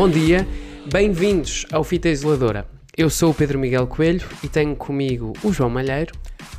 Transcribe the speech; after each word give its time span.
Bom 0.00 0.08
dia, 0.08 0.48
bem-vindos 0.90 1.66
ao 1.70 1.84
Fita 1.84 2.08
Isoladora. 2.08 2.66
Eu 2.96 3.10
sou 3.10 3.32
o 3.32 3.34
Pedro 3.34 3.58
Miguel 3.58 3.86
Coelho 3.86 4.26
e 4.42 4.48
tenho 4.48 4.74
comigo 4.74 5.34
o 5.44 5.52
João 5.52 5.68
Malheiro 5.68 6.14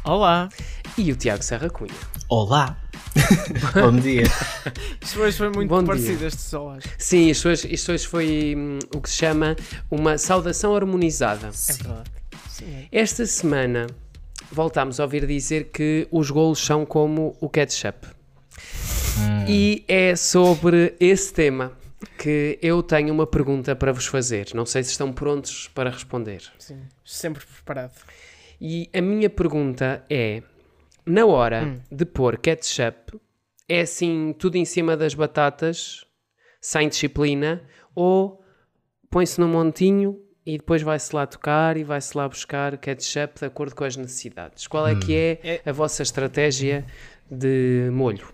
Olá! 0.06 0.48
e 0.96 1.12
o 1.12 1.16
Tiago 1.16 1.42
Serra 1.42 1.68
Cunha. 1.68 1.90
Olá! 2.30 2.80
Bom 3.74 3.96
dia! 4.00 4.26
Isto 5.02 5.22
hoje 5.22 5.38
foi 5.38 5.50
muito 5.50 5.70
Bom 5.70 5.84
parecido 5.84 6.20
dia. 6.20 6.28
este 6.28 6.40
sol, 6.40 6.70
acho. 6.70 6.88
Sim, 7.00 7.32
isto 7.32 7.50
hoje, 7.50 7.68
isto 7.74 7.92
hoje 7.92 8.06
foi 8.06 8.54
hum, 8.56 8.78
o 8.96 9.02
que 9.02 9.10
se 9.10 9.16
chama 9.16 9.56
uma 9.90 10.20
saudação 10.20 10.76
harmonizada. 10.76 11.48
É 11.48 11.74
verdade. 11.74 12.12
Sim, 12.48 12.66
é. 12.66 12.88
Esta 12.92 13.26
semana 13.26 13.88
voltámos 14.52 15.00
a 15.00 15.04
ouvir 15.04 15.26
dizer 15.26 15.72
que 15.74 16.08
os 16.12 16.30
golos 16.30 16.64
são 16.64 16.86
como 16.86 17.36
o 17.42 17.50
ketchup. 17.50 18.08
E 19.48 19.84
é 19.88 20.16
sobre 20.16 20.96
esse 21.00 21.34
tema 21.34 21.81
que 22.18 22.58
eu 22.62 22.82
tenho 22.84 23.14
uma 23.14 23.26
pergunta 23.28 23.76
para 23.76 23.92
vos 23.92 24.06
fazer. 24.06 24.50
Não 24.54 24.66
sei 24.66 24.84
se 24.84 24.92
estão 24.92 25.12
prontos 25.14 25.68
para 25.70 25.90
responder. 25.90 26.42
sim. 26.58 26.82
Sempre 27.06 27.46
preparado. 27.46 27.94
E 28.60 28.90
a 28.94 29.02
minha 29.02 29.30
pergunta 29.30 30.04
é: 30.10 30.44
na 31.06 31.26
hora 31.26 31.80
de 31.92 32.06
pôr 32.06 32.38
ketchup, 32.38 33.20
é 33.68 33.82
assim 33.82 34.36
tudo 34.38 34.56
em 34.58 34.66
cima 34.66 34.96
das 34.96 35.14
batatas, 35.14 36.06
sem 36.60 36.88
disciplina, 36.90 37.62
ou 37.96 38.44
põe-se 39.10 39.40
num 39.40 39.48
montinho 39.48 40.20
e 40.46 40.58
depois 40.58 40.82
vai-se 40.82 41.16
lá 41.16 41.26
tocar 41.28 41.76
e 41.78 41.84
vai-se 41.84 42.16
lá 42.18 42.28
buscar 42.28 42.78
ketchup 42.78 43.40
de 43.40 43.46
acordo 43.46 43.76
com 43.76 43.84
as 43.84 43.96
necessidades? 43.98 44.68
Qual 44.68 44.88
é 44.88 44.96
que 44.96 45.16
é, 45.16 45.40
É- 45.44 45.62
a 45.70 45.72
vossa 45.72 46.02
estratégia 46.04 46.86
de 47.30 47.90
molho? 47.92 48.28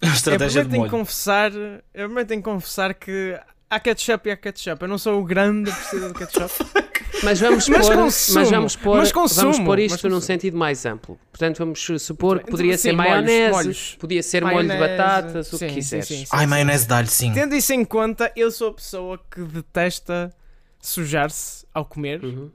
Estratégia 0.14 0.60
eu 0.60 0.64
de 0.64 0.68
prometo 0.70 0.74
em 0.74 0.78
molho. 0.78 0.90
confessar, 0.90 1.52
eu 1.52 2.06
prometo 2.08 2.30
em 2.32 2.40
confessar 2.42 2.94
que 2.94 3.38
há 3.70 3.80
ketchup 3.80 4.28
e 4.28 4.32
há 4.32 4.36
ketchup. 4.36 4.82
Eu 4.82 4.88
não 4.88 4.98
sou 4.98 5.20
o 5.20 5.24
grande 5.24 5.70
apreciador 5.70 6.12
de 6.12 6.18
ketchup. 6.18 6.52
Mas 7.22 7.40
vamos 7.40 7.68
Mas 7.68 7.86
pôr, 7.88 7.96
consumo, 7.96 8.38
mas 8.40 8.50
vamos 8.50 8.76
pôr, 8.76 8.96
mas 8.98 9.12
consumo, 9.12 9.52
vamos 9.52 9.58
pôr 9.66 9.78
mas 9.78 9.92
isto 9.92 10.08
num 10.10 10.20
sentido 10.20 10.58
mais 10.58 10.84
amplo. 10.84 11.18
Portanto, 11.30 11.56
vamos 11.58 11.80
supor 12.00 12.36
que 12.38 12.42
Então, 12.42 12.50
poderia 12.50 12.76
sim, 12.76 12.82
ser 12.90 12.92
maionese, 12.92 13.50
molhos. 13.52 13.96
podia 13.98 14.22
ser 14.22 14.44
molho 14.44 14.60
de 14.62 14.66
Maionese, 14.76 14.98
batatas, 14.98 15.52
o 15.52 15.58
que 15.58 15.66
quiseres. 15.68 16.06
sim, 16.06 16.16
sim, 16.18 16.26
Ai, 16.30 16.40
sim. 16.44 16.46
maionese 16.50 16.86
de 16.86 16.92
alho, 16.92 17.06
sim. 17.06 17.32
Tendo 17.32 17.54
isso 17.54 17.72
em 17.72 17.82
conta, 17.84 18.30
eu 18.36 18.50
sou 18.50 18.68
a 18.70 18.74
pessoa 18.74 19.18
que 19.30 19.40
detesta 19.42 20.34
sujar-se 20.80 21.64
ao 21.72 21.84
comer 21.86 22.22
Uhum. 22.22 22.50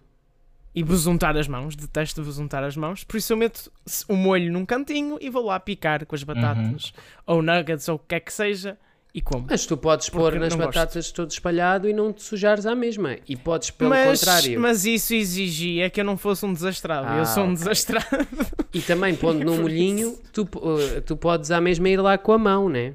E 0.73 0.83
besuntar 0.83 1.35
as 1.37 1.47
mãos. 1.47 1.75
Detesto 1.75 2.21
besuntar 2.21 2.63
as 2.63 2.75
mãos. 2.75 3.03
Por 3.03 3.17
isso 3.17 3.33
eu 3.33 3.37
meto 3.37 3.71
o 4.07 4.15
molho 4.15 4.51
num 4.51 4.65
cantinho 4.65 5.17
e 5.19 5.29
vou 5.29 5.45
lá 5.45 5.59
picar 5.59 6.05
com 6.05 6.15
as 6.15 6.23
batatas 6.23 6.93
ou 7.25 7.41
nuggets 7.41 7.87
ou 7.89 7.95
o 7.95 7.99
que 7.99 8.05
quer 8.09 8.19
que 8.19 8.33
seja 8.33 8.77
e 9.13 9.21
como. 9.21 9.47
Mas 9.49 9.65
tu 9.65 9.75
podes 9.75 10.09
pôr 10.09 10.35
nas 10.39 10.51
não 10.53 10.65
gosto. 10.65 10.77
batatas 10.77 11.11
todo 11.11 11.31
espalhado 11.31 11.89
e 11.89 11.93
não 11.93 12.13
te 12.13 12.21
sujares 12.21 12.65
à 12.65 12.75
mesma. 12.75 13.17
E 13.27 13.35
podes, 13.35 13.71
pelo 13.71 13.89
mas, 13.89 14.19
contrário, 14.19 14.59
mas 14.59 14.85
isso 14.85 15.13
exigia 15.13 15.89
que 15.89 15.99
eu 15.99 16.05
não 16.05 16.17
fosse 16.17 16.45
um 16.45 16.53
desastrado. 16.53 17.07
Ah, 17.09 17.17
eu 17.17 17.25
sou 17.25 17.43
um 17.43 17.53
ok. 17.53 17.55
desastrado. 17.57 18.27
e 18.73 18.81
também 18.81 19.15
pondo 19.15 19.43
num 19.43 19.61
molhinho, 19.61 20.17
tu, 20.31 20.43
uh, 20.43 21.01
tu 21.05 21.17
podes 21.17 21.49
à 21.49 21.59
mesma 21.59 21.89
ir 21.89 21.99
lá 21.99 22.17
com 22.17 22.33
a 22.33 22.37
mão, 22.37 22.69
né? 22.69 22.93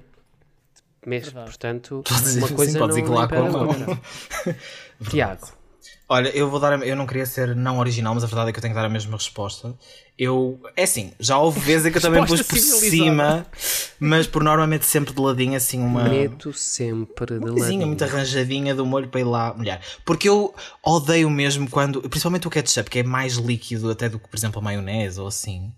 Mesmo, 1.07 1.43
portanto, 1.45 2.03
Podes- 2.09 2.37
uma 2.37 2.49
sim, 2.49 2.55
coisa 2.55 2.79
podes 2.79 2.97
não 2.97 3.05
ir 3.05 3.11
lá 3.11 3.29
com 3.29 3.37
a 3.37 3.51
mão. 3.51 3.69
Tiago, 5.11 5.49
Olha, 6.09 6.29
eu 6.31 6.51
vou 6.51 6.61
dar. 6.61 6.73
a- 6.75 6.87
Eu 6.87 6.95
não 6.97 7.07
queria 7.07 7.25
ser 7.27 7.55
não 7.57 7.79
original, 7.79 8.15
mas 8.15 8.23
a 8.25 8.27
verdade 8.27 8.51
é 8.51 8.53
que 8.53 8.59
eu 8.59 8.63
tenho 8.63 8.75
que 8.75 8.79
dar 8.81 8.87
a 8.87 8.91
mesma 8.91 9.17
resposta. 9.17 9.75
Eu. 10.19 10.61
É 10.77 10.83
assim, 10.85 11.13
já 11.19 11.39
houve 11.39 11.59
vezes 11.65 11.87
em 11.87 11.91
que 11.91 11.99
eu 11.99 12.03
também 12.03 12.25
pus 12.25 12.43
por 12.43 12.59
cima, 12.59 13.47
mas 13.99 14.27
por 14.27 14.43
normalmente 14.45 14.85
sempre 14.87 15.13
de 15.15 15.21
ladinho, 15.21 15.57
assim, 15.57 15.81
uma. 15.81 16.05
meto 16.05 16.53
sempre 16.53 17.39
de 17.39 17.49
Uma 17.49 17.59
ladinho. 17.59 17.87
muito 17.87 18.05
arranjadinha 18.05 18.75
do 18.75 18.85
molho 18.87 19.09
para 19.09 19.21
ir 19.21 19.25
lá 19.25 19.55
molhar. 19.55 19.81
Porque 20.05 20.29
eu 20.29 20.55
odeio 20.83 21.29
mesmo 21.31 21.69
quando, 21.69 22.01
principalmente 22.03 22.47
o 22.47 22.51
ketchup, 22.51 22.89
que 22.91 22.99
é 23.01 23.03
mais 23.03 23.35
líquido 23.35 23.91
até 23.91 24.09
do 24.09 24.19
que, 24.19 24.29
por 24.29 24.37
exemplo, 24.37 24.59
a 24.61 24.63
maionese 24.63 25.19
ou 25.21 25.27
assim. 25.27 25.73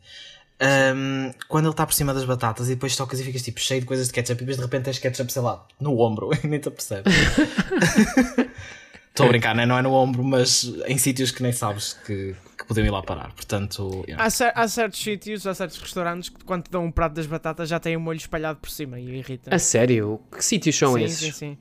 Ahm, 0.58 1.32
quando 1.48 1.66
ele 1.66 1.72
está 1.72 1.86
por 1.86 1.92
cima 1.92 2.14
das 2.14 2.24
batatas 2.24 2.68
e 2.68 2.70
depois 2.70 2.96
tocas 2.96 3.20
e 3.20 3.24
ficas 3.24 3.42
tipo 3.42 3.60
cheio 3.60 3.80
de 3.80 3.86
coisas 3.86 4.06
de 4.06 4.12
ketchup 4.14 4.32
e 4.42 4.46
depois 4.46 4.56
de 4.56 4.62
repente 4.62 4.84
tens 4.84 4.98
ketchup, 4.98 5.30
sei 5.32 5.42
lá, 5.42 5.62
no 5.78 5.98
ombro 6.00 6.30
e 6.42 6.44
nem 6.48 6.58
te 6.58 6.68
apercebes. 6.68 7.12
Estou 9.16 9.26
a 9.26 9.28
brincar, 9.30 9.54
né? 9.54 9.64
não 9.64 9.78
é 9.78 9.82
no 9.82 9.92
ombro, 9.94 10.22
mas 10.22 10.64
em 10.86 10.98
sítios 10.98 11.30
que 11.30 11.42
nem 11.42 11.50
sabes 11.50 11.94
que, 11.94 12.34
que 12.58 12.66
podiam 12.66 12.84
ir 12.86 12.90
lá 12.90 13.02
parar. 13.02 13.32
Portanto, 13.32 14.04
yeah. 14.06 14.22
Há, 14.22 14.28
cer- 14.28 14.52
há 14.54 14.68
certos 14.68 15.00
sítios, 15.02 15.46
há 15.46 15.54
certos 15.54 15.78
restaurantes 15.80 16.28
que 16.28 16.44
quando 16.44 16.64
te 16.64 16.70
dão 16.70 16.84
um 16.84 16.90
prato 16.90 17.14
das 17.14 17.26
batatas 17.26 17.68
já 17.68 17.80
têm 17.80 17.96
o 17.96 18.00
molho 18.00 18.18
espalhado 18.18 18.58
por 18.58 18.68
cima 18.68 19.00
e 19.00 19.18
irrita. 19.18 19.54
A 19.54 19.58
sério? 19.58 20.20
Que 20.30 20.44
sítios 20.44 20.76
são 20.76 20.94
sim, 20.98 21.04
esses? 21.04 21.18
sim, 21.18 21.32
sim. 21.32 21.58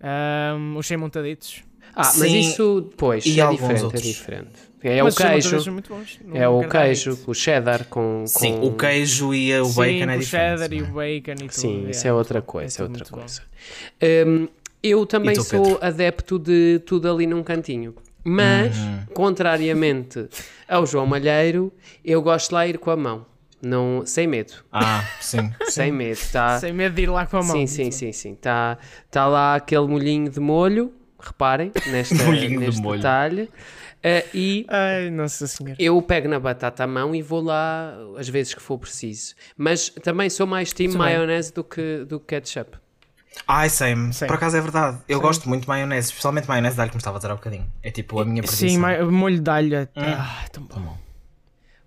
Ahm, 0.00 0.76
os 0.76 0.86
sem 0.86 0.96
montaditos. 0.96 1.62
Ah, 1.94 2.02
mas 2.02 2.30
Sim, 2.30 2.40
isso, 2.40 2.90
pois, 2.96 3.24
e 3.24 3.38
é 3.40 3.42
alguns 3.42 3.60
diferente, 3.60 3.84
outros. 3.84 4.02
é 4.02 4.06
diferente. 4.06 4.50
É 4.82 5.02
Mas 5.02 5.14
o 5.14 5.16
queijo, 5.16 5.80
bons. 5.88 6.20
É 6.34 6.48
o 6.48 6.68
queijo, 6.68 7.12
hate. 7.12 7.22
o 7.30 7.34
cheddar 7.34 7.84
com... 7.86 8.24
sim, 8.26 8.52
com- 8.60 8.66
o 8.66 8.76
queijo 8.76 9.32
e 9.34 9.58
o 9.58 9.64
Sim, 9.64 9.74
bacon 9.76 9.88
é 9.88 10.06
com 10.12 10.18
o 10.18 10.20
diferente. 10.20 10.50
cheddar 10.60 10.72
e 10.72 10.80
não 10.82 10.88
o 10.94 11.00
é? 11.02 11.20
bacon 11.20 11.32
e 11.32 11.36
tudo. 11.48 11.52
Sim, 11.52 11.88
isso 11.88 12.06
é. 12.06 12.10
é 12.10 12.12
outra 12.12 12.42
coisa, 12.42 12.80
é 12.80 12.82
outra 12.84 13.04
coisa. 13.06 13.42
Hum, 14.26 14.48
eu 14.82 15.04
também 15.06 15.34
tu, 15.34 15.42
sou 15.44 15.62
Pedro? 15.62 15.78
adepto 15.86 16.38
de 16.38 16.80
tudo 16.86 17.10
ali 17.10 17.26
num 17.26 17.42
cantinho. 17.42 17.94
Mas, 18.24 18.76
Uhum. 18.76 19.06
contrariamente 19.14 20.28
ao 20.68 20.84
João 20.84 21.06
Malheiro, 21.06 21.72
eu 22.04 22.20
gosto 22.20 22.48
de 22.48 22.54
lá 22.54 22.66
ir 22.66 22.78
com 22.78 22.90
a 22.90 22.96
mão. 22.96 23.24
Não, 23.62 24.04
sem 24.04 24.26
medo. 24.26 24.52
Ah, 24.70 25.02
sim. 25.20 25.50
Sem 25.70 25.90
medo. 25.90 26.20
Tá, 26.30 26.58
Sem 26.60 26.72
medo 26.72 26.94
de 26.94 27.02
ir 27.02 27.06
lá 27.10 27.24
com 27.26 27.38
a 27.38 27.42
mão. 27.42 27.56
sim, 27.56 27.66
sim, 27.66 27.90
sim, 27.90 28.12
sim. 28.12 28.32
Está 28.32 28.76
tá 29.10 29.26
lá 29.26 29.54
aquele 29.54 29.86
molhinho 29.86 30.30
de 30.30 30.38
molho. 30.40 30.92
Reparem 31.18 31.72
nesta, 31.90 32.22
Molhinho 32.24 32.50
de 32.60 32.66
neste 32.66 32.80
molho. 32.82 32.98
detalhe. 32.98 33.48
Ah, 34.04 34.22
e 34.34 34.66
Ai, 34.68 35.10
nossa 35.10 35.46
senhora. 35.46 35.74
eu 35.80 36.00
pego 36.02 36.28
na 36.28 36.38
batata 36.38 36.84
à 36.84 36.86
mão 36.86 37.14
e 37.14 37.22
vou 37.22 37.40
lá 37.40 37.96
às 38.18 38.28
vezes 38.28 38.54
que 38.54 38.60
for 38.62 38.78
preciso. 38.78 39.34
Mas 39.56 39.88
também 39.88 40.28
sou 40.28 40.46
mais 40.46 40.72
time 40.72 40.94
maionese 40.94 41.52
do 41.52 41.64
que, 41.64 42.04
do 42.04 42.20
que 42.20 42.26
ketchup. 42.38 42.76
Ai, 43.46 43.68
same. 43.68 44.12
Sim. 44.12 44.26
Por 44.26 44.34
acaso 44.36 44.56
é 44.56 44.60
verdade. 44.60 44.98
Eu 45.08 45.20
gosto 45.20 45.48
muito 45.48 45.62
de 45.62 45.68
maionese, 45.68 46.08
especialmente 46.08 46.48
maionese 46.48 46.74
de 46.76 46.80
alho, 46.82 46.90
como 46.90 46.98
estava 46.98 47.16
a 47.16 47.18
dizer 47.20 47.30
há 47.30 47.34
bocadinho. 47.34 47.66
É 47.82 47.90
tipo 47.90 48.18
a 48.20 48.24
minha 48.24 48.42
perdição. 48.42 48.68
Sim, 48.68 48.78
ma- 48.78 48.98
molho 49.04 49.40
de 49.40 49.50
alho. 49.50 49.88
Hum. 49.96 50.02
é- 50.02 50.12
Ah, 50.14 50.44
tão 50.52 50.62
bom. 50.64 50.96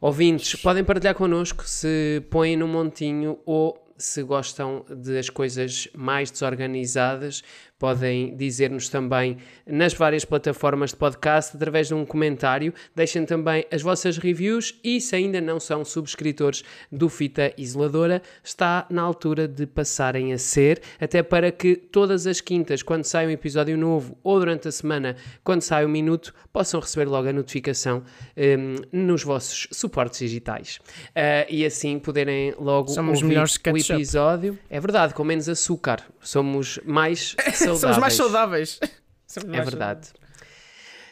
Ouvintes, 0.02 0.56
podem 0.62 0.84
partilhar 0.84 1.14
connosco 1.16 1.64
se 1.68 2.24
põem 2.32 2.56
no 2.56 2.68
montinho 2.68 3.38
ou 3.46 3.78
se 4.00 4.24
gostam 4.24 4.86
das 4.90 5.30
coisas 5.30 5.88
mais 5.96 6.32
desorganizadas. 6.32 7.44
Podem 7.78 8.36
dizer-nos 8.36 8.90
também 8.90 9.38
nas 9.66 9.94
várias 9.94 10.26
plataformas 10.26 10.90
de 10.90 10.98
podcast 10.98 11.56
através 11.56 11.88
de 11.88 11.94
um 11.94 12.06
comentário. 12.06 12.74
Deixem 12.94 13.26
também 13.26 13.66
as 13.72 13.82
vossas 13.82 14.18
reviews 14.18 14.76
e 14.84 15.00
se 15.00 15.16
ainda 15.16 15.40
não 15.40 15.62
são 15.62 15.86
subscritores 15.86 16.62
do 16.92 17.08
Fita 17.08 17.54
Isoladora, 17.58 18.22
está 18.44 18.86
na 18.90 19.02
altura 19.02 19.48
de 19.48 19.66
passarem 19.66 20.34
a 20.34 20.38
ser, 20.38 20.82
até 21.00 21.24
para 21.24 21.54
que 21.54 21.76
todas 21.76 22.28
as 22.28 22.42
quintas, 22.42 22.84
quando 22.84 23.06
sai 23.06 23.28
um 23.28 23.30
episódio 23.30 23.78
novo 23.78 24.18
ou 24.24 24.40
durante 24.40 24.68
a 24.68 24.72
semana, 24.72 25.16
quando 25.42 25.62
sai 25.62 25.86
um 25.86 25.90
minuto, 25.90 26.34
possam 26.52 26.82
receber 26.82 27.06
logo 27.06 27.30
a 27.30 27.34
notificação 27.34 28.04
hum, 28.36 28.76
nos 28.92 29.24
vossos 29.24 29.68
suportes 29.72 30.20
digitais. 30.20 30.80
Ah, 31.16 31.46
e 31.50 31.66
assim 31.66 31.98
poderem 31.98 32.54
logo 32.60 32.90
Somos 32.90 33.22
ouvir 33.22 33.30
melhores 33.30 33.56
o 33.56 33.62
ketchup. 33.90 34.02
episódio. 34.02 34.60
É 34.70 34.80
verdade, 34.80 35.14
com 35.14 35.24
menos 35.24 35.48
açúcar. 35.50 36.04
Somos 36.22 36.80
mais 36.86 37.36
saudáveis. 37.54 37.80
Somos 37.82 37.98
mais 37.98 38.14
saudáveis. 38.14 38.80
Somos 39.28 39.50
É 39.50 39.58
mais 39.58 39.70
verdade. 39.70 40.08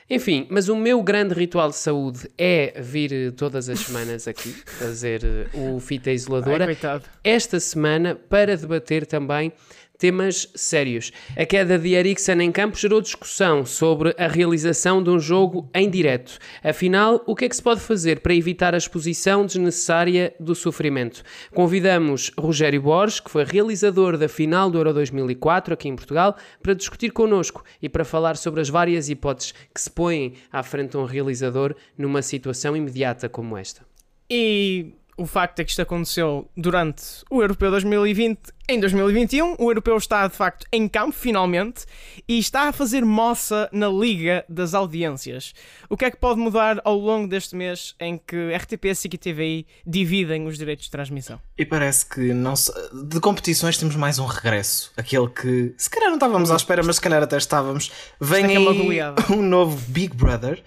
Enfim, 0.09 0.47
mas 0.49 0.69
o 0.69 0.75
meu 0.75 1.03
grande 1.03 1.33
ritual 1.33 1.69
de 1.69 1.75
saúde 1.75 2.29
é 2.37 2.79
vir 2.81 3.11
eh, 3.11 3.31
todas 3.31 3.67
as 3.67 3.79
semanas 3.79 4.25
aqui 4.25 4.51
fazer 4.65 5.21
eh, 5.25 5.47
o 5.53 5.81
Fita 5.81 6.09
Ai, 6.09 6.15
Isoladora. 6.15 6.63
coitado. 6.65 7.03
esta 7.21 7.59
semana 7.59 8.15
para 8.15 8.55
debater 8.55 9.05
também 9.05 9.51
temas 9.97 10.49
sérios. 10.55 11.11
A 11.35 11.45
queda 11.45 11.77
de 11.77 11.93
Eriksen 11.93 12.41
em 12.41 12.51
campo 12.51 12.77
gerou 12.77 13.01
discussão 13.01 13.65
sobre 13.65 14.13
a 14.17 14.27
realização 14.27 15.01
de 15.01 15.09
um 15.09 15.19
jogo 15.19 15.69
em 15.73 15.89
direto. 15.89 16.37
Afinal, 16.63 17.23
o 17.25 17.35
que 17.35 17.45
é 17.45 17.49
que 17.49 17.55
se 17.55 17.63
pode 17.63 17.81
fazer 17.81 18.19
para 18.19 18.33
evitar 18.33 18.73
a 18.73 18.77
exposição 18.77 19.45
desnecessária 19.45 20.33
do 20.39 20.53
sofrimento? 20.53 21.23
Convidamos 21.53 22.31
Rogério 22.37 22.81
Borges, 22.81 23.19
que 23.19 23.31
foi 23.31 23.43
realizador 23.43 24.17
da 24.17 24.29
final 24.29 24.69
do 24.69 24.77
Euro 24.77 24.93
2004 24.93 25.73
aqui 25.73 25.89
em 25.89 25.95
Portugal, 25.95 26.35
para 26.61 26.73
discutir 26.73 27.11
connosco 27.11 27.63
e 27.81 27.89
para 27.89 28.05
falar 28.05 28.37
sobre 28.37 28.61
as 28.61 28.69
várias 28.69 29.09
hipóteses 29.09 29.53
que 29.73 29.81
se 29.81 29.89
põem 29.89 30.33
à 30.51 30.63
frente 30.63 30.91
de 30.91 30.97
um 30.97 31.05
realizador 31.05 31.75
numa 31.97 32.21
situação 32.21 32.75
imediata 32.75 33.27
como 33.27 33.57
esta. 33.57 33.81
E 34.29 34.93
o 35.17 35.25
facto 35.25 35.59
é 35.59 35.63
que 35.63 35.71
isto 35.71 35.81
aconteceu 35.81 36.47
durante 36.55 37.03
o 37.29 37.41
Europeu 37.41 37.71
2020 37.71 38.39
em 38.69 38.79
2021. 38.79 39.55
O 39.57 39.71
Europeu 39.71 39.97
está 39.97 40.27
de 40.27 40.35
facto 40.35 40.67
em 40.71 40.87
campo, 40.87 41.13
finalmente, 41.13 41.85
e 42.27 42.37
está 42.37 42.69
a 42.69 42.71
fazer 42.71 43.03
moça 43.03 43.67
na 43.71 43.89
Liga 43.89 44.45
das 44.47 44.75
Audiências. 44.75 45.53
O 45.89 45.97
que 45.97 46.05
é 46.05 46.11
que 46.11 46.17
pode 46.17 46.39
mudar 46.39 46.79
ao 46.83 46.97
longo 46.97 47.27
deste 47.27 47.55
mês 47.55 47.95
em 47.99 48.17
que 48.17 48.53
RTP 48.55 48.85
e 48.85 49.07
e 49.07 49.17
TVI 49.17 49.67
dividem 49.85 50.45
os 50.45 50.57
direitos 50.57 50.85
de 50.85 50.91
transmissão? 50.91 51.41
E 51.57 51.65
parece 51.65 52.05
que 52.05 52.33
não 52.33 52.55
se... 52.55 52.71
de 52.93 53.19
competições 53.19 53.77
temos 53.77 53.95
mais 53.95 54.19
um 54.19 54.25
regresso. 54.25 54.93
Aquele 54.95 55.29
que 55.29 55.73
se 55.77 55.89
calhar 55.89 56.09
não 56.09 56.17
estávamos 56.17 56.51
à 56.51 56.55
espera, 56.55 56.83
mas 56.83 56.97
se 56.97 57.01
calhar 57.01 57.23
até 57.23 57.37
estávamos. 57.37 57.91
Vem 58.21 58.45
é 58.45 58.57
aí 58.57 59.01
um 59.35 59.41
novo 59.41 59.77
Big 59.87 60.15
Brother. 60.15 60.63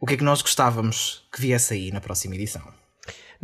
O 0.00 0.06
que 0.06 0.14
é 0.14 0.16
que 0.16 0.24
nós 0.24 0.42
gostávamos 0.42 1.24
que 1.32 1.40
viesse 1.40 1.74
aí 1.74 1.92
na 1.92 2.00
próxima 2.00 2.34
edição? 2.34 2.83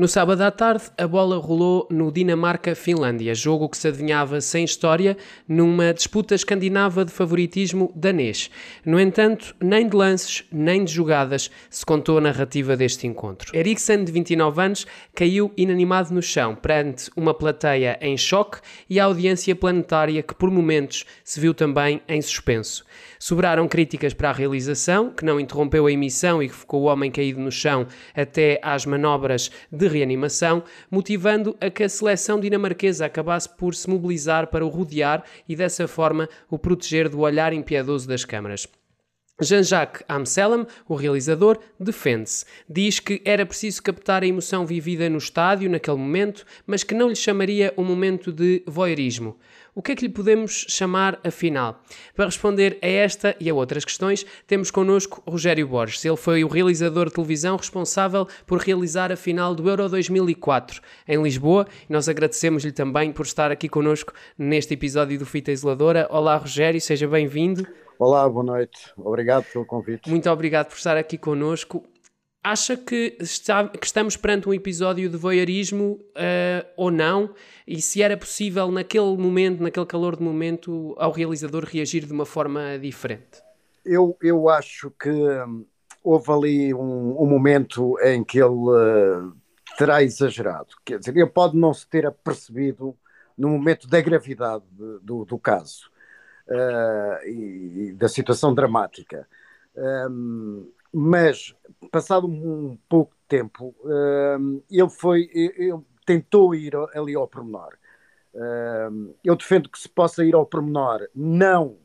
No 0.00 0.08
sábado 0.08 0.40
à 0.40 0.50
tarde, 0.50 0.84
a 0.96 1.06
bola 1.06 1.36
rolou 1.36 1.86
no 1.90 2.10
Dinamarca-Finlândia, 2.10 3.34
jogo 3.34 3.68
que 3.68 3.76
se 3.76 3.86
adivinhava 3.86 4.40
sem 4.40 4.64
história 4.64 5.14
numa 5.46 5.92
disputa 5.92 6.34
escandinava 6.34 7.04
de 7.04 7.12
favoritismo 7.12 7.92
danês. 7.94 8.50
No 8.82 8.98
entanto, 8.98 9.54
nem 9.60 9.86
de 9.86 9.94
lances, 9.94 10.42
nem 10.50 10.84
de 10.86 10.90
jogadas 10.94 11.50
se 11.68 11.84
contou 11.84 12.16
a 12.16 12.20
narrativa 12.22 12.78
deste 12.78 13.06
encontro. 13.06 13.54
Eriksen, 13.54 14.02
de 14.02 14.10
29 14.10 14.62
anos, 14.62 14.86
caiu 15.14 15.52
inanimado 15.54 16.14
no 16.14 16.22
chão 16.22 16.54
perante 16.54 17.10
uma 17.14 17.34
plateia 17.34 17.98
em 18.00 18.16
choque 18.16 18.60
e 18.88 18.98
a 18.98 19.04
audiência 19.04 19.54
planetária 19.54 20.22
que, 20.22 20.34
por 20.34 20.50
momentos, 20.50 21.04
se 21.22 21.38
viu 21.38 21.52
também 21.52 22.00
em 22.08 22.22
suspenso. 22.22 22.86
Sobraram 23.22 23.68
críticas 23.68 24.14
para 24.14 24.30
a 24.30 24.32
realização, 24.32 25.10
que 25.10 25.26
não 25.26 25.38
interrompeu 25.38 25.84
a 25.84 25.92
emissão 25.92 26.42
e 26.42 26.48
que 26.48 26.54
ficou 26.54 26.80
o 26.80 26.84
homem 26.86 27.10
caído 27.10 27.38
no 27.38 27.52
chão 27.52 27.86
até 28.16 28.58
às 28.62 28.86
manobras 28.86 29.50
de 29.70 29.86
reanimação, 29.88 30.64
motivando 30.90 31.54
a 31.60 31.68
que 31.68 31.82
a 31.82 31.88
seleção 31.90 32.40
dinamarquesa 32.40 33.04
acabasse 33.04 33.46
por 33.46 33.74
se 33.74 33.90
mobilizar 33.90 34.46
para 34.46 34.64
o 34.64 34.70
rodear 34.70 35.22
e 35.46 35.54
dessa 35.54 35.86
forma 35.86 36.30
o 36.48 36.58
proteger 36.58 37.10
do 37.10 37.20
olhar 37.20 37.52
impiedoso 37.52 38.08
das 38.08 38.24
câmaras. 38.24 38.66
Jean-Jacques 39.42 40.02
Amselem, 40.08 40.66
o 40.88 40.94
realizador, 40.94 41.58
defende-se. 41.78 42.44
Diz 42.68 43.00
que 43.00 43.20
era 43.24 43.46
preciso 43.46 43.82
captar 43.82 44.22
a 44.22 44.26
emoção 44.26 44.64
vivida 44.66 45.08
no 45.08 45.18
estádio 45.18 45.68
naquele 45.68 45.96
momento, 45.96 46.44
mas 46.66 46.82
que 46.84 46.94
não 46.94 47.08
lhe 47.08 47.16
chamaria 47.16 47.72
um 47.76 47.84
momento 47.84 48.32
de 48.32 48.62
voyeurismo. 48.66 49.38
O 49.80 49.82
que 49.82 49.92
é 49.92 49.96
que 49.96 50.06
lhe 50.06 50.12
podemos 50.12 50.66
chamar 50.68 51.18
afinal? 51.24 51.80
Para 52.14 52.26
responder 52.26 52.78
a 52.82 52.86
esta 52.86 53.34
e 53.40 53.48
a 53.48 53.54
outras 53.54 53.82
questões, 53.82 54.26
temos 54.46 54.70
connosco 54.70 55.22
Rogério 55.26 55.66
Borges. 55.66 56.04
Ele 56.04 56.18
foi 56.18 56.44
o 56.44 56.48
realizador 56.48 57.06
de 57.06 57.14
televisão 57.14 57.56
responsável 57.56 58.28
por 58.46 58.58
realizar 58.58 59.10
a 59.10 59.16
final 59.16 59.54
do 59.54 59.66
Euro 59.70 59.88
2004 59.88 60.82
em 61.08 61.22
Lisboa 61.22 61.66
e 61.88 61.92
nós 61.94 62.10
agradecemos-lhe 62.10 62.72
também 62.72 63.10
por 63.10 63.24
estar 63.24 63.50
aqui 63.50 63.70
connosco 63.70 64.12
neste 64.36 64.74
episódio 64.74 65.18
do 65.18 65.24
Fita 65.24 65.50
Isoladora. 65.50 66.06
Olá, 66.10 66.36
Rogério, 66.36 66.78
seja 66.78 67.08
bem-vindo. 67.08 67.66
Olá, 67.98 68.28
boa 68.28 68.44
noite. 68.44 68.92
Obrigado 68.98 69.44
pelo 69.50 69.64
convite. 69.64 70.10
Muito 70.10 70.28
obrigado 70.28 70.68
por 70.68 70.76
estar 70.76 70.98
aqui 70.98 71.16
connosco. 71.16 71.82
Acha 72.42 72.74
que, 72.74 73.18
está, 73.20 73.68
que 73.68 73.84
estamos 73.84 74.16
perante 74.16 74.48
um 74.48 74.54
episódio 74.54 75.10
de 75.10 75.16
voyeurismo 75.16 76.00
uh, 76.16 76.66
ou 76.74 76.90
não? 76.90 77.34
E 77.66 77.82
se 77.82 78.02
era 78.02 78.16
possível, 78.16 78.70
naquele 78.72 79.14
momento, 79.18 79.62
naquele 79.62 79.84
calor 79.84 80.16
de 80.16 80.22
momento, 80.22 80.94
ao 80.98 81.12
realizador 81.12 81.64
reagir 81.64 82.06
de 82.06 82.12
uma 82.12 82.24
forma 82.24 82.78
diferente? 82.78 83.42
Eu, 83.84 84.16
eu 84.22 84.48
acho 84.48 84.90
que 84.98 85.10
hum, 85.10 85.66
houve 86.02 86.32
ali 86.32 86.74
um, 86.74 87.22
um, 87.22 87.26
momento 87.26 87.98
em 88.00 88.24
que 88.24 88.38
ele 88.38 88.48
uh, 88.48 89.36
terá 89.76 90.02
exagerado. 90.02 90.68
Quer 90.82 90.98
dizer, 90.98 91.14
ele 91.14 91.26
pode 91.26 91.58
não 91.58 91.74
se 91.74 91.86
ter 91.86 92.06
apercebido 92.06 92.96
no 93.36 93.50
momento 93.50 93.86
da 93.86 94.00
gravidade 94.00 94.64
de, 94.72 94.98
do, 95.02 95.26
do 95.26 95.38
caso 95.38 95.90
uh, 96.48 97.26
e, 97.26 97.88
e, 97.88 97.92
da 97.92 98.08
situação 98.08 98.54
dramática. 98.54 99.28
Um, 99.76 100.66
mas, 100.92 101.54
passado 101.90 102.26
um 102.26 102.76
pouco 102.88 103.14
de 103.14 103.26
tempo, 103.28 103.74
um, 103.84 104.62
ele 104.70 104.90
foi, 104.90 105.30
ele 105.32 105.80
tentou 106.04 106.54
ir 106.54 106.72
ali 106.94 107.14
ao 107.14 107.28
pormenor. 107.28 107.76
Um, 108.34 109.14
eu 109.24 109.36
defendo 109.36 109.68
que 109.68 109.78
se 109.78 109.88
possa 109.88 110.24
ir 110.24 110.34
ao 110.34 110.46
pormenor, 110.46 111.08
não 111.14 111.78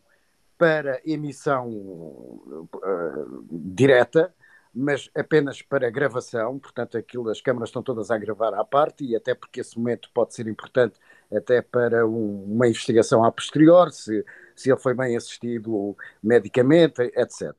para 0.57 1.01
emissão 1.05 1.69
uh, 1.69 3.45
direta, 3.51 4.33
mas 4.73 5.09
apenas 5.15 5.61
para 5.61 5.89
gravação, 5.89 6.59
portanto 6.59 6.97
aquilo, 6.97 7.29
as 7.29 7.39
câmaras 7.41 7.69
estão 7.69 7.81
todas 7.81 8.11
a 8.11 8.17
gravar 8.17 8.53
à 8.53 8.63
parte 8.63 9.05
e 9.05 9.15
até 9.15 9.33
porque 9.33 9.61
esse 9.61 9.77
momento 9.77 10.09
pode 10.13 10.33
ser 10.33 10.47
importante 10.47 10.99
até 11.33 11.61
para 11.61 12.05
um, 12.05 12.43
uma 12.43 12.67
investigação 12.67 13.23
a 13.23 13.31
posterior, 13.31 13.91
se, 13.91 14.25
se 14.55 14.69
ele 14.69 14.79
foi 14.79 14.93
bem 14.93 15.15
assistido 15.15 15.95
medicamente, 16.21 17.01
etc. 17.15 17.53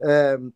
Uh, 0.00 0.52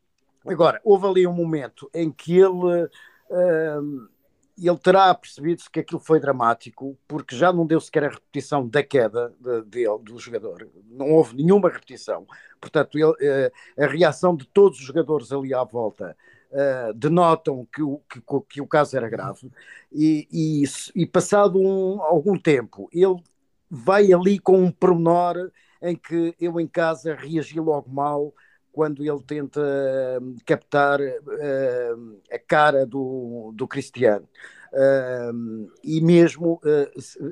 agora, 0.48 0.80
houve 0.84 1.06
ali 1.06 1.26
um 1.26 1.32
momento 1.32 1.90
em 1.94 2.10
que 2.10 2.38
ele, 2.38 2.84
uh, 2.84 4.08
ele 4.56 4.78
terá 4.78 5.14
percebido-se 5.14 5.70
que 5.70 5.80
aquilo 5.80 6.00
foi 6.00 6.20
dramático, 6.20 6.96
porque 7.06 7.36
já 7.36 7.52
não 7.52 7.66
deu 7.66 7.80
sequer 7.80 8.04
a 8.04 8.08
repetição 8.08 8.66
da 8.66 8.82
queda 8.82 9.34
de, 9.40 9.62
de, 9.62 9.84
do 10.02 10.18
jogador, 10.18 10.68
não 10.88 11.12
houve 11.12 11.36
nenhuma 11.36 11.68
repetição. 11.68 12.26
Portanto, 12.60 12.98
ele, 12.98 13.10
uh, 13.10 13.82
a 13.82 13.86
reação 13.86 14.36
de 14.36 14.46
todos 14.46 14.78
os 14.78 14.84
jogadores 14.84 15.32
ali 15.32 15.52
à 15.52 15.64
volta 15.64 16.16
uh, 16.50 16.94
denotam 16.94 17.66
que 17.72 17.82
o, 17.82 18.00
que, 18.08 18.22
que, 18.48 18.60
o 18.60 18.66
caso 18.66 18.96
era 18.96 19.08
grave, 19.08 19.50
e, 19.92 20.28
e, 20.30 20.64
e 20.94 21.06
passado 21.06 21.60
um, 21.60 22.00
algum 22.02 22.38
tempo, 22.38 22.88
ele 22.92 23.22
vai 23.70 24.12
ali 24.12 24.38
com 24.38 24.58
um 24.58 24.70
pormenor 24.70 25.50
em 25.82 25.96
que 25.96 26.34
eu 26.40 26.58
em 26.60 26.66
casa 26.66 27.14
reagi 27.14 27.60
logo 27.60 27.90
mal 27.90 28.32
quando 28.76 29.02
ele 29.02 29.22
tenta 29.26 29.58
uh, 29.58 30.36
captar 30.44 31.00
uh, 31.00 32.20
a 32.30 32.38
cara 32.38 32.84
do, 32.84 33.50
do 33.54 33.66
Cristiano. 33.66 34.28
Uh, 34.70 35.72
e 35.82 35.98
mesmo 36.02 36.60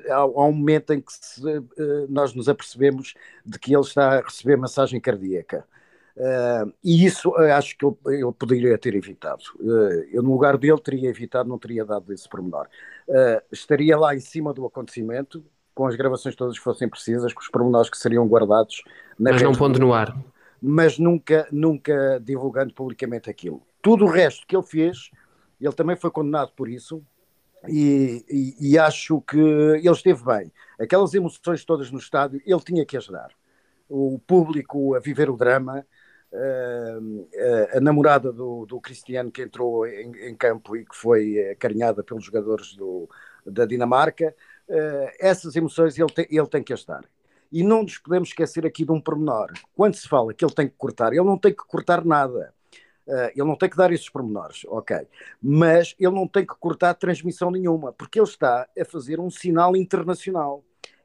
há, 0.08 0.14
há, 0.14 0.46
um 0.46 0.52
momento 0.52 0.94
em 0.94 1.02
que 1.02 1.12
se, 1.12 1.42
nós 2.08 2.32
nos 2.32 2.48
apercebemos 2.48 3.12
de 3.44 3.58
que 3.58 3.74
ele 3.74 3.82
está 3.82 4.18
a 4.18 4.20
receber 4.22 4.56
massagem 4.56 4.98
cardíaca. 4.98 5.66
Uh, 6.16 6.72
e 6.82 7.04
isso 7.04 7.30
uh, 7.30 7.52
acho 7.52 7.76
que 7.76 7.84
eu, 7.84 7.98
eu, 8.06 8.32
poderia 8.32 8.78
ter 8.78 8.94
evitado. 8.94 9.42
Uh, 9.58 10.06
eu, 10.12 10.22
no 10.22 10.30
lugar 10.30 10.56
dele, 10.56 10.78
teria 10.78 11.10
evitado, 11.10 11.48
não 11.48 11.58
teria 11.58 11.84
dado 11.84 12.12
esse 12.12 12.28
pormenor. 12.28 12.68
estaria 13.50 13.98
lá 13.98 14.14
em 14.14 14.20
cima 14.20 14.54
do 14.54 14.64
acontecimento, 14.64 15.44
com 15.74 15.86
as 15.86 15.96
gravações 15.96 16.36
todas 16.36 16.56
que 16.56 16.62
fossem 16.62 16.88
precisas, 16.88 17.32
com 17.32 17.40
os 17.40 17.48
pormenores 17.48 17.90
que 17.90 17.98
seriam 17.98 18.26
guardados. 18.28 18.82
mas 19.18 19.42
não 19.42 19.52
pondo 19.52 19.78
no 19.78 19.92
ar. 19.92 20.16
Mas 20.66 20.98
nunca, 20.98 21.46
nunca 21.52 22.18
divulgando 22.20 22.72
publicamente 22.72 23.28
aquilo. 23.28 23.62
Tudo 23.82 24.06
o 24.06 24.08
resto 24.08 24.46
que 24.46 24.56
ele 24.56 24.64
fez, 24.64 25.10
ele 25.60 25.74
também 25.74 25.94
foi 25.94 26.10
condenado 26.10 26.52
por 26.56 26.68
isso. 26.68 27.04
E, 27.68 28.24
e, 28.30 28.72
e 28.72 28.78
acho 28.78 29.20
que 29.20 29.38
ele 29.38 29.90
esteve 29.90 30.24
bem. 30.24 30.50
Aquelas 30.78 31.12
emoções 31.12 31.64
todas 31.64 31.90
no 31.90 31.98
estádio, 31.98 32.40
ele 32.46 32.60
tinha 32.60 32.84
que 32.84 32.96
ajudar 32.96 33.28
o 33.88 34.18
público 34.26 34.94
a 34.94 35.00
viver 35.00 35.28
o 35.28 35.36
drama, 35.36 35.86
Uh, 36.36 37.28
a 37.76 37.80
namorada 37.80 38.32
do, 38.32 38.66
do, 38.66 38.80
Cristiano 38.80 39.30
que 39.30 39.40
entrou 39.40 39.86
em, 39.86 40.30
em, 40.30 40.34
campo 40.34 40.76
e 40.76 40.84
que 40.84 40.96
foi 40.96 41.38
acarinhada 41.52 42.02
pelos 42.02 42.24
jogadores 42.24 42.74
do, 42.74 43.08
da 43.46 43.64
Dinamarca, 43.64 44.34
uh, 44.68 45.10
essas 45.20 45.54
emoções 45.54 45.96
ele 45.96 46.12
tem, 46.12 46.26
ele 46.28 46.46
tem 46.48 46.60
que 46.60 46.72
as 46.72 46.84
dar. 46.84 47.04
E 47.54 47.62
não 47.62 47.84
nos 47.84 47.98
podemos 47.98 48.30
esquecer 48.30 48.66
aqui 48.66 48.84
de 48.84 48.90
um 48.90 49.00
pormenor. 49.00 49.52
Quando 49.76 49.94
se 49.94 50.08
fala 50.08 50.34
que 50.34 50.44
ele 50.44 50.52
tem 50.52 50.68
que 50.68 50.74
cortar, 50.76 51.12
ele 51.12 51.22
não 51.22 51.38
tem 51.38 51.52
que 51.52 51.64
cortar 51.64 52.04
nada. 52.04 52.52
Uh, 53.06 53.30
ele 53.34 53.44
não 53.44 53.56
tem 53.56 53.68
que 53.68 53.76
dar 53.76 53.92
esses 53.92 54.08
pormenores, 54.08 54.64
ok. 54.66 55.06
Mas 55.40 55.94
ele 55.98 56.14
não 56.14 56.26
tem 56.26 56.44
que 56.44 56.54
cortar 56.54 56.94
transmissão 56.94 57.50
nenhuma, 57.50 57.92
porque 57.92 58.18
ele 58.18 58.26
está 58.26 58.66
a 58.76 58.84
fazer 58.84 59.20
um 59.20 59.30
sinal 59.30 59.76
internacional 59.76 60.64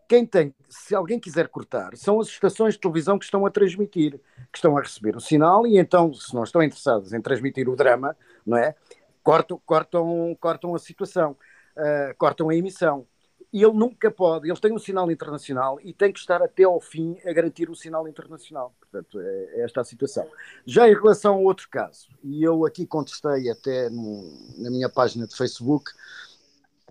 quem 0.09 0.25
tem, 0.25 0.55
se 0.67 0.95
alguém 0.95 1.19
quiser 1.19 1.47
cortar, 1.49 1.95
são 1.95 2.19
as 2.19 2.27
estações 2.29 2.73
de 2.73 2.79
televisão 2.79 3.19
que 3.19 3.25
estão 3.25 3.45
a 3.45 3.51
transmitir, 3.51 4.19
que 4.51 4.57
estão 4.57 4.75
a 4.75 4.81
receber 4.81 5.15
o 5.15 5.19
sinal 5.19 5.67
e 5.67 5.77
então, 5.77 6.11
se 6.15 6.33
não 6.33 6.43
estão 6.43 6.63
interessados 6.63 7.13
em 7.13 7.21
transmitir 7.21 7.69
o 7.69 7.75
drama, 7.75 8.17
não 8.43 8.57
é? 8.57 8.73
Cortam, 9.21 9.61
cortam, 9.63 10.35
cortam 10.39 10.73
a 10.73 10.79
situação, 10.79 11.37
uh, 11.77 12.15
cortam 12.17 12.49
a 12.49 12.55
emissão. 12.55 13.05
Ele 13.51 13.73
nunca 13.73 14.11
pode, 14.11 14.47
ele 14.47 14.59
tem 14.59 14.71
um 14.71 14.77
sinal 14.77 15.09
internacional 15.11 15.79
e 15.81 15.91
tem 15.91 16.13
que 16.13 16.19
estar 16.19 16.41
até 16.41 16.63
ao 16.63 16.79
fim 16.79 17.17
a 17.25 17.33
garantir 17.33 17.69
o 17.69 17.75
sinal 17.75 18.07
internacional. 18.07 18.75
Portanto, 18.79 19.19
é, 19.19 19.59
é 19.59 19.61
esta 19.61 19.81
a 19.81 19.83
situação. 19.83 20.27
Já 20.65 20.87
em 20.87 20.93
relação 20.93 21.35
a 21.35 21.37
outro 21.39 21.67
caso, 21.69 22.09
e 22.23 22.43
eu 22.43 22.65
aqui 22.65 22.85
contestei 22.85 23.49
até 23.49 23.89
no, 23.89 24.31
na 24.57 24.69
minha 24.69 24.87
página 24.87 25.25
de 25.25 25.35
Facebook, 25.35 25.91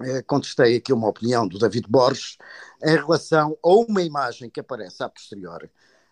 eh, 0.00 0.22
contestei 0.22 0.76
aqui 0.76 0.92
uma 0.92 1.08
opinião 1.08 1.46
do 1.46 1.58
David 1.58 1.86
Borges 1.88 2.38
em 2.82 2.94
relação 2.96 3.58
a 3.62 3.68
uma 3.68 4.02
imagem 4.02 4.48
que 4.48 4.60
aparece 4.60 5.02
a 5.02 5.08
posteriori, 5.08 5.66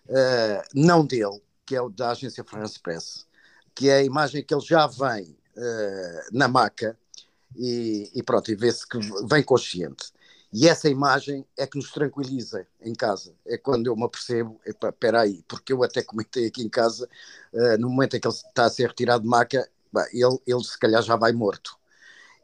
uh, 0.09 0.62
não 0.75 1.07
dele, 1.07 1.41
que 1.65 1.76
é 1.76 1.81
o 1.81 1.88
da 1.88 2.11
agência 2.11 2.43
France 2.43 2.81
Press, 2.81 3.26
que 3.75 3.88
é 3.88 3.99
a 3.99 4.03
imagem 4.03 4.43
que 4.43 4.53
ele 4.53 4.65
já 4.65 4.87
vem 4.88 5.37
uh, 5.57 6.21
na 6.33 6.49
maca 6.49 6.99
e, 7.55 8.11
e 8.15 8.23
pronto, 8.25 8.50
e 8.50 8.57
vê-se 8.57 8.88
que 8.88 8.99
vem 9.29 9.43
consciente. 9.43 10.12
E 10.53 10.69
essa 10.69 10.88
imagem 10.88 11.45
é 11.57 11.67
que 11.67 11.76
nos 11.76 11.91
tranquiliza 11.91 12.67
em 12.81 12.95
casa. 12.95 13.35
É 13.47 13.59
quando 13.59 13.87
eu 13.88 13.97
me 13.97 14.05
apercebo, 14.05 14.61
espera 14.65 15.23
aí, 15.23 15.43
porque 15.49 15.73
eu 15.73 15.83
até 15.83 16.03
comentei 16.03 16.47
aqui 16.47 16.62
em 16.62 16.69
casa, 16.69 17.09
uh, 17.53 17.79
no 17.79 17.91
momento 17.91 18.17
em 18.17 18.21
que 18.21 18.26
ele 18.26 18.35
está 18.35 18.65
a 18.65 18.71
ser 18.71 18.88
retirado 18.88 19.23
de 19.23 19.29
maca, 19.29 19.69
bah, 19.93 20.07
ele, 20.12 20.38
ele 20.47 20.65
se 20.65 20.79
calhar 20.79 21.03
já 21.03 21.17
vai 21.17 21.33
morto. 21.33 21.76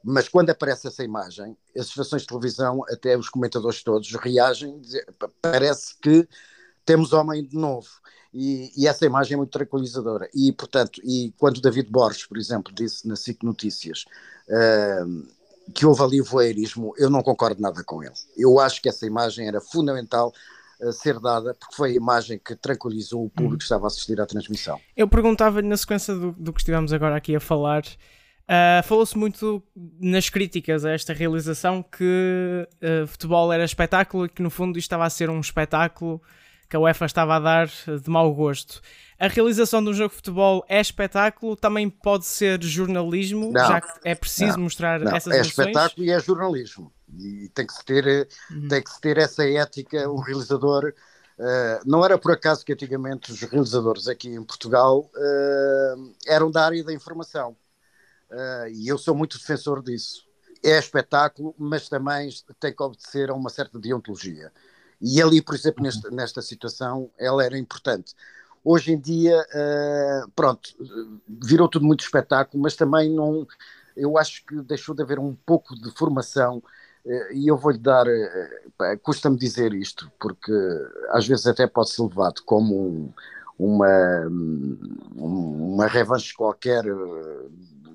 Mas 0.04 0.28
quando 0.28 0.50
aparece 0.50 0.88
essa 0.88 1.04
imagem, 1.04 1.56
as 1.76 1.86
estações 1.86 2.22
de 2.22 2.28
televisão, 2.28 2.84
até 2.90 3.16
os 3.16 3.28
comentadores 3.28 3.82
todos 3.82 4.12
reagem, 4.16 4.82
parece 5.40 5.96
que 6.00 6.28
temos 6.84 7.12
homem 7.12 7.44
de 7.44 7.56
novo. 7.56 7.88
E, 8.34 8.72
e, 8.76 8.88
essa 8.88 9.04
imagem 9.04 9.34
é 9.34 9.36
muito 9.36 9.50
tranquilizadora. 9.50 10.28
E, 10.34 10.52
portanto, 10.52 11.00
e 11.04 11.32
quando 11.38 11.60
David 11.60 11.90
Borges, 11.90 12.26
por 12.26 12.38
exemplo, 12.38 12.72
disse 12.74 13.06
na 13.06 13.14
SIC 13.14 13.44
Notícias 13.44 14.04
uh, 14.48 15.28
que 15.72 15.86
houve 15.86 16.02
ali 16.02 16.20
voyeurismo, 16.20 16.92
eu 16.96 17.10
não 17.10 17.22
concordo 17.22 17.60
nada 17.60 17.82
com 17.84 18.02
ele. 18.02 18.14
Eu 18.36 18.60
acho 18.60 18.80
que 18.80 18.88
essa 18.88 19.06
imagem 19.06 19.48
era 19.48 19.60
fundamental 19.60 20.32
uh, 20.80 20.92
ser 20.92 21.18
dada, 21.18 21.54
porque 21.54 21.74
foi 21.74 21.92
a 21.92 21.94
imagem 21.94 22.38
que 22.38 22.54
tranquilizou 22.54 23.24
o 23.24 23.30
público 23.30 23.58
que 23.58 23.64
estava 23.64 23.86
a 23.86 23.88
assistir 23.88 24.20
à 24.20 24.26
transmissão. 24.26 24.80
Eu 24.96 25.08
perguntava-lhe, 25.08 25.66
na 25.66 25.76
sequência 25.76 26.14
do, 26.14 26.32
do 26.32 26.52
que 26.52 26.60
estivemos 26.60 26.92
agora 26.92 27.16
aqui 27.16 27.34
a 27.34 27.40
falar, 27.40 27.82
Uh, 28.42 28.82
Falou-se 28.82 29.16
muito 29.16 29.62
nas 30.00 30.28
críticas 30.28 30.84
a 30.84 30.90
esta 30.90 31.12
realização 31.12 31.82
que 31.82 32.68
uh, 32.82 33.06
futebol 33.06 33.52
era 33.52 33.64
espetáculo 33.64 34.26
e 34.26 34.28
que 34.28 34.42
no 34.42 34.50
fundo 34.50 34.78
isto 34.78 34.86
estava 34.86 35.04
a 35.06 35.10
ser 35.10 35.30
um 35.30 35.40
espetáculo 35.40 36.20
que 36.72 36.76
a 36.76 36.80
UEFA 36.80 37.04
estava 37.04 37.36
a 37.36 37.38
dar 37.38 37.66
de 37.66 38.08
mau 38.08 38.34
gosto. 38.34 38.80
A 39.18 39.28
realização 39.28 39.84
de 39.84 39.90
um 39.90 39.92
jogo 39.92 40.08
de 40.08 40.16
futebol 40.16 40.64
é 40.66 40.80
espetáculo, 40.80 41.54
também 41.54 41.90
pode 41.90 42.24
ser 42.24 42.62
jornalismo, 42.62 43.52
não, 43.52 43.66
já 43.66 43.80
que 43.82 44.08
é 44.08 44.14
preciso 44.14 44.56
não, 44.56 44.64
mostrar 44.64 44.98
não, 45.00 45.14
essas 45.14 45.34
é 45.34 45.36
emoções. 45.36 45.58
É 45.58 45.70
espetáculo 45.70 46.06
e 46.06 46.10
é 46.10 46.18
jornalismo. 46.18 46.90
E 47.18 47.50
tem 47.50 47.66
que 47.66 47.74
se 47.74 47.84
ter, 47.84 48.26
uhum. 48.50 48.68
tem 48.68 48.82
que 48.82 48.90
se 48.90 49.00
ter 49.02 49.18
essa 49.18 49.46
ética, 49.46 50.08
um 50.08 50.16
realizador. 50.16 50.94
Uh, 51.38 51.84
não 51.84 52.02
era 52.02 52.16
por 52.16 52.32
acaso 52.32 52.64
que 52.64 52.72
antigamente 52.72 53.32
os 53.32 53.42
realizadores 53.42 54.08
aqui 54.08 54.28
em 54.28 54.42
Portugal 54.42 55.10
uh, 55.14 56.14
eram 56.26 56.50
da 56.50 56.64
área 56.64 56.82
da 56.82 56.92
informação. 56.94 57.54
Uh, 58.30 58.68
e 58.72 58.88
eu 58.88 58.96
sou 58.96 59.14
muito 59.14 59.36
defensor 59.36 59.82
disso. 59.82 60.24
É 60.64 60.78
espetáculo, 60.78 61.54
mas 61.58 61.86
também 61.86 62.30
tem 62.58 62.74
que 62.74 62.82
obedecer 62.82 63.28
a 63.28 63.34
uma 63.34 63.50
certa 63.50 63.78
deontologia. 63.78 64.50
E 65.02 65.20
ali, 65.20 65.42
por 65.42 65.56
exemplo, 65.56 65.82
nesta, 65.82 66.10
nesta 66.12 66.40
situação, 66.40 67.10
ela 67.18 67.44
era 67.44 67.58
importante. 67.58 68.14
Hoje 68.64 68.92
em 68.92 69.00
dia, 69.00 69.36
uh, 69.40 70.30
pronto, 70.30 70.70
virou 71.28 71.68
tudo 71.68 71.84
muito 71.84 72.04
espetáculo, 72.04 72.62
mas 72.62 72.76
também 72.76 73.10
não. 73.10 73.44
Eu 73.96 74.16
acho 74.16 74.46
que 74.46 74.62
deixou 74.62 74.94
de 74.94 75.02
haver 75.02 75.18
um 75.18 75.34
pouco 75.34 75.74
de 75.74 75.90
formação, 75.90 76.58
uh, 77.04 77.32
e 77.32 77.48
eu 77.48 77.56
vou-lhe 77.56 77.78
dar. 77.78 78.06
Uh, 78.06 78.98
Custa-me 79.02 79.36
dizer 79.36 79.74
isto, 79.74 80.10
porque 80.20 80.52
às 81.10 81.26
vezes 81.26 81.48
até 81.48 81.66
pode 81.66 81.90
ser 81.90 82.02
levado 82.02 82.40
como 82.44 82.76
um, 82.76 83.12
uma, 83.58 84.28
uma 85.16 85.86
revanche 85.88 86.32
qualquer 86.34 86.84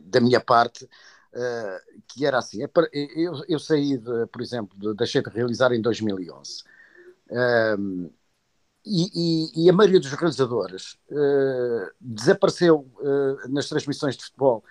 da 0.06 0.20
minha 0.20 0.42
parte. 0.42 0.90
Que 2.08 2.26
era 2.26 2.40
assim, 2.40 2.64
é 2.64 2.70
eu, 3.16 3.44
eu 3.48 3.60
saí, 3.60 3.98
de, 3.98 4.26
por 4.28 4.42
exemplo, 4.42 4.76
de, 4.78 4.96
deixei 4.96 5.22
de 5.22 5.30
realizar 5.30 5.72
em 5.72 5.82
2011 5.82 6.64
um, 7.32 8.10
e, 8.86 9.10
e, 9.14 9.66
e, 9.66 9.70
a 9.70 9.74
maioria 9.74 10.00
dos 10.00 10.12
realizadores 10.12 10.98
uh, 11.12 11.92
desapareceu 12.00 12.90
uh, 13.00 13.50
nas 13.50 13.68
transmissões 13.68 14.16
de 14.16 14.24
futebol. 14.24 14.64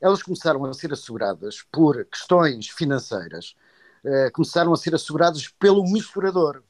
Elas 0.00 0.22
começaram 0.22 0.64
a 0.64 0.72
ser 0.72 0.92
asseguradas 0.92 1.64
por 1.72 2.04
questões 2.04 2.68
financeiras, 2.68 3.56
uh, 4.04 4.30
começaram 4.32 4.72
a 4.72 4.76
ser 4.76 4.94
asseguradas 4.94 5.48
pelo 5.48 5.82
misturador. 5.82 6.62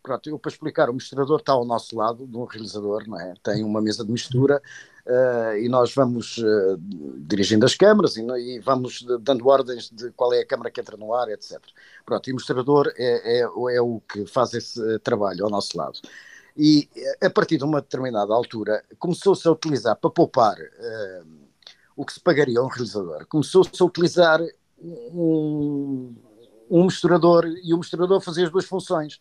Pronto, 0.00 0.28
eu 0.28 0.38
para 0.38 0.52
explicar, 0.52 0.90
o 0.90 0.94
misturador 0.94 1.40
está 1.40 1.52
ao 1.52 1.64
nosso 1.64 1.96
lado, 1.96 2.26
de 2.26 2.36
um 2.36 2.44
realizador, 2.44 3.08
não 3.08 3.18
é? 3.18 3.34
tem 3.42 3.64
uma 3.64 3.80
mesa 3.80 4.04
de 4.04 4.12
mistura 4.12 4.62
uh, 5.06 5.56
e 5.56 5.68
nós 5.68 5.94
vamos 5.94 6.38
uh, 6.38 6.78
dirigindo 7.18 7.64
as 7.64 7.74
câmaras 7.74 8.16
e, 8.16 8.22
e, 8.22 8.60
vamos 8.60 9.04
dando 9.20 9.46
ordens 9.46 9.90
de 9.90 10.10
qual 10.12 10.32
é 10.32 10.40
a 10.40 10.46
câmara 10.46 10.70
que 10.70 10.80
entra 10.80 10.96
no 10.96 11.14
ar, 11.14 11.28
etc. 11.30 11.60
Pronto, 12.04 12.28
e 12.28 12.32
o 12.32 12.34
mostrador 12.34 12.92
é, 12.96 13.40
é, 13.40 13.40
é 13.40 13.80
o 13.80 14.00
que 14.00 14.26
faz 14.26 14.54
esse 14.54 14.80
eh, 14.94 14.98
trabalho 14.98 15.44
ao 15.44 15.50
nosso 15.50 15.76
lado. 15.76 15.98
E 16.56 16.88
a 17.20 17.30
partir 17.30 17.58
de 17.58 17.64
uma 17.64 17.80
determinada 17.80 18.32
altura 18.32 18.84
começou-se 18.98 19.46
a 19.48 19.50
utilizar 19.50 19.96
para 19.96 20.10
poupar 20.10 20.56
uh, 20.56 21.26
o 21.96 22.04
que 22.04 22.12
se 22.12 22.20
pagaria 22.20 22.60
a 22.60 22.62
um 22.62 22.68
realizador, 22.68 23.26
começou-se 23.26 23.70
a 23.80 23.84
utilizar 23.84 24.40
um, 24.78 26.14
um 26.70 26.84
misturador 26.84 27.46
e 27.62 27.74
o 27.74 27.78
misturador 27.78 28.20
fazia 28.20 28.44
as 28.44 28.50
duas 28.50 28.66
funções 28.66 29.18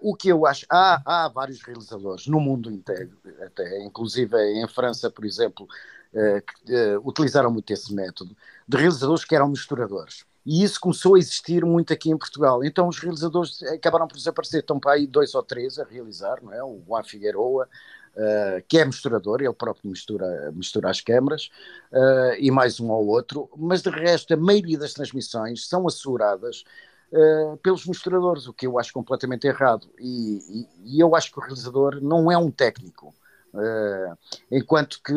o 0.00 0.14
que 0.14 0.28
eu 0.28 0.46
acho, 0.46 0.66
há, 0.70 1.02
há 1.04 1.28
vários 1.28 1.62
realizadores 1.62 2.26
no 2.26 2.40
mundo 2.40 2.70
inteiro, 2.70 3.16
até 3.44 3.82
inclusive 3.84 4.36
em 4.36 4.66
França, 4.68 5.10
por 5.10 5.24
exemplo, 5.24 5.66
uh, 6.12 6.42
que 6.42 6.74
uh, 6.74 7.06
utilizaram 7.06 7.50
muito 7.50 7.72
esse 7.72 7.92
método, 7.92 8.36
de 8.66 8.76
realizadores 8.76 9.24
que 9.24 9.34
eram 9.34 9.48
misturadores. 9.48 10.24
E 10.44 10.64
isso 10.64 10.80
começou 10.80 11.14
a 11.14 11.18
existir 11.18 11.64
muito 11.64 11.92
aqui 11.92 12.10
em 12.10 12.18
Portugal. 12.18 12.64
Então 12.64 12.88
os 12.88 12.98
realizadores 12.98 13.62
acabaram 13.62 14.08
por 14.08 14.16
desaparecer. 14.16 14.60
Estão 14.60 14.78
para 14.78 14.92
aí 14.92 15.06
dois 15.06 15.34
ou 15.34 15.42
três 15.42 15.78
a 15.78 15.84
realizar, 15.84 16.42
não 16.42 16.52
é? 16.52 16.62
O 16.64 16.82
Juan 16.84 17.04
Figueroa, 17.04 17.68
uh, 18.16 18.64
que 18.66 18.78
é 18.78 18.84
misturador, 18.84 19.40
ele 19.40 19.52
próprio 19.52 19.90
mistura, 19.90 20.50
mistura 20.52 20.90
as 20.90 21.00
câmaras, 21.00 21.48
uh, 21.92 22.34
e 22.38 22.50
mais 22.50 22.80
um 22.80 22.90
ou 22.90 23.06
outro. 23.06 23.48
Mas 23.56 23.82
de 23.82 23.90
resto, 23.90 24.34
a 24.34 24.36
maioria 24.36 24.78
das 24.78 24.94
transmissões 24.94 25.68
são 25.68 25.86
asseguradas 25.86 26.64
uh, 27.12 27.56
pelos 27.58 27.86
mostradores, 27.86 28.46
o 28.46 28.52
que 28.52 28.66
eu 28.66 28.78
acho 28.78 28.92
completamente 28.92 29.46
errado. 29.46 29.88
E, 29.98 30.66
e, 30.84 30.96
e, 30.96 31.00
eu 31.00 31.14
acho 31.14 31.30
que 31.30 31.38
o 31.38 31.42
realizador 31.42 32.00
não 32.00 32.30
é 32.30 32.36
um 32.36 32.50
técnico. 32.50 33.14
Uh, 33.54 34.16
enquanto 34.50 34.98
que 35.04 35.12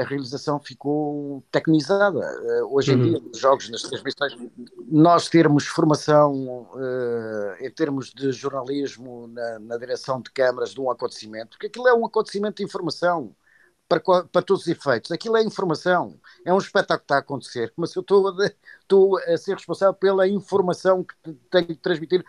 a 0.00 0.02
realização 0.02 0.58
ficou 0.58 1.44
tecnizada. 1.48 2.18
Uh, 2.18 2.74
hoje 2.74 2.92
em 2.92 2.96
uhum. 2.96 3.02
dia, 3.04 3.20
nos 3.20 3.38
jogos, 3.38 3.70
nas 3.70 3.82
transmissões, 3.82 4.36
nós 4.88 5.28
termos 5.28 5.64
formação 5.64 6.66
uh, 6.72 7.54
em 7.64 7.70
termos 7.70 8.10
de 8.10 8.32
jornalismo 8.32 9.28
na, 9.28 9.60
na, 9.60 9.76
direção 9.76 10.20
de 10.20 10.28
câmaras 10.32 10.70
de 10.70 10.80
um 10.80 10.90
acontecimento, 10.90 11.50
porque 11.50 11.68
aquilo 11.68 11.86
é 11.86 11.94
um 11.94 12.04
acontecimento 12.04 12.56
de 12.56 12.64
informação 12.64 13.32
para, 13.88 14.00
para 14.00 14.42
todos 14.42 14.62
os 14.62 14.68
efeitos. 14.68 15.10
Aquilo 15.10 15.36
é 15.36 15.42
informação, 15.42 16.20
é 16.44 16.52
um 16.52 16.58
espetáculo 16.58 16.98
que 16.98 17.04
está 17.04 17.16
a 17.16 17.20
acontecer, 17.20 17.72
mas 17.76 17.94
eu 17.94 18.02
estou 18.02 18.28
a, 18.28 18.50
estou 18.80 19.18
a 19.18 19.36
ser 19.38 19.54
responsável 19.54 19.94
pela 19.94 20.28
informação 20.28 21.02
que 21.02 21.32
tenho 21.50 21.68
de 21.68 21.76
transmitir, 21.76 22.24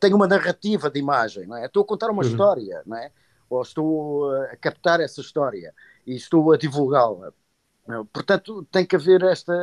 tenho 0.00 0.16
uma 0.16 0.26
narrativa 0.26 0.90
de 0.90 0.98
imagem, 0.98 1.46
não 1.46 1.56
é? 1.56 1.66
Estou 1.66 1.82
a 1.82 1.86
contar 1.86 2.10
uma 2.10 2.22
uhum. 2.22 2.28
história, 2.28 2.82
não 2.84 2.96
é? 2.96 3.12
Ou 3.48 3.62
estou 3.62 4.34
a 4.34 4.56
captar 4.56 5.00
essa 5.00 5.20
história 5.20 5.72
e 6.04 6.16
estou 6.16 6.52
a 6.52 6.56
divulgá-la. 6.56 7.32
Portanto, 8.12 8.66
tem 8.72 8.84
que 8.84 8.96
haver 8.96 9.22
esta, 9.22 9.54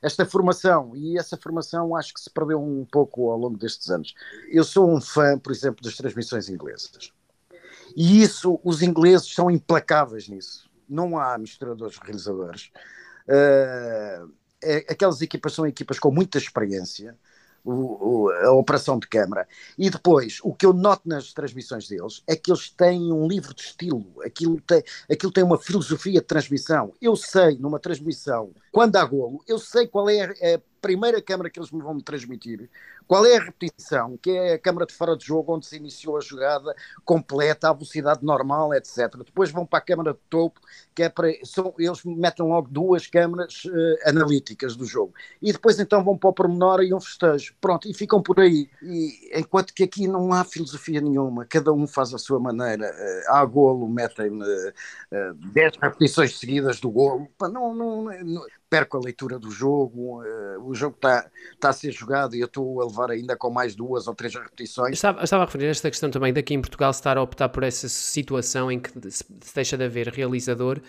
esta 0.00 0.24
formação 0.24 0.94
e 0.94 1.18
essa 1.18 1.36
formação 1.36 1.96
acho 1.96 2.14
que 2.14 2.20
se 2.20 2.30
perdeu 2.30 2.62
um 2.62 2.84
pouco 2.84 3.28
ao 3.28 3.36
longo 3.36 3.58
destes 3.58 3.90
anos. 3.90 4.14
Eu 4.48 4.62
sou 4.62 4.88
um 4.88 5.00
fã, 5.00 5.36
por 5.36 5.50
exemplo, 5.50 5.82
das 5.82 5.96
transmissões 5.96 6.48
inglesas. 6.48 7.12
E 7.96 8.22
isso, 8.22 8.60
os 8.62 8.82
ingleses 8.82 9.34
são 9.34 9.50
implacáveis 9.50 10.28
nisso 10.28 10.65
não 10.88 11.18
há 11.18 11.36
misturadores 11.38 11.98
realizadores. 11.98 12.70
Uh, 13.28 14.32
é, 14.62 14.78
aquelas 14.88 15.20
equipas 15.20 15.52
são 15.52 15.66
equipas 15.66 15.98
com 15.98 16.10
muita 16.10 16.38
experiência, 16.38 17.16
o, 17.64 18.24
o, 18.26 18.30
a 18.30 18.52
operação 18.52 18.98
de 18.98 19.08
câmara. 19.08 19.46
E 19.76 19.90
depois, 19.90 20.38
o 20.42 20.54
que 20.54 20.64
eu 20.64 20.72
noto 20.72 21.08
nas 21.08 21.32
transmissões 21.32 21.88
deles 21.88 22.22
é 22.26 22.36
que 22.36 22.50
eles 22.50 22.70
têm 22.70 23.12
um 23.12 23.26
livro 23.26 23.52
de 23.52 23.62
estilo, 23.62 24.06
aquilo 24.24 24.60
tem, 24.60 24.82
aquilo 25.10 25.32
tem 25.32 25.42
uma 25.42 25.58
filosofia 25.58 26.20
de 26.20 26.26
transmissão. 26.26 26.92
Eu 27.02 27.16
sei, 27.16 27.58
numa 27.58 27.80
transmissão, 27.80 28.52
quando 28.70 28.96
há 28.96 29.04
golo, 29.04 29.42
eu 29.48 29.58
sei 29.58 29.86
qual 29.88 30.08
é 30.08 30.22
a 30.54 30.60
primeira 30.80 31.20
câmara 31.20 31.50
que 31.50 31.58
eles 31.58 31.72
me 31.72 31.82
vão 31.82 31.98
transmitir, 32.00 32.70
qual 33.06 33.24
é 33.24 33.36
a 33.36 33.42
repetição, 33.42 34.16
que 34.16 34.30
é 34.30 34.54
a 34.54 34.58
câmara 34.58 34.86
de 34.86 34.92
fora 34.92 35.16
de 35.16 35.24
jogo, 35.24 35.54
onde 35.54 35.66
se 35.66 35.76
iniciou 35.76 36.16
a 36.16 36.20
jogada 36.20 36.74
completa, 37.04 37.70
à 37.70 37.72
velocidade 37.72 38.24
normal, 38.24 38.74
etc. 38.74 39.16
Depois 39.24 39.50
vão 39.50 39.64
para 39.64 39.78
a 39.78 39.82
câmara 39.82 40.12
de 40.12 40.18
topo, 40.28 40.60
que 40.94 41.02
é 41.02 41.08
para. 41.08 41.32
São, 41.44 41.72
eles 41.78 42.04
metem 42.04 42.44
logo 42.44 42.68
duas 42.68 43.06
câmaras 43.06 43.64
uh, 43.66 44.08
analíticas 44.08 44.74
do 44.74 44.84
jogo. 44.84 45.14
E 45.40 45.52
depois 45.52 45.78
então 45.78 46.02
vão 46.02 46.18
para 46.18 46.30
o 46.30 46.32
pormenor 46.32 46.82
e 46.82 46.92
um 46.92 47.00
festejo. 47.00 47.54
Pronto, 47.60 47.88
e 47.88 47.94
ficam 47.94 48.20
por 48.20 48.40
aí. 48.40 48.68
E, 48.82 49.38
enquanto 49.38 49.72
que 49.72 49.84
aqui 49.84 50.08
não 50.08 50.32
há 50.32 50.44
filosofia 50.44 51.00
nenhuma, 51.00 51.44
cada 51.44 51.72
um 51.72 51.86
faz 51.86 52.12
a 52.12 52.18
sua 52.18 52.40
maneira. 52.40 52.90
Uh, 52.90 53.32
há 53.32 53.44
golo, 53.44 53.88
metem 53.88 54.30
uh, 54.42 55.34
10 55.52 55.76
repetições 55.80 56.38
seguidas 56.38 56.80
do 56.80 56.90
golo. 56.90 57.28
Não, 57.40 57.74
não, 57.74 58.04
não, 58.04 58.46
perco 58.68 58.96
a 58.96 59.00
leitura 59.00 59.38
do 59.38 59.50
jogo, 59.50 60.22
o 60.60 60.74
jogo 60.74 60.96
está 60.96 61.30
tá 61.60 61.68
a 61.68 61.72
ser 61.72 61.92
jogado 61.92 62.34
e 62.34 62.40
eu 62.40 62.46
estou 62.46 62.82
a 62.82 62.86
levar 62.96 63.12
ainda 63.12 63.36
com 63.36 63.50
mais 63.50 63.74
duas 63.74 64.06
ou 64.06 64.14
três 64.14 64.34
repetições. 64.34 64.94
Estava, 64.94 65.22
estava 65.22 65.42
a 65.42 65.46
referir 65.46 65.66
a 65.66 65.70
esta 65.70 65.90
questão 65.90 66.10
também 66.10 66.32
daqui 66.32 66.54
em 66.54 66.60
Portugal, 66.60 66.90
estar 66.90 67.16
a 67.18 67.22
optar 67.22 67.48
por 67.48 67.62
essa 67.62 67.88
situação 67.88 68.70
em 68.70 68.80
que 68.80 68.90
se 69.10 69.24
deixa 69.54 69.76
de 69.76 69.84
haver 69.84 70.08
realizador 70.08 70.80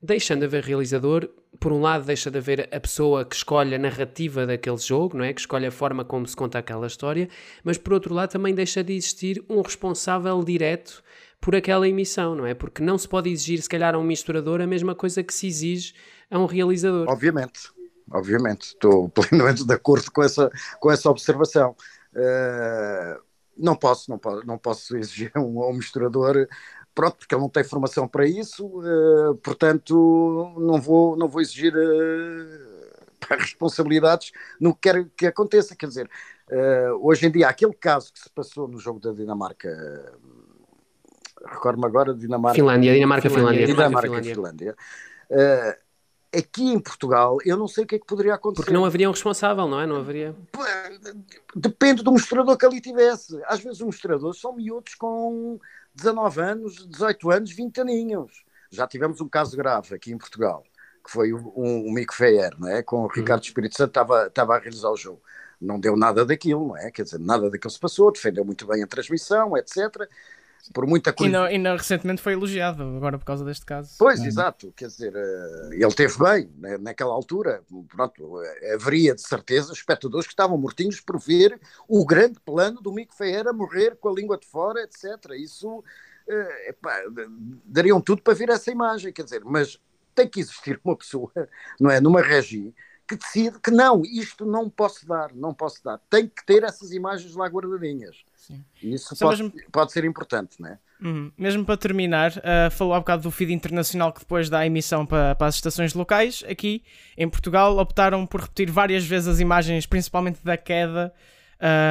deixando 0.00 0.40
de 0.40 0.46
haver 0.46 0.64
realizador, 0.64 1.28
por 1.58 1.72
um 1.72 1.80
lado 1.80 2.04
deixa 2.04 2.30
de 2.30 2.38
haver 2.38 2.68
a 2.72 2.80
pessoa 2.80 3.24
que 3.24 3.34
escolhe 3.34 3.74
a 3.74 3.78
narrativa 3.78 4.46
daquele 4.46 4.76
jogo, 4.76 5.16
não 5.16 5.24
é? 5.24 5.32
Que 5.32 5.40
escolhe 5.40 5.66
a 5.66 5.70
forma 5.70 6.04
como 6.04 6.26
se 6.26 6.36
conta 6.36 6.58
aquela 6.58 6.86
história, 6.86 7.28
mas 7.64 7.78
por 7.78 7.94
outro 7.94 8.14
lado 8.14 8.30
também 8.30 8.54
deixa 8.54 8.84
de 8.84 8.92
existir 8.92 9.42
um 9.48 9.60
responsável 9.62 10.42
direto 10.44 11.02
por 11.40 11.54
aquela 11.54 11.88
emissão, 11.88 12.34
não 12.34 12.46
é? 12.46 12.54
Porque 12.54 12.82
não 12.82 12.98
se 12.98 13.08
pode 13.08 13.30
exigir, 13.30 13.60
se 13.60 13.68
calhar, 13.68 13.94
a 13.94 13.98
um 13.98 14.04
misturador 14.04 14.60
a 14.60 14.66
mesma 14.66 14.94
coisa 14.94 15.22
que 15.22 15.32
se 15.32 15.46
exige 15.46 15.94
a 16.30 16.38
um 16.38 16.46
realizador. 16.46 17.08
Obviamente, 17.08 17.70
obviamente, 18.10 18.68
estou 18.68 19.08
plenamente 19.10 19.64
de 19.64 19.72
acordo 19.72 20.10
com 20.10 20.22
essa, 20.22 20.50
com 20.80 20.90
essa 20.90 21.10
observação. 21.10 21.74
Uh, 22.14 23.20
não 23.56 23.74
posso, 23.74 24.10
não 24.10 24.18
posso, 24.18 24.46
não 24.46 24.58
posso 24.58 24.96
exigir 24.96 25.30
a 25.34 25.40
um, 25.40 25.70
um 25.70 25.74
misturador 25.74 26.46
pronto, 26.94 27.18
porque 27.18 27.34
ele 27.34 27.42
não 27.42 27.50
tem 27.50 27.62
formação 27.62 28.08
para 28.08 28.26
isso, 28.26 28.66
uh, 28.66 29.34
portanto 29.36 30.54
não 30.58 30.80
vou, 30.80 31.14
não 31.16 31.28
vou 31.28 31.42
exigir 31.42 31.74
uh, 31.74 32.96
responsabilidades 33.38 34.32
no 34.58 34.74
que 34.74 34.80
quer 34.92 35.06
que 35.16 35.26
aconteça. 35.26 35.76
Quer 35.76 35.88
dizer, 35.88 36.10
hoje 37.00 37.26
em 37.26 37.30
dia, 37.30 37.48
aquele 37.48 37.74
caso 37.74 38.12
que 38.12 38.20
se 38.20 38.30
passou 38.30 38.68
no 38.68 38.78
jogo 38.78 39.00
da 39.00 39.12
Dinamarca, 39.12 39.68
recordo-me 41.44 41.86
agora, 41.86 42.14
Dinamarca. 42.14 42.54
Finlândia, 42.54 42.94
Dinamarca, 42.94 43.28
Finlândia. 43.28 43.66
Dinamarca, 43.66 44.08
Finlândia. 44.08 44.34
Finlândia. 44.34 44.76
Aqui 46.36 46.64
em 46.64 46.78
Portugal, 46.78 47.38
eu 47.44 47.56
não 47.56 47.66
sei 47.66 47.84
o 47.84 47.86
que 47.86 47.96
é 47.96 47.98
que 47.98 48.06
poderia 48.06 48.34
acontecer. 48.34 48.62
Porque 48.62 48.74
não 48.74 48.84
haveria 48.84 49.08
um 49.08 49.12
responsável, 49.12 49.66
não 49.66 49.80
é? 49.80 49.86
Não 49.86 49.96
haveria. 49.96 50.34
Depende 51.54 52.02
do 52.02 52.12
mostrador 52.12 52.56
que 52.56 52.66
ali 52.66 52.80
tivesse. 52.80 53.40
Às 53.46 53.60
vezes 53.60 53.80
os 53.80 53.86
mostradores 53.86 54.40
são 54.40 54.54
miúdos 54.54 54.94
com 54.94 55.58
19 55.94 56.40
anos, 56.40 56.86
18 56.86 57.30
anos, 57.30 57.52
20 57.52 57.80
aninhos. 57.80 58.44
Já 58.70 58.86
tivemos 58.86 59.20
um 59.20 59.28
caso 59.28 59.56
grave 59.56 59.94
aqui 59.94 60.12
em 60.12 60.18
Portugal, 60.18 60.64
que 61.04 61.10
foi 61.10 61.32
o, 61.32 61.52
um, 61.56 61.88
um 61.88 61.92
Mico 61.92 62.14
Feyer, 62.14 62.54
é? 62.66 62.82
com 62.82 63.04
o 63.04 63.06
Ricardo 63.06 63.42
uhum. 63.42 63.48
Espírito 63.48 63.76
Santo, 63.76 63.88
estava, 63.88 64.26
estava 64.26 64.56
a 64.56 64.58
realizar 64.58 64.90
o 64.90 64.96
jogo. 64.96 65.22
Não 65.58 65.80
deu 65.80 65.96
nada 65.96 66.24
daquilo, 66.24 66.68
não 66.68 66.76
é? 66.76 66.90
Quer 66.90 67.04
dizer, 67.04 67.18
nada 67.18 67.48
daquilo 67.48 67.70
se 67.70 67.80
passou, 67.80 68.12
defendeu 68.12 68.44
muito 68.44 68.66
bem 68.66 68.82
a 68.82 68.86
transmissão, 68.86 69.56
etc 69.56 70.06
por 70.72 70.86
muita 70.86 71.12
coisa. 71.12 71.30
E, 71.30 71.32
não, 71.32 71.50
e 71.50 71.58
não, 71.58 71.76
recentemente 71.76 72.22
foi 72.22 72.32
elogiado, 72.32 72.82
agora 72.82 73.18
por 73.18 73.24
causa 73.24 73.44
deste 73.44 73.64
caso. 73.64 73.94
Pois, 73.98 74.20
é. 74.20 74.26
exato, 74.26 74.72
quer 74.76 74.86
dizer, 74.86 75.12
eh, 75.14 75.68
ele 75.72 75.92
teve 75.92 76.18
bem 76.18 76.50
né, 76.58 76.78
naquela 76.78 77.12
altura, 77.12 77.62
pronto, 77.88 78.40
haveria 78.74 79.14
de 79.14 79.22
certeza 79.22 79.72
espectadores 79.72 80.26
que 80.26 80.32
estavam 80.32 80.56
mortinhos 80.58 81.00
por 81.00 81.18
ver 81.18 81.58
o 81.88 82.04
grande 82.04 82.38
plano 82.40 82.80
do 82.80 82.92
Mico 82.92 83.14
Ferreira 83.14 83.52
morrer 83.52 83.96
com 83.96 84.08
a 84.08 84.12
língua 84.12 84.38
de 84.38 84.46
fora, 84.46 84.80
etc. 84.82 85.32
Isso, 85.38 85.82
eh, 86.28 86.74
dariam 87.64 88.00
tudo 88.00 88.22
para 88.22 88.34
ver 88.34 88.48
essa 88.48 88.70
imagem, 88.70 89.12
quer 89.12 89.24
dizer, 89.24 89.42
mas 89.44 89.80
tem 90.14 90.28
que 90.28 90.40
existir 90.40 90.80
uma 90.82 90.96
pessoa, 90.96 91.30
não 91.78 91.90
é, 91.90 92.00
numa 92.00 92.22
regi, 92.22 92.74
que 93.06 93.16
decide 93.16 93.58
que 93.60 93.70
não, 93.70 94.02
isto 94.02 94.44
não 94.44 94.68
posso 94.68 95.06
dar, 95.06 95.32
não 95.34 95.54
posso 95.54 95.82
dar. 95.82 95.98
Tem 96.10 96.26
que 96.26 96.44
ter 96.44 96.62
essas 96.64 96.92
imagens 96.92 97.34
lá 97.34 97.46
guardadinhas. 97.46 98.16
Sim. 98.36 98.64
Isso 98.82 99.16
pode, 99.16 99.42
mesmo... 99.42 99.60
pode, 99.72 99.92
ser 99.92 100.04
importante, 100.04 100.60
não 100.60 100.68
é? 100.68 100.78
Uhum. 101.02 101.30
Mesmo 101.36 101.64
para 101.64 101.76
terminar, 101.76 102.32
uh, 102.32 102.70
falou 102.70 102.94
há 102.94 102.98
bocado 102.98 103.22
do 103.24 103.30
feed 103.30 103.52
internacional 103.52 104.12
que 104.12 104.20
depois 104.20 104.48
dá 104.48 104.60
a 104.60 104.66
emissão 104.66 105.04
para, 105.04 105.34
para, 105.34 105.46
as 105.46 105.56
estações 105.56 105.94
locais. 105.94 106.42
Aqui 106.48 106.82
em 107.16 107.28
Portugal 107.28 107.76
optaram 107.78 108.26
por 108.26 108.40
repetir 108.40 108.70
várias 108.70 109.04
vezes 109.04 109.28
as 109.28 109.40
imagens, 109.40 109.84
principalmente 109.84 110.40
da 110.42 110.56
queda 110.56 111.12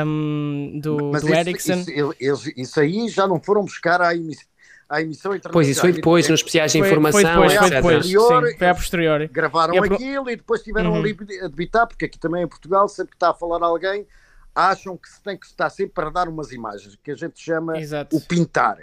um, 0.06 0.80
do, 0.82 1.12
Mas 1.12 1.22
do 1.22 1.30
isso, 1.30 1.38
Ericsson. 1.38 1.86
Isso, 2.20 2.52
isso, 2.56 2.80
aí 2.80 3.10
já 3.10 3.28
não 3.28 3.40
foram 3.40 3.64
buscar 3.64 4.02
a 4.02 4.16
emissão. 4.16 4.46
A 4.88 5.02
emissão 5.02 5.32
internacional. 5.32 5.54
Pois, 5.54 5.68
isso 5.68 5.82
foi 5.82 5.92
depois, 5.92 6.30
nos 6.30 6.40
especiais 6.40 6.72
de 6.72 6.80
informação. 6.80 7.22
Foi 7.22 7.48
depois, 7.48 7.54
foi 7.56 7.70
depois. 7.70 8.06
Sim, 8.06 8.58
foi 8.58 8.68
a 8.68 8.76
posteriori. 8.76 9.28
Gravaram 9.28 9.74
e 9.74 9.80
aquilo 9.80 10.30
e 10.30 10.36
depois 10.36 10.62
tiveram 10.62 10.92
uhum. 10.92 11.00
ali 11.00 11.18
a 11.42 11.48
debitar, 11.48 11.88
porque 11.88 12.06
aqui 12.06 12.20
também 12.20 12.44
em 12.44 12.48
Portugal, 12.48 12.88
sempre 12.88 13.12
que 13.12 13.16
está 13.16 13.32
a 13.32 13.34
falar 13.34 13.66
alguém, 13.66 14.06
acham 14.54 14.96
que 14.96 15.10
se 15.10 15.22
tem 15.22 15.38
que 15.38 15.46
estar 15.46 15.70
sempre 15.70 15.94
para 15.94 16.10
dar 16.10 16.30
umas 16.30 16.52
imagens, 16.52 16.98
que 17.04 17.12
a 17.12 17.16
gente 17.16 17.40
chama 17.40 17.80
Exato. 17.80 18.16
o 18.16 18.22
pintar. 18.22 18.78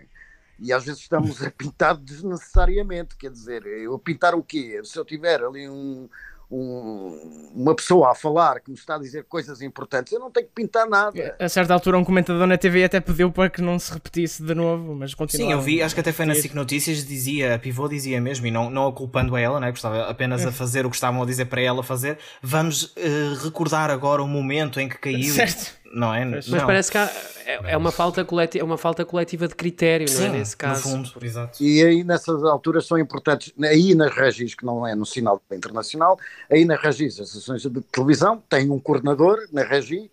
E 0.58 0.72
às 0.72 0.84
vezes 0.84 1.00
estamos 1.00 1.40
a 1.42 1.50
pintar 1.50 1.96
desnecessariamente, 1.96 3.16
quer 3.16 3.30
dizer, 3.30 3.64
eu 3.66 3.98
pintar 3.98 4.34
o 4.34 4.42
quê? 4.42 4.80
Se 4.84 4.98
eu 4.98 5.04
tiver 5.04 5.42
ali 5.42 5.68
um, 5.68 6.08
um, 6.52 7.50
uma 7.54 7.74
pessoa 7.74 8.10
a 8.10 8.14
falar 8.14 8.60
que 8.60 8.70
me 8.70 8.76
está 8.76 8.96
a 8.96 8.98
dizer 8.98 9.24
coisas 9.24 9.62
importantes, 9.62 10.12
eu 10.12 10.20
não 10.20 10.30
tenho 10.30 10.46
que 10.46 10.52
pintar 10.52 10.86
nada. 10.86 11.34
A 11.38 11.48
certa 11.48 11.72
altura, 11.72 11.96
um 11.96 12.04
comentador 12.04 12.46
na 12.46 12.58
TV 12.58 12.84
até 12.84 13.00
pediu 13.00 13.32
para 13.32 13.48
que 13.48 13.62
não 13.62 13.78
se 13.78 13.92
repetisse 13.92 14.42
de 14.42 14.54
novo, 14.54 14.94
mas 14.94 15.14
continua. 15.14 15.46
Sim, 15.46 15.52
eu 15.52 15.60
vi, 15.60 15.82
acho 15.82 15.94
que 15.94 16.00
até 16.00 16.12
foi 16.12 16.26
na 16.26 16.34
SIC 16.34 16.54
Notícias, 16.54 17.06
dizia, 17.06 17.54
a 17.54 17.58
pivô 17.58 17.88
dizia 17.88 18.20
mesmo, 18.20 18.46
e 18.46 18.50
não, 18.50 18.68
não 18.68 18.86
a 18.86 18.92
culpando 18.92 19.34
a 19.34 19.40
ela, 19.40 19.58
né, 19.58 19.72
que 19.72 19.78
estava 19.78 20.02
apenas 20.02 20.44
a 20.44 20.50
é. 20.50 20.52
fazer 20.52 20.84
o 20.84 20.90
que 20.90 20.96
estavam 20.96 21.22
a 21.22 21.26
dizer 21.26 21.46
para 21.46 21.62
ela 21.62 21.82
fazer. 21.82 22.18
Vamos 22.42 22.84
uh, 22.84 23.34
recordar 23.42 23.90
agora 23.90 24.22
o 24.22 24.28
momento 24.28 24.78
em 24.78 24.88
que 24.88 24.98
caiu. 24.98 25.32
Certo 25.32 25.81
não 25.92 26.14
é? 26.14 26.24
Mas 26.24 26.48
não. 26.48 26.66
parece 26.66 26.90
que 26.90 26.98
há, 26.98 27.10
é, 27.44 27.72
é, 27.72 27.76
uma 27.76 27.92
falta 27.92 28.24
coletiva, 28.24 28.62
é 28.62 28.64
uma 28.64 28.78
falta 28.78 29.04
coletiva 29.04 29.46
de 29.46 29.54
critério, 29.54 30.08
Sim, 30.08 30.28
não 30.28 30.34
é? 30.34 30.38
Nesse 30.38 30.56
caso. 30.56 30.96
No 30.96 31.04
fundo, 31.04 31.24
exato. 31.24 31.62
E 31.62 31.84
aí 31.84 32.04
nessas 32.04 32.42
alturas 32.44 32.86
são 32.86 32.98
importantes, 32.98 33.52
aí 33.62 33.94
nas 33.94 34.14
regis, 34.14 34.54
que 34.54 34.64
não 34.64 34.86
é 34.86 34.94
no 34.94 35.04
sinal 35.04 35.40
internacional, 35.50 36.18
aí 36.50 36.64
nas 36.64 36.80
regis, 36.80 37.20
as 37.20 37.30
sessões 37.30 37.62
de 37.62 37.80
televisão, 37.92 38.42
tem 38.48 38.70
um 38.70 38.78
coordenador 38.78 39.38
na 39.52 39.62
regi, 39.62 40.10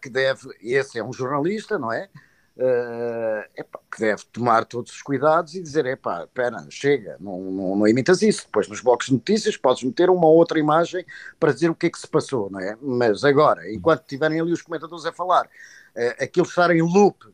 que 0.00 0.10
deve, 0.10 0.48
esse 0.60 0.98
é 0.98 1.04
um 1.04 1.12
jornalista, 1.12 1.78
não 1.78 1.92
é? 1.92 2.08
Uh, 2.60 3.80
que 3.90 4.00
deve 4.00 4.22
tomar 4.32 4.64
todos 4.64 4.92
os 4.92 5.02
cuidados 5.02 5.54
e 5.54 5.62
dizer, 5.62 5.86
epá, 5.86 6.26
pera, 6.32 6.64
chega, 6.68 7.16
não, 7.18 7.40
não, 7.40 7.76
não 7.76 7.88
imitas 7.88 8.22
isso. 8.22 8.44
Depois 8.44 8.68
nos 8.68 8.80
blocos 8.80 9.06
de 9.06 9.14
notícias 9.14 9.56
podes 9.56 9.82
meter 9.82 10.10
uma 10.10 10.28
outra 10.28 10.58
imagem 10.58 11.04
para 11.38 11.52
dizer 11.52 11.70
o 11.70 11.74
que 11.74 11.86
é 11.86 11.90
que 11.90 11.98
se 11.98 12.06
passou, 12.06 12.50
não 12.50 12.60
é? 12.60 12.76
Mas 12.80 13.24
agora, 13.24 13.72
enquanto 13.72 14.04
tiverem 14.04 14.40
ali 14.40 14.52
os 14.52 14.62
comentadores 14.62 15.06
a 15.06 15.12
falar, 15.12 15.46
uh, 15.46 16.22
aquilo 16.22 16.46
estar 16.46 16.70
em 16.70 16.82
loop 16.82 17.26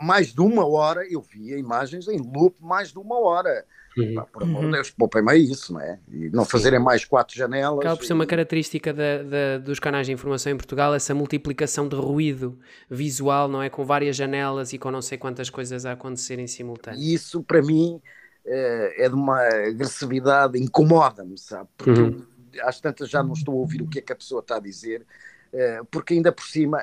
mais 0.00 0.32
de 0.32 0.40
uma 0.40 0.66
hora, 0.66 1.06
eu 1.10 1.20
via 1.20 1.58
imagens 1.58 2.08
em 2.08 2.18
loop 2.18 2.56
mais 2.60 2.90
de 2.90 2.98
uma 2.98 3.18
hora. 3.18 3.66
Uhum. 4.00 4.14
Pá, 4.14 4.22
por 4.24 4.42
amor 4.42 4.60
de 4.60 4.66
uhum. 4.66 4.72
Deus, 4.72 4.90
poupem-me 4.90 5.32
a 5.32 5.36
isso, 5.36 5.72
não 5.72 5.80
é? 5.80 5.98
E 6.10 6.30
não 6.30 6.44
fazerem 6.44 6.78
mais 6.78 7.04
quatro 7.04 7.36
janelas. 7.36 7.80
Acaba 7.80 7.96
por 7.96 8.04
ser 8.04 8.12
uma 8.12 8.26
característica 8.26 8.92
da, 8.92 9.22
da, 9.22 9.58
dos 9.58 9.78
canais 9.78 10.06
de 10.06 10.12
informação 10.12 10.52
em 10.52 10.56
Portugal, 10.56 10.94
essa 10.94 11.14
multiplicação 11.14 11.88
de 11.88 11.96
ruído 11.96 12.58
visual, 12.88 13.48
não 13.48 13.62
é? 13.62 13.68
Com 13.68 13.84
várias 13.84 14.16
janelas 14.16 14.72
e 14.72 14.78
com 14.78 14.90
não 14.90 15.02
sei 15.02 15.18
quantas 15.18 15.50
coisas 15.50 15.84
a 15.84 15.92
acontecer 15.92 16.38
em 16.38 16.46
simultâneo. 16.46 17.00
E 17.00 17.14
isso, 17.14 17.42
para 17.42 17.62
mim, 17.62 18.00
é, 18.46 19.04
é 19.04 19.08
de 19.08 19.14
uma 19.14 19.40
agressividade, 19.40 20.58
incomoda-me, 20.58 21.36
sabe? 21.38 21.68
Porque 21.76 22.00
uhum. 22.00 22.26
às 22.62 22.80
tantas 22.80 23.08
já 23.10 23.22
não 23.22 23.32
estou 23.32 23.54
a 23.54 23.58
ouvir 23.58 23.82
o 23.82 23.88
que 23.88 23.98
é 23.98 24.02
que 24.02 24.12
a 24.12 24.16
pessoa 24.16 24.40
está 24.40 24.56
a 24.56 24.60
dizer 24.60 25.04
eh, 25.52 25.80
porque 25.90 26.14
ainda 26.14 26.30
por 26.30 26.44
cima, 26.44 26.78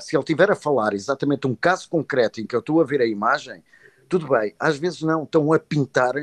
se 0.00 0.16
ele 0.16 0.24
tiver 0.24 0.50
a 0.50 0.56
falar 0.56 0.92
exatamente 0.92 1.46
um 1.46 1.54
caso 1.54 1.88
concreto 1.88 2.40
em 2.40 2.46
que 2.46 2.54
eu 2.54 2.60
estou 2.60 2.80
a 2.80 2.84
ver 2.84 3.00
a 3.00 3.06
imagem, 3.06 3.62
tudo 4.08 4.26
bem, 4.28 4.54
às 4.58 4.76
vezes 4.76 5.02
não, 5.02 5.22
estão 5.22 5.52
a 5.52 5.58
pintar 5.58 6.14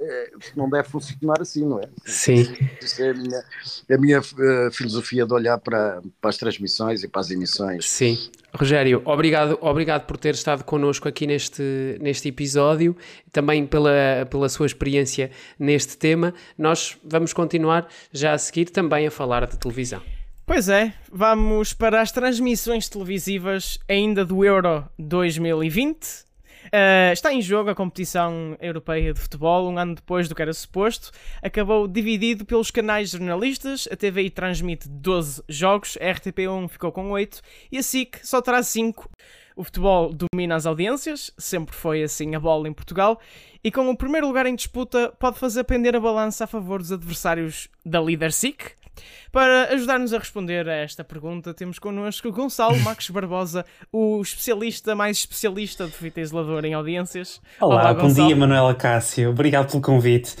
eh, 0.00 0.30
não 0.54 0.70
deve 0.70 0.88
funcionar 0.88 1.40
assim, 1.40 1.64
não 1.66 1.80
é? 1.80 1.88
Sim. 2.04 2.46
Isso 2.80 3.02
é 3.02 3.10
a 3.10 3.14
minha, 3.14 3.44
a 3.90 3.98
minha 3.98 4.20
uh, 4.20 4.70
filosofia 4.72 5.26
de 5.26 5.32
olhar 5.32 5.58
para, 5.58 6.00
para 6.20 6.30
as 6.30 6.36
transmissões 6.36 7.02
e 7.02 7.08
para 7.08 7.20
as 7.20 7.30
emissões. 7.30 7.88
Sim. 7.88 8.16
Rogério, 8.54 9.02
obrigado, 9.04 9.58
obrigado 9.60 10.06
por 10.06 10.16
ter 10.16 10.34
estado 10.34 10.62
connosco 10.62 11.08
aqui 11.08 11.26
neste, 11.26 11.98
neste 12.00 12.28
episódio, 12.28 12.96
também 13.32 13.66
pela, 13.66 14.26
pela 14.30 14.48
sua 14.48 14.66
experiência 14.66 15.30
neste 15.58 15.98
tema. 15.98 16.32
Nós 16.56 16.96
vamos 17.04 17.32
continuar 17.32 17.88
já 18.12 18.32
a 18.32 18.38
seguir 18.38 18.66
também 18.66 19.06
a 19.06 19.10
falar 19.10 19.46
de 19.46 19.58
televisão. 19.58 20.00
Pois 20.46 20.68
é, 20.68 20.94
vamos 21.12 21.74
para 21.74 22.00
as 22.00 22.10
transmissões 22.10 22.88
televisivas 22.88 23.78
ainda 23.86 24.24
do 24.24 24.44
Euro 24.44 24.88
2020. 24.98 26.27
Uh, 26.68 27.12
está 27.12 27.32
em 27.32 27.40
jogo 27.40 27.70
a 27.70 27.74
competição 27.74 28.56
europeia 28.60 29.12
de 29.12 29.20
futebol, 29.20 29.70
um 29.70 29.78
ano 29.78 29.94
depois 29.94 30.28
do 30.28 30.34
que 30.34 30.42
era 30.42 30.52
suposto. 30.52 31.10
Acabou 31.42 31.88
dividido 31.88 32.44
pelos 32.44 32.70
canais 32.70 33.10
jornalistas. 33.10 33.88
A 33.90 33.96
TVI 33.96 34.30
transmite 34.30 34.88
12 34.88 35.42
jogos, 35.48 35.96
a 36.00 36.04
RTP1 36.04 36.68
ficou 36.68 36.92
com 36.92 37.10
8 37.10 37.40
e 37.72 37.78
a 37.78 37.82
SIC 37.82 38.20
só 38.22 38.42
traz 38.42 38.66
5. 38.68 39.10
O 39.56 39.64
futebol 39.64 40.14
domina 40.14 40.54
as 40.54 40.66
audiências, 40.66 41.32
sempre 41.36 41.74
foi 41.74 42.04
assim 42.04 42.36
a 42.36 42.38
bola 42.38 42.68
em 42.68 42.72
Portugal, 42.72 43.20
e 43.64 43.72
com 43.72 43.90
o 43.90 43.96
primeiro 43.96 44.28
lugar 44.28 44.46
em 44.46 44.54
disputa 44.54 45.12
pode 45.18 45.36
fazer 45.36 45.64
pender 45.64 45.96
a 45.96 46.00
balança 46.00 46.44
a 46.44 46.46
favor 46.46 46.78
dos 46.78 46.92
adversários 46.92 47.68
da 47.84 48.00
líder 48.00 48.32
SIC, 48.32 48.77
para 49.30 49.72
ajudar-nos 49.74 50.12
a 50.12 50.18
responder 50.18 50.68
a 50.68 50.74
esta 50.74 51.04
pergunta, 51.04 51.52
temos 51.52 51.78
connosco 51.78 52.30
Gonçalo 52.32 52.78
Marcos 52.80 53.10
Barbosa, 53.10 53.64
o 53.92 54.20
especialista 54.22 54.94
mais 54.94 55.18
especialista 55.18 55.86
de 55.86 55.92
fita 55.92 56.20
isolador 56.20 56.64
em 56.64 56.74
audiências. 56.74 57.40
Olá, 57.60 57.90
Olá 57.90 57.94
bom 57.94 58.12
dia, 58.12 58.34
Manuela 58.34 58.74
Cássio. 58.74 59.30
Obrigado 59.30 59.70
pelo 59.70 59.82
convite. 59.82 60.34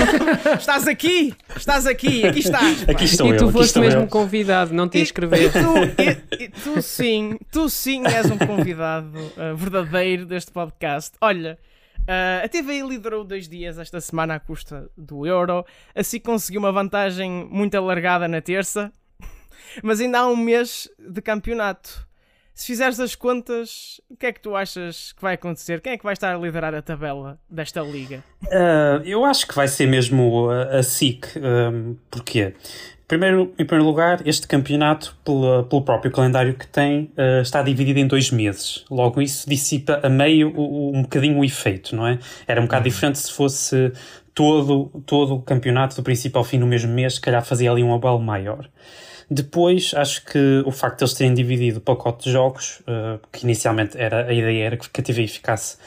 estás 0.58 0.86
aqui! 0.86 1.34
Estás 1.56 1.86
aqui! 1.86 2.26
Aqui 2.26 2.40
estás! 2.40 2.88
Aqui 2.88 3.04
estou 3.04 3.34
e 3.34 3.36
tu 3.36 3.44
eu, 3.44 3.50
foste 3.50 3.78
mesmo 3.78 4.02
eu. 4.02 4.06
convidado, 4.06 4.74
não 4.74 4.88
te 4.88 4.98
inscrever. 4.98 5.44
E, 5.44 5.50
tu, 5.50 6.02
e, 6.02 6.44
e, 6.44 6.48
tu 6.48 6.82
sim, 6.82 7.38
tu 7.50 7.68
sim 7.68 8.02
és 8.06 8.30
um 8.30 8.38
convidado 8.38 9.18
uh, 9.18 9.56
verdadeiro 9.56 10.26
deste 10.26 10.50
podcast. 10.50 11.12
Olha, 11.20 11.58
Uh, 12.06 12.44
a 12.44 12.48
TVI 12.48 12.82
liderou 12.82 13.24
dois 13.24 13.48
dias 13.48 13.78
esta 13.78 14.00
semana 14.00 14.36
à 14.36 14.40
custa 14.40 14.88
do 14.96 15.26
Euro, 15.26 15.64
assim 15.94 16.20
conseguiu 16.20 16.60
uma 16.60 16.70
vantagem 16.70 17.48
muito 17.50 17.74
alargada 17.76 18.28
na 18.28 18.40
terça, 18.40 18.92
mas 19.82 20.00
ainda 20.00 20.20
há 20.20 20.28
um 20.28 20.36
mês 20.36 20.88
de 20.98 21.20
campeonato. 21.20 22.06
Se 22.54 22.68
fizeres 22.68 22.98
as 23.00 23.14
contas, 23.14 24.00
o 24.08 24.16
que 24.16 24.24
é 24.24 24.32
que 24.32 24.40
tu 24.40 24.56
achas 24.56 25.12
que 25.12 25.20
vai 25.20 25.34
acontecer? 25.34 25.80
Quem 25.82 25.92
é 25.92 25.98
que 25.98 26.04
vai 26.04 26.14
estar 26.14 26.34
a 26.34 26.38
liderar 26.38 26.74
a 26.74 26.80
tabela 26.80 27.38
desta 27.50 27.82
liga? 27.82 28.24
Uh, 28.44 29.04
eu 29.04 29.26
acho 29.26 29.46
que 29.46 29.54
vai 29.54 29.68
ser 29.68 29.86
mesmo 29.86 30.48
a, 30.48 30.78
a 30.78 30.82
SIC. 30.82 31.26
Um, 31.36 31.96
porquê? 32.10 32.54
Primeiro, 33.08 33.54
em 33.56 33.64
primeiro 33.64 33.84
lugar, 33.88 34.26
este 34.26 34.48
campeonato, 34.48 35.16
pelo, 35.24 35.62
pelo 35.64 35.82
próprio 35.82 36.10
calendário 36.10 36.54
que 36.54 36.66
tem, 36.66 37.12
uh, 37.16 37.40
está 37.40 37.62
dividido 37.62 38.00
em 38.00 38.06
dois 38.06 38.32
meses. 38.32 38.84
Logo, 38.90 39.22
isso 39.22 39.48
dissipa 39.48 40.00
a 40.02 40.08
meio 40.08 40.52
um 40.58 41.02
bocadinho 41.02 41.38
o 41.38 41.44
efeito, 41.44 41.94
não 41.94 42.04
é? 42.04 42.18
Era 42.48 42.60
um 42.60 42.64
bocado 42.64 42.84
uhum. 42.84 42.90
diferente 42.90 43.18
se 43.20 43.32
fosse 43.32 43.92
todo, 44.34 44.90
todo 45.06 45.36
o 45.36 45.42
campeonato, 45.42 45.94
do 45.94 46.02
princípio 46.02 46.36
ao 46.36 46.44
fim, 46.44 46.58
no 46.58 46.66
mesmo 46.66 46.92
mês, 46.92 47.14
se 47.14 47.20
calhar 47.20 47.44
fazia 47.44 47.70
ali 47.70 47.82
um 47.82 47.94
abalo 47.94 48.18
maior. 48.18 48.68
Depois, 49.30 49.92
acho 49.94 50.24
que 50.24 50.62
o 50.66 50.72
facto 50.72 50.98
de 50.98 51.04
eles 51.04 51.14
terem 51.14 51.34
dividido 51.34 51.78
o 51.78 51.80
pacote 51.80 52.24
de 52.24 52.32
jogos, 52.32 52.80
uh, 52.80 53.20
que 53.32 53.44
inicialmente 53.44 53.96
era 53.96 54.26
a 54.26 54.32
ideia 54.32 54.64
era 54.64 54.76
que 54.76 55.00
a 55.00 55.02
TVI 55.02 55.28
ficasse, 55.28 55.78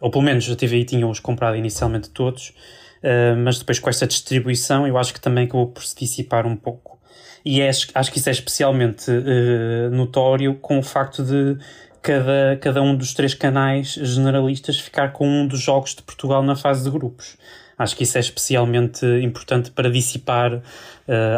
ou 0.00 0.12
pelo 0.12 0.22
menos 0.22 0.48
a 0.48 0.54
TVI 0.54 0.84
tinha-os 0.84 1.18
comprado 1.18 1.56
inicialmente 1.56 2.08
todos, 2.10 2.54
uh, 3.02 3.36
mas 3.36 3.58
depois 3.58 3.78
com 3.78 3.90
esta 3.90 4.06
distribuição 4.06 4.86
eu 4.86 4.96
acho 4.98 5.12
que 5.12 5.20
também 5.20 5.44
acabou 5.44 5.68
por 5.68 5.82
se 5.82 5.96
dissipar 5.96 6.46
um 6.46 6.56
pouco. 6.56 6.98
E 7.44 7.60
é, 7.60 7.70
acho 7.70 8.12
que 8.12 8.18
isso 8.18 8.28
é 8.28 8.32
especialmente 8.32 9.10
uh, 9.10 9.90
notório 9.90 10.54
com 10.56 10.78
o 10.78 10.82
facto 10.82 11.22
de 11.22 11.56
cada, 12.02 12.58
cada 12.60 12.82
um 12.82 12.96
dos 12.96 13.14
três 13.14 13.34
canais 13.34 13.94
generalistas 13.94 14.78
ficar 14.78 15.12
com 15.12 15.28
um 15.28 15.46
dos 15.46 15.60
jogos 15.60 15.94
de 15.94 16.02
Portugal 16.02 16.42
na 16.42 16.56
fase 16.56 16.84
de 16.84 16.90
grupos. 16.90 17.36
Acho 17.78 17.96
que 17.96 18.02
isso 18.02 18.18
é 18.18 18.20
especialmente 18.20 19.06
importante 19.22 19.70
para 19.70 19.90
dissipar 19.90 20.54
uh, 20.54 20.62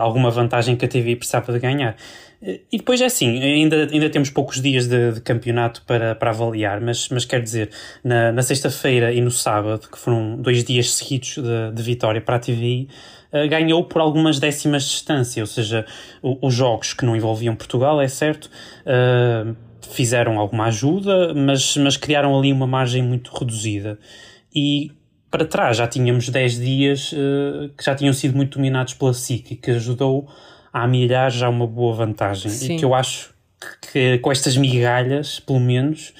alguma 0.00 0.30
vantagem 0.30 0.74
que 0.74 0.84
a 0.84 0.88
TV 0.88 1.16
precisava 1.16 1.52
de 1.52 1.58
ganhar. 1.58 1.96
E 2.42 2.78
depois 2.78 3.02
é 3.02 3.04
assim, 3.04 3.38
ainda, 3.38 3.86
ainda 3.92 4.08
temos 4.08 4.30
poucos 4.30 4.62
dias 4.62 4.86
de, 4.86 5.12
de 5.12 5.20
campeonato 5.20 5.82
para, 5.82 6.14
para 6.14 6.30
avaliar, 6.30 6.80
mas, 6.80 7.10
mas 7.10 7.26
quer 7.26 7.42
dizer, 7.42 7.68
na, 8.02 8.32
na 8.32 8.40
sexta-feira 8.40 9.12
e 9.12 9.20
no 9.20 9.30
sábado, 9.30 9.86
que 9.92 9.98
foram 9.98 10.36
dois 10.40 10.64
dias 10.64 10.94
seguidos 10.94 11.36
de, 11.36 11.72
de 11.74 11.82
vitória 11.82 12.18
para 12.18 12.36
a 12.36 12.38
TVI, 12.38 12.88
uh, 13.30 13.46
ganhou 13.46 13.84
por 13.84 14.00
algumas 14.00 14.38
décimas 14.38 14.84
de 14.84 14.88
distância, 14.88 15.42
ou 15.42 15.46
seja, 15.46 15.84
o, 16.22 16.46
os 16.46 16.54
jogos 16.54 16.94
que 16.94 17.04
não 17.04 17.14
envolviam 17.14 17.54
Portugal, 17.54 18.00
é 18.00 18.08
certo, 18.08 18.46
uh, 18.86 19.54
fizeram 19.92 20.38
alguma 20.38 20.64
ajuda, 20.64 21.34
mas, 21.34 21.76
mas 21.76 21.98
criaram 21.98 22.38
ali 22.38 22.54
uma 22.54 22.66
margem 22.66 23.02
muito 23.02 23.30
reduzida. 23.36 23.98
E 24.54 24.92
para 25.30 25.44
trás 25.44 25.76
já 25.76 25.86
tínhamos 25.86 26.28
10 26.28 26.58
dias 26.58 27.12
uh, 27.12 27.68
que 27.76 27.84
já 27.84 27.94
tinham 27.94 28.12
sido 28.12 28.36
muito 28.36 28.58
dominados 28.58 28.94
pela 28.94 29.14
SIC, 29.14 29.56
que 29.56 29.70
ajudou 29.70 30.28
a 30.72 30.84
amilhar 30.84 31.30
já 31.30 31.48
uma 31.48 31.66
boa 31.66 31.94
vantagem. 31.94 32.50
Sim. 32.50 32.74
E 32.74 32.78
que 32.78 32.84
eu 32.84 32.94
acho 32.94 33.32
que, 33.60 33.92
que, 33.92 34.18
com 34.18 34.32
estas 34.32 34.56
migalhas, 34.56 35.38
pelo 35.38 35.60
menos, 35.60 36.12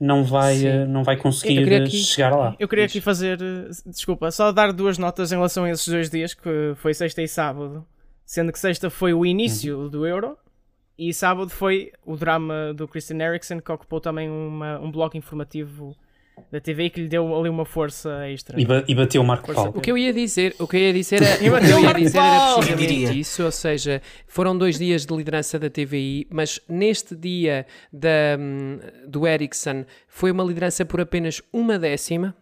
não 0.00 0.24
vai, 0.24 0.62
uh, 0.64 0.86
não 0.88 1.04
vai 1.04 1.16
conseguir 1.16 1.72
aqui, 1.74 1.96
chegar 1.98 2.34
lá. 2.34 2.56
Eu 2.58 2.68
queria 2.68 2.84
aqui 2.84 3.00
fazer, 3.00 3.40
eh, 3.40 3.70
desculpa, 3.86 4.30
só 4.30 4.50
dar 4.50 4.72
duas 4.72 4.98
notas 4.98 5.30
em 5.30 5.36
relação 5.36 5.64
a 5.64 5.70
esses 5.70 5.86
dois 5.86 6.10
dias, 6.10 6.34
que 6.34 6.74
foi 6.76 6.92
sexta 6.92 7.22
e 7.22 7.28
sábado. 7.28 7.86
Sendo 8.24 8.52
que 8.52 8.58
sexta 8.58 8.90
foi 8.90 9.14
o 9.14 9.24
início 9.24 9.78
uhum. 9.78 9.88
do 9.88 10.06
Euro 10.06 10.36
e 10.98 11.14
sábado 11.14 11.50
foi 11.50 11.92
o 12.04 12.16
drama 12.16 12.74
do 12.74 12.88
Christian 12.88 13.18
Eriksen, 13.18 13.60
que 13.60 13.70
ocupou 13.70 14.00
também 14.00 14.28
uma, 14.28 14.80
um 14.80 14.90
bloco 14.90 15.16
informativo 15.16 15.96
da 16.50 16.60
TV 16.60 16.90
que 16.90 17.00
lhe 17.00 17.08
deu 17.08 17.34
ali 17.36 17.48
uma 17.48 17.64
força 17.64 18.28
extra. 18.28 18.60
E, 18.60 18.64
ba 18.64 18.84
e 18.86 18.94
bateu 18.94 19.22
o 19.22 19.24
Marco 19.24 19.52
Paulo. 19.52 19.72
O 19.74 19.80
que 19.80 19.90
eu 19.90 19.98
ia 19.98 20.12
dizer, 20.12 20.54
o 20.58 20.66
que 20.66 20.76
eu 20.76 20.80
ia 20.80 20.92
dizer, 20.92 21.22
era, 21.22 21.36
o 21.36 21.60
que 21.60 21.70
eu 21.70 21.80
ia 21.80 21.94
dizer 21.94 22.18
era 22.18 22.54
precisamente 22.56 23.18
isso, 23.18 23.42
ou 23.44 23.50
seja, 23.50 24.02
foram 24.26 24.56
dois 24.56 24.78
dias 24.78 25.06
de 25.06 25.14
liderança 25.14 25.58
da 25.58 25.70
TVI, 25.70 26.26
mas 26.30 26.60
neste 26.68 27.16
dia 27.16 27.66
da, 27.92 28.36
hum, 28.38 28.78
do 29.06 29.26
Ericsson 29.26 29.84
foi 30.06 30.30
uma 30.30 30.44
liderança 30.44 30.84
por 30.84 31.00
apenas 31.00 31.42
uma 31.52 31.78
décima. 31.78 32.34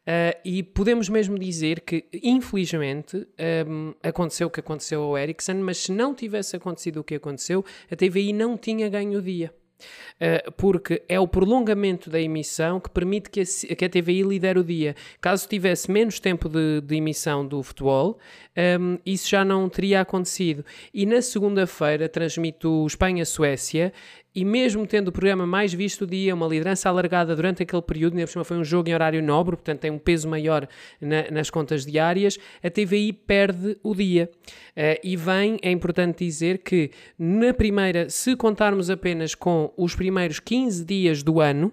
Uh, 0.00 0.34
e 0.44 0.62
podemos 0.62 1.08
mesmo 1.10 1.38
dizer 1.38 1.80
que, 1.80 2.06
infelizmente, 2.22 3.28
um, 3.68 3.94
aconteceu 4.02 4.48
o 4.48 4.50
que 4.50 4.58
aconteceu 4.58 5.02
ao 5.02 5.18
Ericsson, 5.18 5.54
mas 5.56 5.76
se 5.76 5.92
não 5.92 6.14
tivesse 6.14 6.56
acontecido 6.56 7.00
o 7.00 7.04
que 7.04 7.14
aconteceu, 7.14 7.64
a 7.90 7.94
TVI 7.94 8.32
não 8.32 8.56
tinha 8.56 8.88
ganho 8.88 9.18
o 9.18 9.22
dia. 9.22 9.52
Uh, 10.20 10.52
porque 10.52 11.02
é 11.08 11.18
o 11.18 11.26
prolongamento 11.26 12.10
da 12.10 12.20
emissão 12.20 12.80
que 12.80 12.90
permite 12.90 13.30
que 13.30 13.40
a, 13.40 13.88
TVI 13.88 14.22
lidere 14.22 14.58
o 14.58 14.64
dia. 14.64 14.94
Caso 15.20 15.48
tivesse 15.48 15.90
menos 15.90 16.20
tempo 16.20 16.48
de, 16.48 16.80
de 16.80 16.96
emissão 16.96 17.46
do 17.46 17.62
futebol, 17.62 18.18
um, 18.80 18.98
isso 19.04 19.28
já 19.28 19.44
não 19.44 19.68
teria 19.68 20.00
acontecido. 20.00 20.64
E 20.92 21.06
na 21.06 21.22
segunda-feira 21.22 22.08
transmito 22.08 22.86
Espanha-Suécia 22.86 23.92
e 24.34 24.44
mesmo 24.44 24.86
tendo 24.86 25.08
o 25.08 25.12
programa 25.12 25.46
mais 25.46 25.72
visto 25.72 26.06
do 26.06 26.10
dia, 26.10 26.34
uma 26.34 26.46
liderança 26.46 26.88
alargada 26.88 27.34
durante 27.34 27.62
aquele 27.62 27.82
período, 27.82 28.14
ainda 28.14 28.26
por 28.26 28.32
cima 28.32 28.44
foi 28.44 28.56
um 28.56 28.64
jogo 28.64 28.88
em 28.88 28.94
horário 28.94 29.22
nobre, 29.22 29.56
portanto 29.56 29.80
tem 29.80 29.90
um 29.90 29.98
peso 29.98 30.28
maior 30.28 30.68
na, 31.00 31.30
nas 31.30 31.50
contas 31.50 31.84
diárias, 31.84 32.38
a 32.62 32.70
TVI 32.70 33.12
perde 33.12 33.76
o 33.82 33.94
dia. 33.94 34.30
Uh, 34.70 35.00
e 35.02 35.16
vem, 35.16 35.58
é 35.62 35.70
importante 35.70 36.24
dizer 36.24 36.58
que 36.58 36.90
na 37.18 37.52
primeira, 37.52 38.08
se 38.08 38.36
contarmos 38.36 38.88
apenas 38.88 39.34
com 39.34 39.72
os 39.76 39.94
primeiros 39.94 40.38
15 40.38 40.84
dias 40.84 41.22
do 41.22 41.40
ano, 41.40 41.72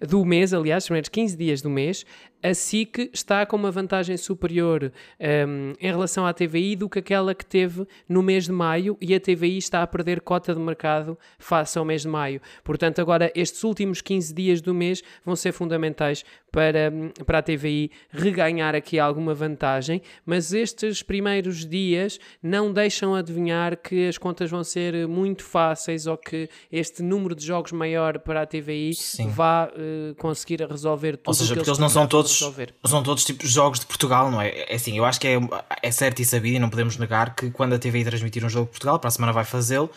do 0.00 0.24
mês, 0.24 0.52
aliás, 0.52 0.84
os 0.84 0.88
primeiros 0.88 1.08
15 1.08 1.36
dias 1.36 1.62
do 1.62 1.70
mês, 1.70 2.04
a 2.42 2.54
SIC 2.54 3.10
está 3.12 3.44
com 3.44 3.56
uma 3.56 3.70
vantagem 3.70 4.16
superior 4.16 4.92
um, 5.20 5.72
em 5.80 5.86
relação 5.90 6.26
à 6.26 6.32
TVI 6.32 6.76
do 6.76 6.88
que 6.88 6.98
aquela 6.98 7.34
que 7.34 7.44
teve 7.44 7.86
no 8.08 8.22
mês 8.22 8.44
de 8.44 8.52
maio 8.52 8.96
e 9.00 9.14
a 9.14 9.20
TVI 9.20 9.58
está 9.58 9.82
a 9.82 9.86
perder 9.86 10.20
cota 10.20 10.54
de 10.54 10.60
mercado 10.60 11.18
face 11.38 11.78
ao 11.78 11.84
mês 11.84 12.02
de 12.02 12.08
maio. 12.08 12.40
Portanto, 12.64 13.00
agora 13.00 13.30
estes 13.34 13.62
últimos 13.64 14.00
15 14.00 14.34
dias 14.34 14.60
do 14.60 14.74
mês 14.74 15.02
vão 15.24 15.36
ser 15.36 15.52
fundamentais 15.52 16.24
para, 16.50 16.90
hum, 16.92 17.10
para 17.24 17.38
a 17.38 17.42
TVI 17.42 17.90
reganhar 18.10 18.74
aqui 18.74 18.98
alguma 18.98 19.34
vantagem, 19.34 20.02
mas 20.24 20.52
estes 20.52 21.02
primeiros 21.02 21.66
dias 21.66 22.18
não 22.42 22.72
deixam 22.72 23.14
adivinhar 23.14 23.76
que 23.76 24.08
as 24.08 24.18
contas 24.18 24.50
vão 24.50 24.64
ser 24.64 25.06
muito 25.06 25.44
fáceis 25.44 26.06
ou 26.06 26.16
que 26.16 26.48
este 26.72 27.02
número 27.02 27.34
de 27.34 27.44
jogos 27.44 27.72
maior 27.72 28.18
para 28.18 28.42
a 28.42 28.46
TVI 28.46 28.94
Sim. 28.94 29.28
vá 29.28 29.68
uh, 29.68 30.14
conseguir 30.16 30.62
resolver 30.62 31.16
tudo. 31.16 31.28
Ou 31.28 31.34
seja, 31.34 31.54
porque 31.54 31.68
eles 31.68 31.78
não 31.78 31.88
são 31.88 32.06
todos 32.06 32.29
todos, 32.38 32.90
são 32.90 33.02
todos 33.02 33.24
tipos 33.24 33.50
jogos 33.50 33.80
de 33.80 33.86
Portugal, 33.86 34.30
não 34.30 34.40
é? 34.40 34.48
É 34.68 34.74
assim, 34.74 34.96
eu 34.96 35.04
acho 35.04 35.20
que 35.20 35.28
é, 35.28 35.38
é 35.82 35.90
certo 35.90 36.20
e 36.20 36.24
sabido 36.24 36.56
e 36.56 36.58
não 36.58 36.70
podemos 36.70 36.96
negar 36.96 37.34
que 37.34 37.50
quando 37.50 37.74
a 37.74 37.78
TVI 37.78 38.04
transmitir 38.04 38.44
um 38.44 38.48
jogo 38.48 38.66
de 38.66 38.72
Portugal, 38.72 38.98
para 38.98 39.08
a 39.08 39.10
semana 39.10 39.32
vai 39.32 39.44
fazê-lo, 39.44 39.90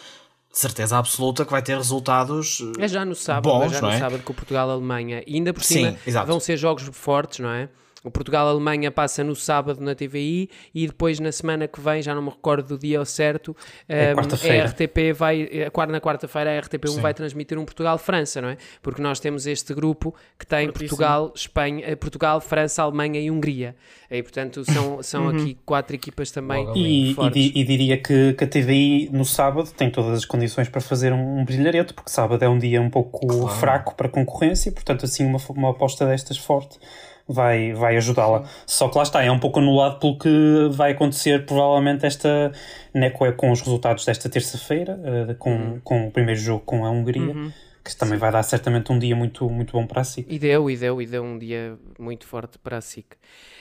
certeza 0.52 0.98
absoluta 0.98 1.44
que 1.46 1.52
vai 1.52 1.62
ter 1.62 1.76
resultados 1.76 2.60
é 2.78 2.88
já 2.88 3.04
no 3.04 3.16
sábado, 3.16 3.50
bons, 3.50 3.72
é 3.72 3.76
já 3.76 3.82
no 3.82 3.90
é? 3.90 4.00
sábado 4.00 4.24
com 4.24 4.34
Portugal-Alemanha 4.34 5.24
e 5.26 5.36
ainda 5.36 5.52
por 5.52 5.64
cima 5.64 5.98
vão 6.26 6.40
ser 6.40 6.58
jogos 6.58 6.84
fortes, 6.94 7.40
não 7.40 7.50
é? 7.50 7.70
O 8.04 8.12
Portugal-Alemanha 8.12 8.92
passa 8.92 9.24
no 9.24 9.36
sábado 9.36 9.82
na 9.82 9.96
TVI 9.96 10.50
e 10.76 10.88
depois 10.88 11.20
na 11.20 11.32
semana 11.32 11.68
que 11.68 11.80
vem, 11.80 12.02
já 12.02 12.14
não 12.14 12.22
me 12.22 12.30
recordo 12.30 12.68
do 12.68 12.78
dia 12.78 13.00
ao 13.00 13.06
certo, 13.06 13.56
é 13.88 14.14
um, 14.14 14.20
a 14.20 14.66
RTP 14.66 15.14
vai, 15.16 15.50
na 15.88 16.02
quarta-feira 16.02 16.58
a 16.58 16.62
RTP1 16.62 17.00
vai 17.00 17.14
transmitir 17.14 17.58
um 17.58 17.64
Portugal-França, 17.64 18.42
não 18.42 18.50
é? 18.50 18.58
Porque 18.82 19.02
nós 19.02 19.20
temos 19.20 19.48
este 19.48 19.74
grupo 19.74 20.14
que 20.38 20.46
tem 20.46 20.70
Portugal, 20.72 21.32
Espanha, 21.34 21.84
eh, 21.86 21.96
Portugal, 21.96 22.42
França, 22.42 22.84
Alemanha 22.84 23.22
e 23.22 23.32
Hungria. 23.32 23.76
E 24.12 24.22
portanto 24.22 24.64
são, 24.66 25.02
são 25.02 25.28
uhum. 25.28 25.38
aqui 25.38 25.58
quatro 25.66 25.96
equipas 25.96 26.30
também 26.30 26.68
e, 26.76 27.14
e, 27.14 27.62
e, 27.62 27.64
diria 27.64 27.98
que, 27.98 28.34
que, 28.34 28.44
a 28.44 28.48
TVI 28.48 29.10
no 29.12 29.26
sábado 29.26 29.72
tem 29.72 29.90
todas 29.90 30.20
as 30.20 30.26
condições 30.26 30.70
para 30.70 30.82
fazer 30.82 31.14
um, 31.14 31.40
um 31.40 31.46
brilharete, 31.46 31.94
porque 31.94 32.12
sábado 32.12 32.44
é 32.44 32.50
um 32.50 32.60
dia 32.60 32.82
um 32.82 32.90
pouco 32.90 33.26
claro. 33.26 33.48
fraco 33.48 33.96
para 33.96 34.10
concorrência, 34.10 34.72
portanto 34.72 35.06
assim 35.06 35.26
uma, 35.26 35.40
uma 35.50 35.72
aposta 35.72 36.06
destas 36.06 36.38
forte 36.38 36.78
vai, 37.28 37.74
vai 37.74 37.98
ajudá-la. 37.98 38.44
Só 38.66 38.90
que 38.90 38.98
lá 38.98 39.04
está, 39.04 39.24
é 39.24 39.32
um 39.32 39.40
pouco 39.40 39.60
anulado 39.60 40.00
pelo 40.00 40.18
que 40.18 40.70
vai 40.72 40.92
acontecer 40.92 41.46
provavelmente 41.46 42.06
esta 42.06 42.52
né, 42.94 43.10
com 43.10 43.52
os 43.52 43.62
resultados 43.62 44.06
desta 44.06 44.30
terça-feira, 44.30 45.00
uh, 45.00 45.36
com, 45.36 45.52
uhum. 45.52 45.80
com 45.84 46.08
o 46.08 46.12
primeiro 46.12 46.40
jogo 46.40 46.62
com 46.66 46.86
a 46.86 46.90
Hungria. 46.90 47.22
Uhum. 47.22 47.52
Que 47.84 47.94
também 47.98 48.14
Sim. 48.14 48.22
vai 48.22 48.32
dar 48.32 48.44
certamente 48.44 48.94
um 48.94 48.98
dia 48.98 49.14
muito, 49.14 49.50
muito 49.50 49.74
bom 49.74 49.86
para 49.86 50.00
a 50.00 50.04
SIC. 50.06 50.26
E 50.30 50.40
deu, 50.40 50.70
e 50.70 50.78
deu, 50.78 51.02
e 51.02 51.06
deu 51.06 51.22
um 51.22 51.38
dia 51.38 51.78
muito 52.00 52.26
forte 52.26 52.58
para 52.58 52.78
a 52.78 52.82
SIC. 52.82 53.08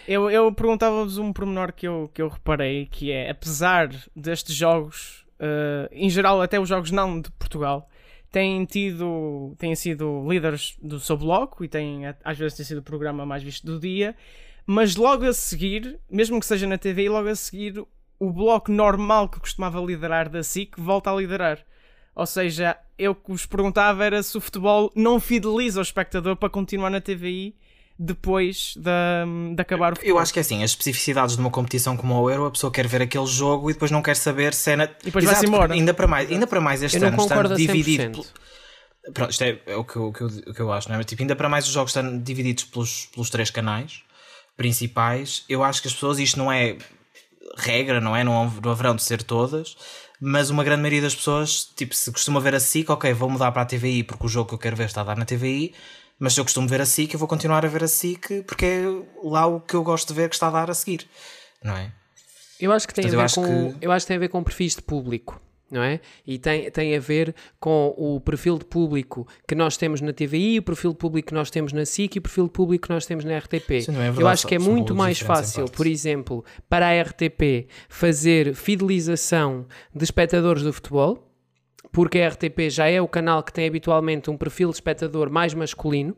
Eu, 0.07 0.31
eu 0.31 0.53
perguntava-vos 0.53 1.18
um 1.18 1.33
pormenor 1.33 1.72
que 1.72 1.88
eu, 1.88 2.09
que 2.14 2.22
eu 2.22 2.29
reparei, 2.29 2.87
que 2.87 3.11
é, 3.11 3.29
apesar 3.31 3.88
destes 4.14 4.55
jogos, 4.55 5.27
uh, 5.40 5.88
em 5.90 6.09
geral 6.09 6.40
até 6.40 6.61
os 6.61 6.68
jogos 6.68 6.92
não 6.92 7.20
de 7.20 7.33
Portugal, 7.33 7.88
têm 8.33 8.64
tido, 8.64 9.55
têm 9.59 9.77
sido 9.77 10.27
líderes 10.27 10.75
do 10.83 10.99
seu 10.99 11.16
bloco 11.18 11.62
e 11.62 11.68
têm, 11.68 12.07
às 12.25 12.38
vezes 12.38 12.57
tem 12.57 12.64
sido 12.64 12.79
o 12.79 12.83
programa 12.83 13.27
mais 13.27 13.42
visto 13.42 13.66
do 13.66 13.79
dia, 13.79 14.16
mas 14.66 14.97
logo 14.97 15.27
a 15.27 15.35
seguir, 15.35 16.01
mesmo 16.11 16.40
que 16.40 16.47
seja 16.47 16.66
na 16.66 16.79
TV, 16.79 17.11
logo 17.11 17.29
a 17.29 17.37
seguir 17.37 17.85
o 18.18 18.33
bloco 18.33 18.73
normal 18.73 19.29
que 19.29 19.38
costumava 19.38 19.81
liderar 19.81 20.31
da 20.31 20.42
SIC 20.42 20.77
volta 20.79 21.11
a 21.11 21.14
liderar. 21.14 21.59
Ou 22.14 22.27
seja, 22.27 22.77
eu 22.99 23.14
que 23.14 23.31
vos 23.31 23.45
perguntava 23.45 24.05
era 24.05 24.23
se 24.23 24.37
o 24.37 24.40
futebol 24.40 24.90
não 24.95 25.21
fideliza 25.21 25.81
o 25.81 25.83
espectador 25.83 26.37
para 26.37 26.49
continuar 26.49 26.88
na 26.88 27.01
TVI 27.01 27.55
depois 28.05 28.75
de, 28.77 29.55
de 29.55 29.62
acabar 29.62 29.93
o 29.93 29.97
futebol. 29.97 30.17
Eu 30.17 30.23
acho 30.23 30.33
que 30.33 30.38
é 30.38 30.43
assim, 30.43 30.62
as 30.62 30.71
especificidades 30.71 31.37
de 31.37 31.41
uma 31.41 31.51
competição 31.51 31.97
como 31.97 32.15
o 32.21 32.31
Euro, 32.31 32.47
a 32.47 32.51
pessoa 32.51 32.73
quer 32.73 32.87
ver 32.87 33.03
aquele 33.03 33.27
jogo 33.27 33.71
e 33.71 33.73
depois 33.73 33.91
não 33.91 34.03
quer 34.03 34.17
saber 34.17 34.53
se 34.55 34.73
é 34.73 34.77
na... 34.77 34.85
E 34.85 35.05
depois 35.05 35.25
vai-se 35.25 35.47
embora. 35.47 35.73
Ainda 35.75 35.95
para 35.95 36.07
mais, 36.07 36.31
ainda 36.31 36.47
para 36.47 36.61
mais 36.61 36.83
este 36.83 36.99
Eu 36.99 37.07
ano 37.09 37.17
estando 37.17 37.53
a 37.53 37.55
100%. 37.55 37.57
dividido... 37.57 38.11
pelo- 38.11 38.27
Pronto, 39.15 39.31
isto 39.31 39.43
é, 39.43 39.59
é 39.67 39.75
o, 39.77 39.85
que 39.85 39.97
eu, 39.97 40.07
o, 40.07 40.12
que 40.12 40.21
eu, 40.21 40.27
o 40.29 40.55
que 40.55 40.61
eu 40.61 40.73
acho, 40.73 40.88
não 40.88 40.97
é? 40.97 41.03
Tipo, 41.03 41.23
ainda 41.23 41.35
para 41.35 41.49
mais 41.49 41.67
os 41.67 41.73
jogos 41.73 41.91
estão 41.95 42.19
divididos 42.21 42.65
pelos, 42.65 43.07
pelos 43.07 43.31
três 43.31 43.51
canais 43.51 44.03
principais, 44.57 45.45
eu 45.49 45.65
acho 45.65 45.83
que 45.83 45.88
as 45.88 45.95
pessoas, 45.95 46.19
isto 46.19 46.38
não 46.38 46.53
é 46.53 46.77
regra, 47.57 48.01
não 48.01 48.15
é? 48.15 48.23
Não, 48.23 48.49
não 48.62 48.71
haverão 48.71 48.95
de 48.95 49.03
ser 49.03 49.23
todas, 49.23 49.77
mas 50.21 50.51
uma 50.51 50.62
grande 50.62 50.83
maioria 50.83 51.03
das 51.03 51.15
pessoas, 51.15 51.65
tipo, 51.77 51.95
se 51.95 52.12
costuma 52.12 52.38
ver 52.38 52.55
a 52.55 52.61
SIC, 52.61 52.88
ok, 52.91 53.12
vou 53.12 53.29
mudar 53.29 53.51
para 53.51 53.62
a 53.62 53.65
TVI 53.67 54.05
porque 54.05 54.27
o 54.27 54.29
jogo 54.29 54.49
que 54.51 54.55
eu 54.55 54.59
quero 54.59 54.77
ver 54.77 54.87
está 54.87 55.01
a 55.01 55.05
dar 55.05 55.17
na 55.17 55.25
TVI, 55.25 55.75
mas 56.18 56.35
se 56.35 56.40
eu 56.40 56.44
costumo 56.44 56.68
ver 56.68 56.81
a 56.81 56.87
SIC, 56.87 57.12
eu 57.14 57.18
vou 57.18 57.29
continuar 57.29 57.64
a 57.64 57.68
ver 57.68 57.83
a 57.85 57.88
SIC 57.88 58.42
porque 58.46 58.64
é 58.64 58.83
lá 59.25 59.46
o 59.46 59.61
que 59.61 59.75
eu 59.75 59.83
gosto 59.83 60.09
de 60.09 60.14
ver 60.14 60.29
que 60.29 60.35
está 60.37 60.48
a 60.48 60.51
dar 60.51 60.70
a 60.70 60.75
seguir, 60.75 61.07
não 61.62 61.77
é? 61.77 61.90
Eu 62.61 62.70
acho 62.72 62.87
que 62.87 62.94
tem 62.94 63.03
Portanto, 63.03 63.14
a 63.14 63.16
eu 63.16 63.20
ver 63.20 63.25
acho 63.25 63.35
com 63.72 63.79
que- 63.79 63.85
eu 63.87 63.90
acho 63.92 64.05
que 64.07 64.09
tem 64.09 64.16
a 64.16 64.20
ver 64.20 64.29
com 64.29 64.42
perfis 64.44 64.77
de 64.77 64.83
público, 64.83 65.40
não 65.68 65.83
é? 65.83 66.01
E 66.25 66.38
tem, 66.38 66.70
tem 66.70 66.94
a 66.94 67.01
ver 67.01 67.35
com 67.59 67.92
o 67.98 68.20
perfil 68.20 68.57
de 68.59 68.64
público 68.64 69.27
que 69.48 69.55
nós 69.57 69.77
temos 69.77 70.01
na 70.01 70.12
TVI, 70.12 70.59
o 70.61 70.62
perfil 70.62 70.92
de 70.92 70.98
público 70.98 71.29
que 71.29 71.35
nós 71.35 71.51
temos 71.51 71.72
na 71.72 71.85
SIC 71.85 72.14
e 72.14 72.18
o 72.18 72.22
perfil 72.22 72.44
de 72.44 72.51
público 72.51 72.87
que 72.87 72.92
nós 72.94 73.05
temos 73.05 73.25
na 73.25 73.37
RTP. 73.37 73.81
Sim, 73.83 73.96
é 73.96 74.09
eu 74.09 74.12
verdade, 74.12 74.27
acho 74.29 74.46
que 74.46 74.55
é 74.55 74.59
muito 74.61 74.94
mais 74.94 75.18
fácil, 75.18 75.64
por 75.70 75.87
exemplo, 75.88 76.44
para 76.68 76.87
a 76.88 77.03
RTP 77.03 77.66
fazer 77.88 78.55
fidelização 78.55 79.66
de 79.94 80.05
espectadores 80.05 80.62
do 80.62 80.72
futebol, 80.72 81.32
porque 81.92 82.18
a 82.18 82.28
RTP 82.28 82.70
já 82.70 82.88
é 82.88 83.00
o 83.00 83.07
canal 83.07 83.42
que 83.42 83.52
tem 83.52 83.68
habitualmente 83.68 84.31
um 84.31 84.37
perfil 84.37 84.70
de 84.70 84.76
espectador 84.76 85.31
mais 85.31 85.52
masculino. 85.52 86.16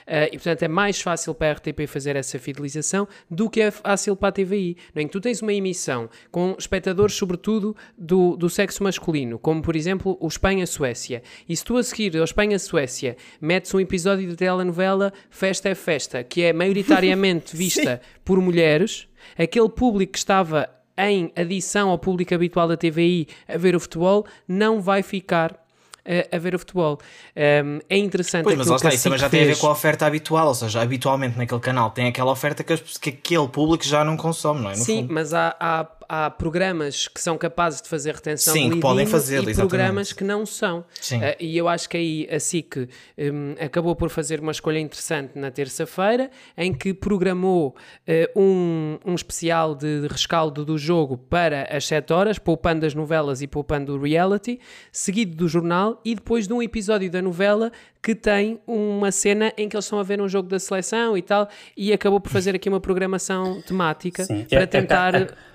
Uh, 0.00 0.26
e 0.26 0.32
portanto 0.32 0.62
é 0.62 0.68
mais 0.68 1.00
fácil 1.00 1.32
para 1.34 1.50
a 1.50 1.52
RTP 1.52 1.86
fazer 1.86 2.16
essa 2.16 2.36
fidelização 2.38 3.06
do 3.30 3.48
que 3.48 3.60
é 3.60 3.70
fácil 3.70 4.16
para 4.16 4.30
a 4.30 4.32
TVI. 4.32 4.76
Em 4.96 5.06
que 5.06 5.12
tu 5.12 5.20
tens 5.20 5.40
uma 5.40 5.52
emissão 5.52 6.10
com 6.32 6.56
espectadores, 6.58 7.14
sobretudo 7.14 7.76
do, 7.96 8.36
do 8.36 8.50
sexo 8.50 8.82
masculino, 8.82 9.38
como 9.38 9.62
por 9.62 9.76
exemplo 9.76 10.18
o 10.20 10.26
Espanha-Suécia. 10.26 11.22
E 11.48 11.56
se 11.56 11.64
tu 11.64 11.76
a 11.76 11.82
seguir 11.82 12.16
ao 12.16 12.24
Espanha-Suécia 12.24 13.16
metes 13.40 13.72
um 13.72 13.78
episódio 13.78 14.28
de 14.28 14.34
telenovela 14.34 15.12
Festa 15.30 15.68
é 15.68 15.74
Festa, 15.74 16.24
que 16.24 16.42
é 16.42 16.52
maioritariamente 16.52 17.54
vista 17.56 18.00
por 18.24 18.40
mulheres, 18.40 19.06
aquele 19.38 19.68
público 19.68 20.14
que 20.14 20.18
estava 20.18 20.68
em 21.08 21.32
adição 21.36 21.88
ao 21.88 21.98
público 21.98 22.34
habitual 22.34 22.68
da 22.68 22.76
TVI 22.76 23.28
a 23.48 23.56
ver 23.56 23.74
o 23.74 23.80
futebol 23.80 24.26
não 24.46 24.80
vai 24.80 25.02
ficar 25.02 25.56
eh, 26.04 26.28
a 26.32 26.38
ver 26.38 26.54
o 26.54 26.58
futebol. 26.58 26.98
Um, 27.36 27.78
é 27.88 27.96
interessante 27.96 28.44
Pois, 28.44 28.56
mas 28.56 28.66
lá 28.66 28.76
está, 28.76 28.88
a 28.88 28.94
isso 28.94 29.04
também 29.04 29.18
já 29.18 29.28
tem 29.28 29.40
a 29.40 29.44
ver 29.44 29.48
fez. 29.50 29.58
com 29.60 29.66
a 29.68 29.72
oferta 29.72 30.06
habitual, 30.06 30.48
ou 30.48 30.54
seja, 30.54 30.80
habitualmente 30.80 31.36
naquele 31.38 31.60
canal 31.60 31.90
tem 31.90 32.08
aquela 32.08 32.32
oferta 32.32 32.64
que, 32.64 32.76
que 32.76 33.10
aquele 33.10 33.48
público 33.48 33.84
já 33.84 34.04
não 34.04 34.16
consome, 34.16 34.60
não 34.60 34.70
é? 34.70 34.76
No 34.76 34.82
Sim, 34.82 35.02
fundo. 35.02 35.14
mas 35.14 35.34
há, 35.34 35.54
há, 35.60 35.86
há 36.12 36.28
programas 36.28 37.06
que 37.06 37.20
são 37.20 37.38
capazes 37.38 37.80
de 37.80 37.88
fazer 37.88 38.12
retenção 38.16 38.52
Sim, 38.52 38.68
de 38.70 38.74
que 38.74 38.80
podem 38.80 39.06
fazê-lo, 39.06 39.46
e 39.48 39.50
exatamente. 39.52 39.70
programas 39.70 40.12
que 40.12 40.24
não 40.24 40.44
são. 40.44 40.84
Sim. 41.00 41.22
Eh, 41.22 41.36
e 41.38 41.56
eu 41.56 41.68
acho 41.68 41.88
que 41.88 41.96
aí 41.96 42.28
a 42.28 42.40
SIC 42.40 42.76
hum, 43.16 43.54
acabou 43.60 43.94
por 43.94 44.10
fazer 44.10 44.40
uma 44.40 44.50
escolha 44.50 44.80
interessante 44.80 45.38
na 45.38 45.52
terça-feira, 45.52 46.28
em 46.56 46.72
que 46.74 46.92
programou 46.92 47.76
eh, 48.08 48.28
um, 48.34 48.98
um 49.06 49.14
especial 49.14 49.74
de 49.76 50.08
rescaldo 50.08 50.64
do 50.64 50.76
jogo 50.76 51.16
para 51.16 51.68
as 51.70 51.86
7 51.86 52.12
horas, 52.12 52.38
poupando 52.40 52.84
as 52.84 52.92
novelas 52.92 53.40
e 53.40 53.46
poupando 53.46 53.94
o 53.96 54.02
reality, 54.02 54.58
seguido 54.90 55.36
do 55.36 55.46
jornal 55.46 56.00
e 56.04 56.16
depois 56.16 56.48
de 56.48 56.52
um 56.52 56.60
episódio 56.60 57.08
da 57.08 57.22
novela 57.22 57.70
que 58.02 58.16
tem 58.16 58.58
uma 58.66 59.12
cena 59.12 59.52
em 59.56 59.68
que 59.68 59.76
eles 59.76 59.84
estão 59.84 60.00
a 60.00 60.02
ver 60.02 60.20
um 60.20 60.28
jogo 60.28 60.48
da 60.48 60.58
seleção 60.58 61.16
e 61.16 61.22
tal, 61.22 61.48
e 61.76 61.92
acabou 61.92 62.18
por 62.20 62.32
fazer 62.32 62.54
aqui 62.56 62.68
uma 62.68 62.80
programação 62.80 63.62
temática 63.62 64.24
Sim. 64.24 64.44
para 64.48 64.60
É- 64.60 64.62
é- 64.64 64.66
tentar. 64.66 65.12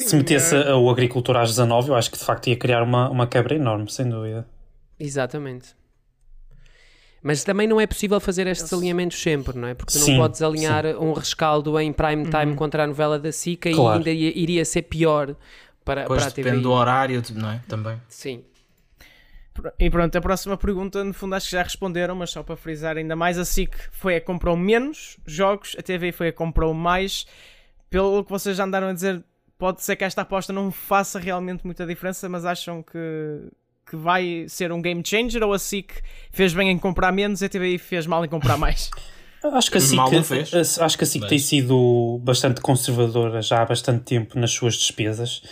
é- 0.00 0.04
Se 0.04 0.16
metesse 0.16 0.54
o 0.54 0.88
agricultor 0.90 1.36
às 1.36 1.50
19, 1.50 1.88
eu 1.90 1.94
acho 1.94 2.10
que 2.10 2.18
de 2.18 2.24
facto 2.24 2.46
ia 2.48 2.56
criar 2.56 2.82
uma, 2.82 3.08
uma 3.10 3.26
quebra 3.26 3.54
enorme, 3.54 3.90
sem 3.90 4.08
dúvida. 4.08 4.46
Exatamente. 4.98 5.76
Mas 7.22 7.42
também 7.42 7.66
não 7.66 7.80
é 7.80 7.86
possível 7.86 8.20
fazer 8.20 8.46
estes 8.46 8.72
alinhamentos 8.72 9.20
sempre, 9.20 9.58
não 9.58 9.66
é? 9.66 9.74
Porque 9.74 9.92
tu 9.92 9.98
não 9.98 10.06
Sim, 10.06 10.16
podes 10.18 10.40
alinhar 10.40 10.86
um 10.86 11.12
rescaldo 11.12 11.78
em 11.80 11.92
prime 11.92 12.24
time 12.30 12.54
contra 12.54 12.84
a 12.84 12.86
novela 12.86 13.18
da 13.18 13.32
SICA 13.32 13.72
Claro. 13.72 13.96
e 13.96 13.98
ainda 13.98 14.10
ia- 14.10 14.38
iria 14.38 14.64
ser 14.64 14.82
pior 14.82 15.34
para, 15.84 16.02
Depois 16.02 16.20
para 16.22 16.26
a 16.26 16.30
depende 16.30 16.50
TV. 16.50 16.62
do 16.62 16.70
horário, 16.70 17.22
não 17.34 17.50
é? 17.50 17.60
Também. 17.66 18.00
Sim. 18.08 18.44
E 19.80 19.90
pronto, 19.90 20.14
a 20.16 20.20
próxima 20.20 20.56
pergunta, 20.56 21.02
no 21.02 21.12
fundo, 21.12 21.34
acho 21.34 21.46
que 21.46 21.52
já 21.52 21.62
responderam, 21.64 22.14
mas 22.14 22.30
só 22.30 22.44
para 22.44 22.54
frisar 22.54 22.96
ainda 22.96 23.16
mais, 23.16 23.36
a 23.36 23.44
SIC 23.44 23.74
foi 23.90 24.14
a 24.14 24.20
que 24.20 24.26
comprou 24.26 24.56
menos 24.56 25.16
jogos, 25.26 25.74
a 25.76 25.82
TV 25.82 26.12
foi 26.12 26.28
a 26.28 26.32
que 26.32 26.38
comprou 26.38 26.72
mais. 26.72 27.26
Pelo 27.90 28.22
que 28.22 28.30
vocês 28.30 28.56
já 28.56 28.64
andaram 28.64 28.86
a 28.88 28.92
dizer, 28.92 29.24
pode 29.58 29.82
ser 29.82 29.96
que 29.96 30.04
esta 30.04 30.22
aposta 30.22 30.52
não 30.52 30.70
faça 30.70 31.18
realmente 31.18 31.64
muita 31.64 31.84
diferença, 31.86 32.28
mas 32.28 32.44
acham 32.44 32.82
que, 32.82 33.48
que 33.88 33.96
vai 33.96 34.46
ser 34.48 34.70
um 34.72 34.80
game 34.80 35.02
changer 35.04 35.42
ou 35.42 35.52
a 35.52 35.58
SIC 35.58 35.92
fez 36.30 36.54
bem 36.54 36.70
em 36.70 36.78
comprar 36.78 37.10
menos 37.12 37.42
e 37.42 37.46
a 37.46 37.48
TVI 37.48 37.78
fez 37.78 38.06
mal 38.06 38.24
em 38.24 38.28
comprar 38.28 38.56
mais? 38.56 38.90
Acho 39.52 39.70
que 39.70 39.78
a 39.78 39.80
SIC, 39.80 40.24
fez. 40.24 40.78
a- 40.80 40.84
acho 40.84 40.98
que 40.98 41.04
a 41.04 41.06
SIC 41.06 41.28
tem 41.28 41.38
sido 41.38 42.18
bastante 42.24 42.60
conservadora 42.60 43.40
já 43.40 43.62
há 43.62 43.64
bastante 43.64 44.02
tempo 44.02 44.36
nas 44.36 44.50
suas 44.50 44.74
despesas. 44.74 45.42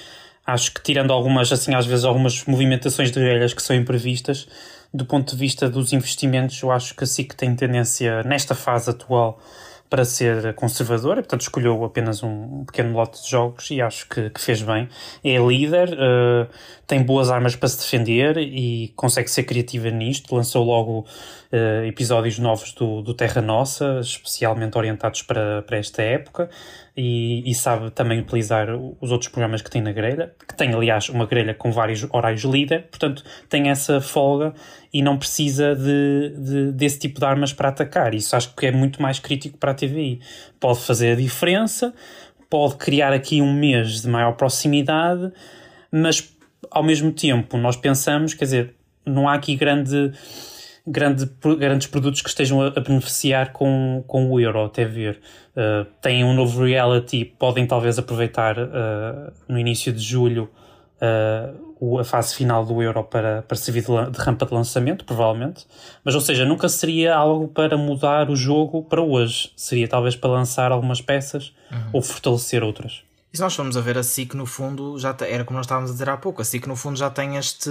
Acho 0.45 0.73
que 0.75 0.83
tirando 0.83 1.13
algumas, 1.13 1.53
assim, 1.53 1.73
às 1.73 1.87
vezes 1.87 2.05
algumas 2.05 2.45
movimentações 2.47 3.13
de 3.13 3.21
grelhas 3.21 3.55
que 3.55 3.63
são 3.63 3.77
imprevistas, 3.77 4.49
do 4.93 5.07
ponto 5.07 5.31
de 5.33 5.39
vista 5.39 5.71
dos 5.71 5.93
investimentos, 5.93 6.61
eu 6.63 6.73
acho 6.73 6.97
que 6.97 7.05
a 7.05 7.07
SIC 7.07 7.35
tem 7.37 7.55
tendência, 7.55 8.25
nesta 8.25 8.57
fase 8.57 8.91
atual, 8.91 9.41
para 9.89 10.05
ser 10.05 10.55
conservadora, 10.55 11.23
portanto 11.23 11.43
escolheu 11.43 11.85
apenas 11.85 12.23
um 12.23 12.65
pequeno 12.65 12.93
lote 12.93 13.23
de 13.23 13.31
jogos 13.31 13.71
e 13.71 13.81
acho 13.81 14.09
que, 14.09 14.31
que 14.31 14.41
fez 14.41 14.63
bem. 14.63 14.89
É 15.23 15.39
líder, 15.39 15.91
eh, 15.93 16.47
tem 16.87 17.03
boas 17.03 17.31
armas 17.31 17.55
para 17.57 17.69
se 17.69 17.79
defender 17.79 18.37
e 18.39 18.93
consegue 18.97 19.31
ser 19.31 19.45
criativa 19.45 19.91
nisto. 19.91 20.35
Lançou 20.35 20.65
logo 20.65 21.07
eh, 21.53 21.87
episódios 21.87 22.39
novos 22.39 22.73
do, 22.73 23.03
do 23.03 23.15
Terra 23.15 23.41
Nossa, 23.41 24.01
especialmente 24.01 24.77
orientados 24.77 25.23
para, 25.23 25.63
para 25.63 25.79
esta 25.79 26.03
época, 26.03 26.51
e, 26.97 27.49
e 27.51 27.55
sabe 27.55 27.91
também 27.91 28.19
utilizar 28.21 28.69
os 28.75 29.13
outros 29.13 29.31
programas 29.31 29.61
que 29.61 29.71
tem 29.71 29.83
na 29.83 29.93
grelha, 29.93 30.35
que 30.49 30.57
tem 30.57 30.73
aliás 30.73 31.09
uma 31.11 31.27
grelha 31.27 31.53
com 31.53 31.71
vários 31.71 32.07
horários 32.11 32.43
líder, 32.43 32.85
portanto 32.89 33.23
tem 33.51 33.69
essa 33.69 34.01
folga 34.01 34.55
e 34.93 35.03
não 35.03 35.19
precisa 35.19 35.77
de, 35.77 36.35
de- 36.39 36.73
desse 36.73 36.99
tipo 36.99 37.21
de 37.21 37.27
armas 37.27 37.53
para 37.53 37.69
atacar. 37.69 38.15
Isso 38.15 38.35
acho 38.35 38.55
que 38.55 38.67
é 38.67 38.73
muito 38.73 39.03
mais 39.03 39.19
crítico 39.19 39.59
para 39.59 39.73
a 39.73 39.75
TVI. 39.75 40.21
Pode 40.59 40.81
fazer 40.81 41.13
a 41.13 41.15
diferença, 41.17 41.93
pode 42.49 42.77
criar 42.77 43.13
aqui 43.13 43.43
um 43.43 43.53
mês 43.53 44.01
de 44.01 44.09
maior 44.09 44.33
proximidade, 44.33 45.31
mas 45.93 46.35
ao 46.71 46.83
mesmo 46.83 47.13
tempo 47.13 47.59
nós 47.59 47.77
pensamos, 47.77 48.33
quer 48.33 48.45
dizer, 48.47 48.75
não 49.05 49.29
há 49.29 49.35
aqui 49.35 49.55
grande, 49.55 50.13
grande, 50.87 51.29
grandes 51.59 51.87
produtos 51.89 52.23
que 52.23 52.29
estejam 52.29 52.63
a, 52.63 52.69
a 52.69 52.81
beneficiar 52.81 53.53
com, 53.53 54.05
com 54.07 54.31
o 54.31 54.39
euro, 54.39 54.65
até 54.65 54.85
ver. 54.85 55.21
Uh, 55.57 55.85
têm 56.01 56.25
um 56.25 56.33
novo 56.33 56.65
reality, 56.65 57.25
podem 57.25 57.67
talvez 57.67 57.99
aproveitar 57.99 58.59
uh, 58.59 59.33
no 59.49 59.59
início 59.59 59.93
de 59.93 60.01
julho 60.01 60.49
uh, 61.01 61.99
a 61.99 62.05
fase 62.05 62.35
final 62.35 62.65
do 62.65 62.83
euro 62.83 63.03
para, 63.05 63.43
para 63.43 63.57
servir 63.57 63.83
de, 63.83 64.11
de 64.11 64.19
rampa 64.19 64.47
de 64.47 64.55
lançamento, 64.55 65.05
provavelmente. 65.05 65.67
Mas, 66.05 66.15
ou 66.15 66.21
seja, 66.21 66.45
nunca 66.45 66.69
seria 66.69 67.15
algo 67.17 67.49
para 67.49 67.77
mudar 67.77 68.31
o 68.31 68.37
jogo 68.37 68.83
para 68.83 69.03
hoje. 69.03 69.51
Seria 69.57 69.89
talvez 69.89 70.15
para 70.15 70.31
lançar 70.31 70.73
algumas 70.73 71.01
peças 71.01 71.53
ou 71.93 72.01
fortalecer 72.01 72.63
outras. 72.63 73.03
E 73.37 73.39
se 73.39 73.43
nós 73.43 73.55
formos 73.55 73.77
a 73.77 73.83
ver 73.83 73.99
a 73.99 74.03
SIC, 74.03 74.33
no 74.33 74.47
fundo, 74.47 74.99
já 74.99 75.15
era 75.21 75.45
como 75.45 75.59
nós 75.59 75.67
estávamos 75.67 75.91
a 75.91 75.93
dizer 75.93 76.09
há 76.09 76.17
pouco, 76.17 76.41
a 76.41 76.45
SIC, 76.45 76.67
no 76.67 76.75
fundo, 76.75 76.97
já 76.97 77.11
tem 77.11 77.37
este, 77.37 77.69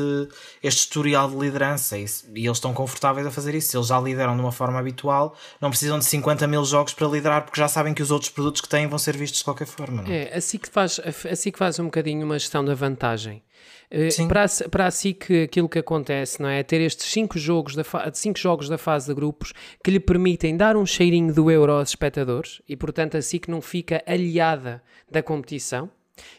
este 0.61 0.81
historial 0.81 1.27
de 1.27 1.35
liderança 1.35 1.97
e, 1.97 2.05
e 2.35 2.45
eles 2.45 2.57
estão 2.57 2.71
confortáveis 2.71 3.25
a 3.25 3.31
fazer 3.31 3.55
isso. 3.55 3.75
Eles 3.75 3.87
já 3.87 3.99
lideram 3.99 4.35
de 4.35 4.41
uma 4.43 4.51
forma 4.51 4.77
habitual, 4.77 5.35
não 5.59 5.71
precisam 5.71 5.97
de 5.97 6.05
50 6.05 6.45
mil 6.45 6.63
jogos 6.63 6.93
para 6.93 7.07
liderar, 7.07 7.45
porque 7.45 7.59
já 7.59 7.67
sabem 7.67 7.95
que 7.95 8.03
os 8.03 8.11
outros 8.11 8.29
produtos 8.29 8.61
que 8.61 8.69
têm 8.69 8.85
vão 8.85 8.99
ser 8.99 9.17
vistos 9.17 9.39
de 9.39 9.43
qualquer 9.43 9.65
forma. 9.65 10.03
Não? 10.03 10.11
é? 10.11 10.25
É, 10.25 10.37
a 10.37 10.39
SIC 10.39 10.67
faz, 10.67 10.99
a 10.99 11.35
SIC 11.35 11.57
faz 11.57 11.79
um 11.79 11.85
bocadinho 11.85 12.23
uma 12.23 12.37
gestão 12.37 12.63
da 12.63 12.75
vantagem. 12.75 13.41
Eh, 13.89 14.09
Sim. 14.09 14.27
Para, 14.27 14.45
a, 14.45 14.69
para 14.69 14.85
a 14.87 14.91
SIC, 14.91 15.43
aquilo 15.43 15.69
que 15.69 15.79
acontece 15.79 16.41
não 16.41 16.49
é? 16.49 16.63
ter 16.63 16.81
estes 16.81 17.07
cinco 17.07 17.37
jogos, 17.37 17.75
da 17.75 17.83
cinco 18.13 18.39
jogos 18.39 18.67
da 18.67 18.77
fase 18.77 19.07
de 19.07 19.13
grupos 19.13 19.53
que 19.83 19.91
lhe 19.91 19.99
permitem 19.99 20.57
dar 20.57 20.75
um 20.75 20.85
cheirinho 20.85 21.33
do 21.33 21.49
euro 21.51 21.73
aos 21.73 21.89
espectadores 21.89 22.61
e, 22.67 22.75
portanto, 22.75 23.17
a 23.17 23.21
SIC 23.21 23.47
não 23.47 23.61
fica 23.61 24.03
aliada 24.05 24.81
da 25.09 25.21
competição. 25.21 25.89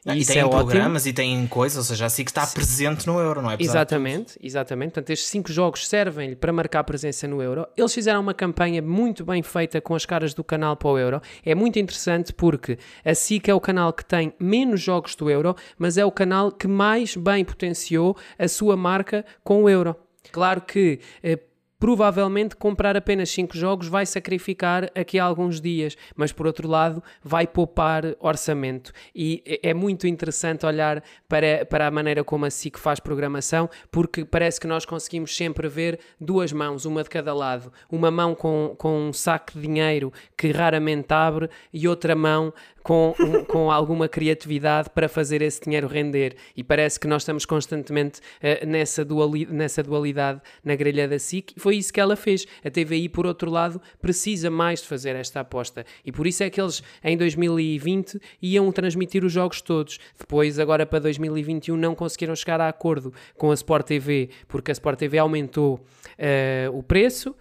E, 0.06 0.20
e 0.20 0.24
têm 0.24 0.38
é 0.38 0.44
ótimo. 0.44 0.64
programas 0.64 1.06
e 1.06 1.12
têm 1.12 1.46
coisas, 1.46 1.76
ou 1.76 1.84
seja, 1.84 2.06
a 2.06 2.08
SIC 2.08 2.28
está 2.28 2.46
presente 2.46 3.06
no 3.06 3.18
euro, 3.18 3.42
não 3.42 3.50
é? 3.50 3.54
Apesar 3.54 3.84
de 3.84 3.94
Exatamente, 3.94 4.38
exatamente. 4.42 4.92
Portanto, 4.92 5.10
estes 5.10 5.28
cinco 5.28 5.52
jogos 5.52 5.86
servem-lhe 5.86 6.36
para 6.36 6.52
marcar 6.52 6.84
presença 6.84 7.26
no 7.26 7.42
Euro. 7.42 7.66
Eles 7.76 7.92
fizeram 7.92 8.20
uma 8.20 8.34
campanha 8.34 8.80
muito 8.80 9.24
bem 9.24 9.42
feita 9.42 9.80
com 9.80 9.94
as 9.94 10.06
caras 10.06 10.32
do 10.32 10.44
canal 10.44 10.76
para 10.76 10.88
o 10.88 10.98
Euro. 10.98 11.20
É 11.44 11.54
muito 11.54 11.78
interessante 11.78 12.32
porque 12.32 12.78
a 13.04 13.14
SIC 13.14 13.48
é 13.48 13.54
o 13.54 13.60
canal 13.60 13.92
que 13.92 14.04
tem 14.04 14.32
menos 14.38 14.80
jogos 14.80 15.14
do 15.14 15.28
Euro, 15.28 15.54
mas 15.78 15.98
é 15.98 16.04
o 16.04 16.12
canal 16.12 16.50
que 16.50 16.66
mais 16.66 17.16
bem 17.16 17.44
potenciou 17.44 18.16
a 18.38 18.48
sua 18.48 18.76
marca 18.76 19.24
com 19.42 19.64
o 19.64 19.68
Euro. 19.68 19.96
Claro 20.32 20.60
que 20.60 21.00
eh, 21.22 21.38
provavelmente 21.78 22.56
comprar 22.56 22.96
apenas 22.96 23.30
5 23.30 23.56
jogos 23.56 23.88
vai 23.88 24.06
sacrificar 24.06 24.90
aqui 24.94 25.18
alguns 25.18 25.60
dias, 25.60 25.96
mas 26.14 26.32
por 26.32 26.46
outro 26.46 26.68
lado 26.68 27.02
vai 27.22 27.46
poupar 27.46 28.04
orçamento. 28.18 28.92
E 29.14 29.42
é, 29.46 29.70
é 29.70 29.74
muito 29.74 30.06
interessante 30.06 30.66
olhar 30.66 31.02
para, 31.28 31.64
para 31.66 31.86
a 31.86 31.90
maneira 31.90 32.24
como 32.24 32.44
a 32.44 32.50
SIC 32.50 32.78
faz 32.78 33.00
programação, 33.00 33.68
porque 33.90 34.24
parece 34.24 34.60
que 34.60 34.66
nós 34.66 34.84
conseguimos 34.84 35.34
sempre 35.36 35.68
ver 35.68 35.98
duas 36.20 36.52
mãos, 36.52 36.84
uma 36.84 37.02
de 37.02 37.10
cada 37.10 37.34
lado. 37.34 37.72
Uma 37.90 38.10
mão 38.10 38.34
com, 38.34 38.74
com 38.78 39.08
um 39.08 39.12
saco 39.12 39.52
de 39.52 39.60
dinheiro 39.60 40.12
que 40.36 40.50
raramente 40.50 41.12
abre 41.12 41.48
e 41.72 41.86
outra 41.86 42.14
mão 42.14 42.52
com, 42.86 43.12
um, 43.18 43.44
com 43.44 43.68
alguma 43.68 44.08
criatividade 44.08 44.90
para 44.90 45.08
fazer 45.08 45.42
esse 45.42 45.60
dinheiro 45.60 45.88
render. 45.88 46.36
E 46.56 46.62
parece 46.62 47.00
que 47.00 47.08
nós 47.08 47.22
estamos 47.22 47.44
constantemente 47.44 48.20
uh, 48.20 48.64
nessa, 48.64 49.04
duali 49.04 49.44
nessa 49.44 49.82
dualidade 49.82 50.40
na 50.62 50.76
grelha 50.76 51.08
da 51.08 51.18
SIC. 51.18 51.54
E 51.56 51.60
foi 51.60 51.78
isso 51.78 51.92
que 51.92 51.98
ela 51.98 52.14
fez. 52.14 52.46
A 52.64 52.70
TVI, 52.70 53.08
por 53.08 53.26
outro 53.26 53.50
lado, 53.50 53.82
precisa 54.00 54.52
mais 54.52 54.82
de 54.82 54.86
fazer 54.86 55.16
esta 55.16 55.40
aposta. 55.40 55.84
E 56.04 56.12
por 56.12 56.28
isso 56.28 56.44
é 56.44 56.48
que 56.48 56.60
eles, 56.60 56.80
em 57.02 57.16
2020, 57.16 58.20
iam 58.40 58.70
transmitir 58.70 59.24
os 59.24 59.32
jogos 59.32 59.60
todos. 59.60 59.98
Depois, 60.16 60.56
agora 60.60 60.86
para 60.86 61.00
2021, 61.00 61.76
não 61.76 61.92
conseguiram 61.92 62.36
chegar 62.36 62.60
a 62.60 62.68
acordo 62.68 63.12
com 63.36 63.50
a 63.50 63.54
Sport 63.54 63.84
TV, 63.84 64.30
porque 64.46 64.70
a 64.70 64.74
Sport 64.74 64.96
TV 64.96 65.18
aumentou 65.18 65.74
uh, 65.74 66.78
o 66.78 66.84
preço. 66.84 67.34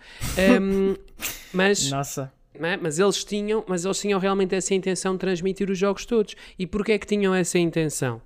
Um, 0.59 0.95
mas 1.53 1.91
Nossa. 1.91 2.33
É? 2.61 2.77
Mas, 2.77 2.99
eles 2.99 3.23
tinham, 3.23 3.63
mas 3.67 3.85
eles 3.85 3.99
tinham 3.99 4.19
realmente 4.19 4.55
essa 4.55 4.73
intenção 4.73 5.13
de 5.13 5.19
transmitir 5.19 5.69
os 5.69 5.77
jogos 5.77 6.05
todos. 6.05 6.35
E 6.57 6.65
porquê 6.65 6.93
é 6.93 6.99
que 6.99 7.07
tinham 7.07 7.33
essa 7.33 7.57
intenção? 7.57 8.21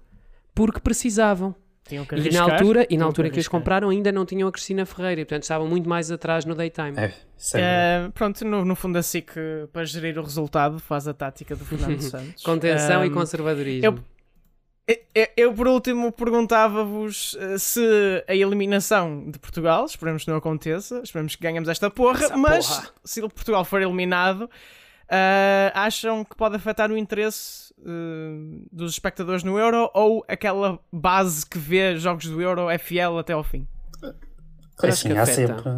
Porque 0.54 0.80
precisavam. 0.80 1.56
e 1.92 2.34
na 2.34 2.42
altura, 2.42 2.86
e 2.90 2.98
na 2.98 3.06
altura 3.06 3.30
que, 3.30 3.34
que 3.34 3.40
eles 3.40 3.48
compraram 3.48 3.90
ainda 3.90 4.12
não 4.12 4.26
tinham 4.26 4.48
a 4.48 4.52
Cristina 4.52 4.86
Ferreira, 4.86 5.22
e 5.22 5.26
portanto 5.26 5.44
estavam 5.44 5.68
muito 5.68 5.90
mais 5.90 6.12
atrás 6.12 6.46
no 6.46 6.54
daytime. 6.54 6.98
É, 6.98 7.14
é, 7.56 8.10
pronto, 8.14 8.46
no, 8.46 8.64
no 8.64 8.76
fundo 8.76 8.98
a 8.98 9.04
SIC 9.04 9.32
para 9.72 9.86
gerir 9.86 10.18
o 10.20 10.22
resultado 10.22 10.80
faz 10.80 11.08
a 11.08 11.14
tática 11.14 11.56
do 11.56 11.66
Fernando 11.66 12.02
Santos. 12.02 12.44
Contenção 12.44 13.02
um, 13.02 13.06
e 13.06 13.10
conservadorismo. 13.10 13.86
Eu, 13.86 14.00
eu, 15.38 15.54
por 15.54 15.68
último, 15.68 16.12
perguntava-vos 16.12 17.34
uh, 17.34 17.60
se 17.60 18.24
a 18.28 18.34
eliminação 18.34 19.30
de 19.30 19.38
Portugal, 19.38 19.86
esperemos 19.86 20.24
que 20.24 20.32
não 20.32 20.38
aconteça, 20.38 21.02
esperemos 21.04 21.36
que 21.36 21.44
ganhemos 21.44 21.70
esta 21.70 21.90
porra, 21.92 22.26
Essa 22.26 22.38
mas 22.38 22.68
porra. 22.68 22.90
se 23.04 23.22
Portugal 23.22 23.64
for 23.64 23.82
eliminado, 23.82 24.44
uh, 24.46 25.72
acham 25.74 26.24
que 26.24 26.36
pode 26.36 26.56
afetar 26.56 26.92
o 26.92 26.98
interesse 26.98 27.72
uh, 27.80 28.68
dos 28.72 28.94
espectadores 28.94 29.44
no 29.44 29.60
Euro 29.60 29.92
ou 29.94 30.26
aquela 30.28 30.80
base 30.92 31.46
que 31.46 31.60
vê 31.60 31.96
jogos 31.98 32.26
do 32.26 32.42
Euro 32.42 32.68
é 32.70 32.80
fiel 32.80 33.20
até 33.20 33.34
ao 33.34 33.44
fim? 33.44 33.68
É 34.82 34.88
assim, 34.88 35.16
há 35.16 35.26
sempre. 35.26 35.70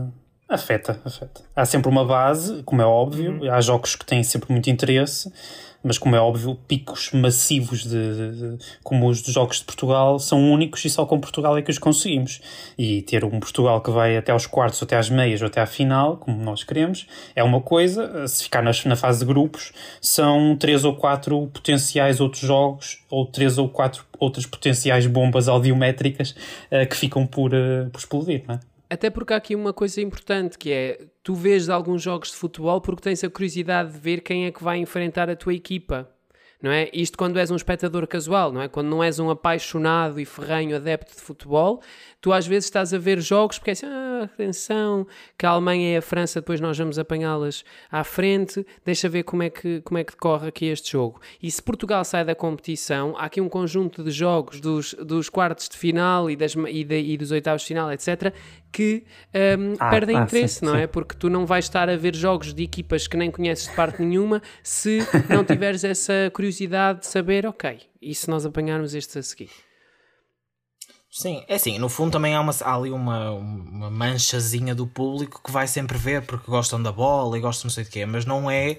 Afeta, 0.48 1.02
afeta. 1.04 1.42
Há 1.56 1.66
sempre 1.66 1.90
uma 1.90 2.06
base, 2.06 2.62
como 2.64 2.82
é 2.82 2.86
óbvio, 2.86 3.42
uhum. 3.42 3.52
há 3.52 3.60
jogos 3.62 3.96
que 3.96 4.06
têm 4.06 4.24
sempre 4.24 4.52
muito 4.52 4.70
interesse 4.70 5.32
mas 5.84 5.98
como 5.98 6.16
é 6.16 6.20
óbvio, 6.20 6.58
picos 6.68 7.12
massivos 7.12 7.84
de, 7.84 7.90
de, 7.90 8.58
de, 8.58 8.66
como 8.84 9.08
os 9.08 9.22
dos 9.22 9.34
jogos 9.34 9.58
de 9.58 9.66
Portugal 9.66 10.20
são 10.20 10.52
únicos 10.52 10.84
e 10.86 10.90
só 10.90 11.06
com 11.06 11.20
Portugal 11.20 11.58
é 11.58 11.62
que 11.62 11.72
os 11.72 11.80
conseguimos. 11.80 12.42
E 12.78 13.02
ter 13.02 13.26
um 13.26 13.40
Portugal 13.40 13.82
que 13.82 13.90
vai 13.90 14.18
até 14.18 14.32
aos 14.32 14.46
quartos, 14.46 14.82
ou 14.82 14.86
até 14.86 14.98
às 14.98 15.10
meias, 15.10 15.42
ou 15.42 15.48
até 15.48 15.62
à 15.62 15.66
final, 15.66 16.18
como 16.18 16.42
nós 16.44 16.64
queremos, 16.64 17.08
é 17.36 17.44
uma 17.44 17.62
coisa. 17.62 18.28
Se 18.28 18.44
ficar 18.44 18.62
nas, 18.62 18.84
na 18.86 18.96
fase 18.96 19.20
de 19.20 19.26
grupos, 19.26 19.72
são 20.00 20.56
três 20.56 20.86
ou 20.86 20.96
quatro 20.96 21.48
potenciais 21.48 22.20
outros 22.20 22.42
jogos, 22.42 23.04
ou 23.10 23.26
três 23.26 23.58
ou 23.58 23.70
quatro 23.70 24.06
outras 24.20 24.46
potenciais 24.46 25.08
bombas 25.08 25.48
audiométricas 25.48 26.36
uh, 26.72 26.88
que 26.88 26.96
ficam 26.96 27.26
por, 27.26 27.52
uh, 27.54 27.90
por 27.92 27.98
explodir, 27.98 28.44
não 28.48 28.56
é? 28.56 28.60
Até 28.92 29.10
porque 29.10 29.32
há 29.32 29.38
aqui 29.38 29.56
uma 29.56 29.72
coisa 29.72 30.02
importante 30.02 30.58
que 30.58 30.70
é 30.70 31.06
tu 31.24 31.34
vês 31.34 31.70
alguns 31.70 32.02
jogos 32.02 32.32
de 32.32 32.36
futebol 32.36 32.82
porque 32.82 33.02
tens 33.02 33.24
a 33.24 33.30
curiosidade 33.30 33.94
de 33.94 33.98
ver 33.98 34.20
quem 34.20 34.46
é 34.48 34.52
que 34.52 34.62
vai 34.62 34.80
enfrentar 34.80 35.30
a 35.30 35.36
tua 35.36 35.54
equipa. 35.54 36.10
Não 36.62 36.70
é? 36.70 36.90
Isto 36.94 37.18
quando 37.18 37.40
és 37.40 37.50
um 37.50 37.56
espectador 37.56 38.06
casual, 38.06 38.52
não 38.52 38.62
é? 38.62 38.68
Quando 38.68 38.88
não 38.88 39.04
és 39.04 39.18
um 39.18 39.32
apaixonado 39.32 40.20
e 40.20 40.26
ferrenho 40.26 40.76
adepto 40.76 41.16
de 41.16 41.22
futebol, 41.22 41.82
tu 42.20 42.32
às 42.32 42.46
vezes 42.46 42.66
estás 42.66 42.94
a 42.94 43.00
ver 43.00 43.20
jogos 43.20 43.58
porque 43.58 43.72
é 43.72 43.74
assim, 43.74 43.88
ah, 43.88 44.26
atenção, 44.26 45.08
que 45.36 45.44
a 45.44 45.50
Alemanha 45.50 45.94
e 45.94 45.98
a 45.98 46.02
França 46.04 46.40
depois 46.40 46.62
nós 46.62 46.78
vamos 46.78 47.00
apanhá-las 47.00 47.66
à 47.92 48.04
frente, 48.04 48.64
deixa 48.86 49.10
ver 49.10 49.24
como 49.24 49.42
é, 49.42 49.50
que, 49.50 49.82
como 49.82 49.98
é 49.98 50.04
que 50.04 50.12
decorre 50.12 50.50
aqui 50.50 50.66
este 50.68 50.92
jogo. 50.92 51.20
E 51.42 51.50
se 51.50 51.64
Portugal 51.64 52.06
sai 52.06 52.24
da 52.24 52.36
competição, 52.36 53.16
há 53.18 53.26
aqui 53.26 53.42
um 53.42 53.50
conjunto 53.50 54.04
de 54.04 54.12
jogos 54.12 54.62
dos, 54.62 54.94
dos 54.94 55.30
quartos 55.30 55.68
de 55.68 55.76
final 55.76 56.30
e, 56.30 56.36
das, 56.36 56.54
e, 56.54 56.84
de, 56.84 57.00
e 57.00 57.18
dos 57.18 57.32
oitavos 57.32 57.64
de 57.64 57.70
final, 57.70 57.92
etc., 57.92 58.32
que 58.72 59.04
um, 59.60 59.76
ah, 59.80 59.90
perdem 59.90 60.18
ah, 60.18 60.22
interesse, 60.24 60.60
sim, 60.60 60.66
não 60.66 60.74
sim. 60.74 60.82
é? 60.82 60.88
Porque 60.88 61.16
tu 61.16 61.30
não 61.30 61.46
vais 61.46 61.66
estar 61.66 61.90
a 61.90 61.96
ver 61.96 62.16
jogos 62.16 62.54
de 62.54 62.64
equipas 62.64 63.08
que 63.08 63.18
nem 63.18 63.30
conheces 63.30 63.68
de 63.68 63.76
parte 63.76 64.02
nenhuma 64.02 64.42
se 64.64 65.00
não 65.30 65.44
tiveres 65.44 65.84
essa 65.84 66.32
curiosidade 66.34 67.02
de 67.02 67.08
saber, 67.08 67.46
ok, 67.46 67.82
e 68.02 68.16
se 68.16 68.30
nós 68.30 68.46
apanharmos 68.46 68.94
estes 68.94 69.18
a 69.18 69.24
seguir? 69.24 69.50
Sim, 71.10 71.44
é 71.50 71.56
assim, 71.56 71.78
no 71.78 71.90
fundo 71.90 72.14
também 72.14 72.34
há, 72.34 72.40
uma, 72.40 72.54
há 72.62 72.74
ali 72.74 72.90
uma, 72.90 73.32
uma 73.32 73.92
manchazinha 73.92 74.74
do 74.74 74.88
público 74.88 75.42
que 75.44 75.52
vai 75.52 75.68
sempre 75.68 75.98
ver 75.98 76.22
porque 76.22 76.50
gostam 76.50 76.82
da 76.82 76.92
bola 76.92 77.38
e 77.38 77.42
gostam 77.42 77.66
não 77.66 77.72
sei 77.72 77.84
de 77.84 77.90
quê, 77.90 78.06
mas 78.06 78.26
não 78.26 78.50
é 78.50 78.78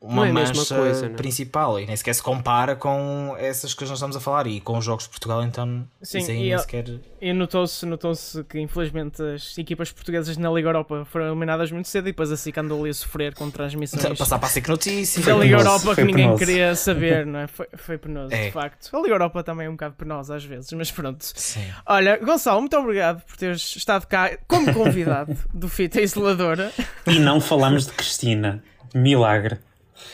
uma 0.00 0.28
é 0.28 0.32
mancha 0.32 0.74
coisa, 0.74 1.08
principal 1.10 1.80
e 1.80 1.86
nem 1.86 1.96
sequer 1.96 2.14
se 2.14 2.22
compara 2.22 2.76
com 2.76 3.34
essas 3.38 3.72
que 3.72 3.82
nós 3.84 3.92
estamos 3.92 4.14
a 4.14 4.20
falar 4.20 4.46
e 4.46 4.60
com 4.60 4.76
os 4.76 4.84
jogos 4.84 5.04
de 5.04 5.10
Portugal, 5.10 5.42
então 5.42 5.86
Sim, 6.02 6.18
isso 6.18 6.30
aí 6.30 6.46
e 6.46 6.48
nem 6.50 6.58
sequer. 6.58 7.00
E 7.20 7.32
notou-se 7.32 7.84
notou 7.86 8.12
que 8.48 8.60
infelizmente 8.60 9.22
as 9.22 9.56
equipas 9.56 9.90
portuguesas 9.90 10.36
na 10.36 10.50
Liga 10.50 10.68
Europa 10.68 11.04
foram 11.06 11.26
eliminadas 11.28 11.72
muito 11.72 11.88
cedo 11.88 12.08
e 12.08 12.12
depois 12.12 12.30
a 12.30 12.36
SIC 12.36 12.56
andou 12.58 12.80
ali 12.80 12.90
a 12.90 12.94
sofrer 12.94 13.34
com 13.34 13.50
transmissões. 13.50 14.18
Passar 14.18 14.38
para 14.38 14.48
a 14.48 14.50
SIC 14.50 14.68
Notícias 14.68 15.24
da 15.24 15.34
Liga 15.34 15.56
Europa 15.56 15.94
que 15.94 16.04
ninguém 16.04 16.24
penoso. 16.26 16.38
queria 16.38 16.74
saber, 16.76 17.24
não 17.26 17.40
é? 17.40 17.46
Foi, 17.46 17.66
foi 17.74 17.98
penoso, 17.98 18.34
é. 18.34 18.46
de 18.46 18.52
facto. 18.52 18.94
A 18.94 19.00
Liga 19.00 19.14
Europa 19.14 19.42
também 19.42 19.66
é 19.66 19.70
um 19.70 19.72
bocado 19.72 19.94
penosa 19.94 20.36
às 20.36 20.44
vezes, 20.44 20.70
mas 20.72 20.90
pronto. 20.90 21.22
Sim. 21.22 21.64
Olha, 21.86 22.18
Gonçalo, 22.18 22.60
muito 22.60 22.76
obrigado 22.76 23.22
por 23.24 23.36
teres 23.36 23.74
estado 23.76 24.06
cá 24.06 24.36
como 24.46 24.72
convidado 24.74 25.34
do 25.54 25.68
Fita 25.68 26.00
Isoladora. 26.00 26.70
E 27.06 27.18
não 27.18 27.40
falamos 27.40 27.86
de 27.86 27.92
Cristina. 27.92 28.62
Milagre. 28.94 29.58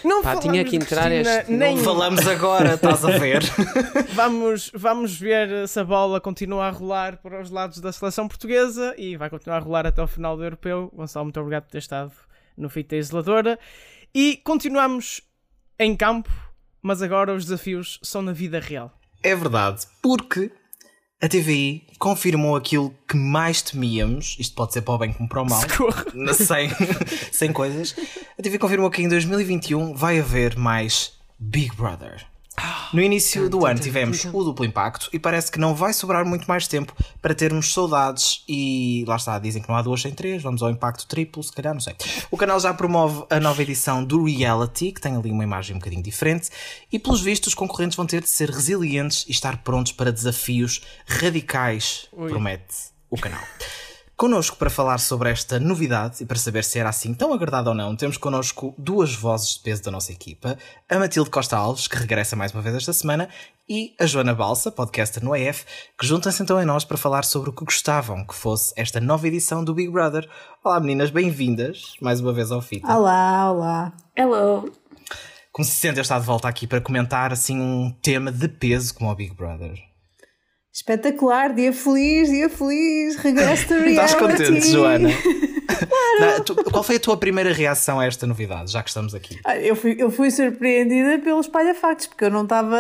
Não 0.04 0.22
Pá, 0.22 0.36
tinha 0.36 0.64
que 0.64 0.76
entrar 0.76 1.10
Cristina, 1.10 1.40
este. 1.40 1.52
Nem... 1.52 1.76
Não 1.76 1.84
falamos 1.84 2.26
agora, 2.26 2.74
estás 2.74 3.04
a 3.04 3.10
ver? 3.18 3.42
vamos, 4.14 4.70
vamos 4.74 5.18
ver 5.18 5.68
se 5.68 5.80
a 5.80 5.84
bola 5.84 6.20
continua 6.20 6.66
a 6.66 6.70
rolar 6.70 7.16
para 7.18 7.40
os 7.40 7.50
lados 7.50 7.80
da 7.80 7.92
seleção 7.92 8.28
portuguesa 8.28 8.94
e 8.96 9.16
vai 9.16 9.30
continuar 9.30 9.58
a 9.58 9.60
rolar 9.60 9.86
até 9.86 10.02
o 10.02 10.06
final 10.06 10.36
do 10.36 10.44
europeu. 10.44 10.90
Gonçalo, 10.94 11.26
muito 11.26 11.40
obrigado 11.40 11.64
por 11.64 11.70
ter 11.70 11.78
estado 11.78 12.12
no 12.56 12.68
Fita 12.68 12.96
Isoladora. 12.96 13.58
E 14.14 14.36
continuamos 14.44 15.22
em 15.78 15.96
campo, 15.96 16.30
mas 16.82 17.02
agora 17.02 17.34
os 17.34 17.44
desafios 17.44 17.98
são 18.02 18.22
na 18.22 18.32
vida 18.32 18.60
real. 18.60 18.92
É 19.22 19.34
verdade, 19.34 19.86
porque 20.02 20.50
a 21.22 21.28
TVI 21.28 21.86
confirmou 22.00 22.56
aquilo 22.56 22.92
que 23.06 23.16
mais 23.16 23.62
temíamos, 23.62 24.36
isto 24.40 24.56
pode 24.56 24.72
ser 24.72 24.82
para 24.82 24.94
o 24.94 24.98
bem 24.98 25.12
como 25.12 25.28
para 25.28 25.42
o 25.42 25.44
mal, 25.48 25.62
sem, 26.34 26.68
sem 27.30 27.52
coisas. 27.52 27.94
A 28.38 28.42
TVI 28.42 28.58
confirmou 28.58 28.90
que 28.90 29.02
em 29.02 29.08
2021 29.08 29.94
vai 29.94 30.18
haver 30.18 30.56
mais 30.56 31.12
Big 31.38 31.76
Brother. 31.76 32.24
No 32.90 33.02
início 33.02 33.48
do 33.48 33.66
ano 33.66 33.78
tivemos 33.78 34.24
o 34.26 34.44
duplo 34.44 34.64
impacto 34.64 35.10
e 35.12 35.18
parece 35.18 35.52
que 35.52 35.58
não 35.58 35.74
vai 35.74 35.92
sobrar 35.92 36.24
muito 36.24 36.46
mais 36.46 36.66
tempo 36.66 36.94
para 37.20 37.34
termos 37.34 37.72
saudades 37.72 38.42
e 38.48 39.04
lá 39.06 39.16
está, 39.16 39.38
dizem 39.38 39.60
que 39.60 39.68
não 39.68 39.76
há 39.76 39.82
duas 39.82 40.00
sem 40.00 40.12
três, 40.12 40.42
vamos 40.42 40.62
ao 40.62 40.70
impacto 40.70 41.06
triplo, 41.06 41.42
se 41.42 41.52
calhar, 41.52 41.74
não 41.74 41.80
sei. 41.80 41.94
O 42.30 42.36
canal 42.38 42.58
já 42.58 42.72
promove 42.72 43.24
a 43.28 43.38
nova 43.38 43.60
edição 43.60 44.02
do 44.02 44.24
Reality, 44.24 44.92
que 44.92 45.00
tem 45.00 45.14
ali 45.14 45.30
uma 45.30 45.44
imagem 45.44 45.76
um 45.76 45.78
bocadinho 45.78 46.02
diferente, 46.02 46.48
e 46.90 46.98
pelos 46.98 47.20
vistos 47.20 47.48
os 47.48 47.54
concorrentes 47.54 47.96
vão 47.96 48.06
ter 48.06 48.22
de 48.22 48.28
ser 48.28 48.48
resilientes 48.48 49.26
e 49.28 49.30
estar 49.30 49.58
prontos 49.58 49.92
para 49.92 50.10
desafios 50.10 50.82
radicais, 51.06 52.08
Ui. 52.12 52.30
promete 52.30 52.92
o 53.10 53.18
canal. 53.18 53.42
Connosco 54.22 54.56
para 54.56 54.70
falar 54.70 54.98
sobre 54.98 55.30
esta 55.30 55.58
novidade 55.58 56.22
e 56.22 56.24
para 56.24 56.38
saber 56.38 56.62
se 56.62 56.78
era 56.78 56.88
assim 56.88 57.12
tão 57.12 57.34
agradável 57.34 57.70
ou 57.70 57.76
não, 57.76 57.96
temos 57.96 58.16
connosco 58.16 58.72
duas 58.78 59.12
vozes 59.12 59.56
de 59.56 59.60
peso 59.64 59.82
da 59.82 59.90
nossa 59.90 60.12
equipa: 60.12 60.56
a 60.88 60.96
Matilde 60.96 61.28
Costa 61.28 61.56
Alves, 61.56 61.88
que 61.88 61.96
regressa 61.96 62.36
mais 62.36 62.54
uma 62.54 62.62
vez 62.62 62.76
esta 62.76 62.92
semana, 62.92 63.28
e 63.68 63.96
a 63.98 64.06
Joana 64.06 64.32
Balsa, 64.32 64.70
podcaster 64.70 65.24
no 65.24 65.34
EF, 65.34 65.64
que 65.98 66.06
juntam-se 66.06 66.40
então 66.40 66.56
a 66.56 66.64
nós 66.64 66.84
para 66.84 66.96
falar 66.96 67.24
sobre 67.24 67.50
o 67.50 67.52
que 67.52 67.64
gostavam 67.64 68.24
que 68.24 68.32
fosse 68.32 68.72
esta 68.76 69.00
nova 69.00 69.26
edição 69.26 69.64
do 69.64 69.74
Big 69.74 69.90
Brother. 69.90 70.30
Olá 70.62 70.78
meninas, 70.78 71.10
bem-vindas 71.10 71.94
mais 72.00 72.20
uma 72.20 72.32
vez 72.32 72.52
ao 72.52 72.62
FITA. 72.62 72.96
Olá, 72.96 73.50
olá. 73.50 73.92
Hello. 74.16 74.72
Como 75.50 75.66
se 75.66 75.72
sente 75.72 75.98
eu 75.98 76.02
estar 76.02 76.20
de 76.20 76.26
volta 76.26 76.46
aqui 76.46 76.68
para 76.68 76.80
comentar 76.80 77.32
assim 77.32 77.60
um 77.60 77.90
tema 78.00 78.30
de 78.30 78.46
peso 78.46 78.94
como 78.94 79.10
o 79.10 79.16
Big 79.16 79.34
Brother? 79.34 79.91
Espetacular, 80.74 81.52
dia 81.52 81.70
feliz, 81.70 82.30
dia 82.30 82.48
feliz, 82.48 83.16
regresso 83.16 83.68
to 83.68 83.74
reality. 83.74 83.90
Estás 83.90 84.14
contente, 84.14 84.70
Joana? 84.70 85.10
claro. 86.16 86.44
tu, 86.44 86.54
qual 86.70 86.82
foi 86.82 86.96
a 86.96 87.00
tua 87.00 87.16
primeira 87.18 87.52
reação 87.52 88.00
a 88.00 88.06
esta 88.06 88.26
novidade, 88.26 88.72
já 88.72 88.82
que 88.82 88.88
estamos 88.88 89.14
aqui? 89.14 89.38
Ah, 89.44 89.58
eu, 89.58 89.76
fui, 89.76 89.96
eu 89.98 90.10
fui 90.10 90.30
surpreendida 90.30 91.18
pelos 91.18 91.44
espalha-factos, 91.44 92.06
porque 92.06 92.24
eu 92.24 92.30
não 92.30 92.44
estava 92.44 92.78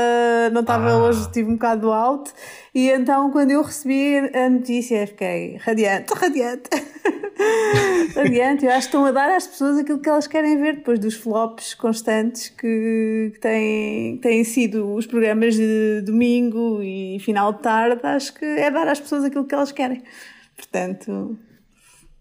não 0.52 0.62
estava 0.62 0.90
ah. 0.90 1.04
hoje, 1.04 1.20
estive 1.20 1.50
um 1.50 1.54
bocado 1.54 1.92
alto, 1.92 2.32
e 2.74 2.88
então 2.88 3.30
quando 3.30 3.50
eu 3.50 3.62
recebi 3.62 4.18
a 4.34 4.48
notícia 4.48 5.06
fiquei 5.06 5.56
radiante, 5.56 6.14
radiante. 6.14 6.70
Adiante, 8.16 8.64
eu 8.64 8.70
acho 8.70 8.88
que 8.88 8.96
estão 8.96 9.04
a 9.04 9.10
dar 9.10 9.34
às 9.34 9.46
pessoas 9.46 9.78
aquilo 9.78 10.00
que 10.00 10.08
elas 10.08 10.26
querem 10.26 10.60
ver 10.60 10.76
depois 10.76 10.98
dos 10.98 11.14
flops 11.14 11.74
constantes 11.74 12.48
que, 12.50 13.32
têm, 13.40 14.18
têm 14.18 14.44
sido 14.44 14.94
os 14.94 15.06
programas 15.06 15.54
de 15.54 16.02
domingo 16.02 16.82
e 16.82 17.18
final 17.20 17.52
de 17.52 17.62
tarde. 17.62 18.00
Acho 18.04 18.34
que 18.34 18.44
é 18.44 18.70
dar 18.70 18.86
às 18.88 19.00
pessoas 19.00 19.24
aquilo 19.24 19.46
que 19.46 19.54
elas 19.54 19.72
querem. 19.72 20.02
Portanto. 20.56 21.38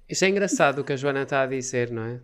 Isso 0.09 0.25
é 0.25 0.29
engraçado 0.29 0.79
o 0.79 0.83
que 0.83 0.93
a 0.93 0.95
Joana 0.95 1.23
está 1.23 1.43
a 1.43 1.47
dizer, 1.47 1.91
não 1.91 2.03
é? 2.03 2.19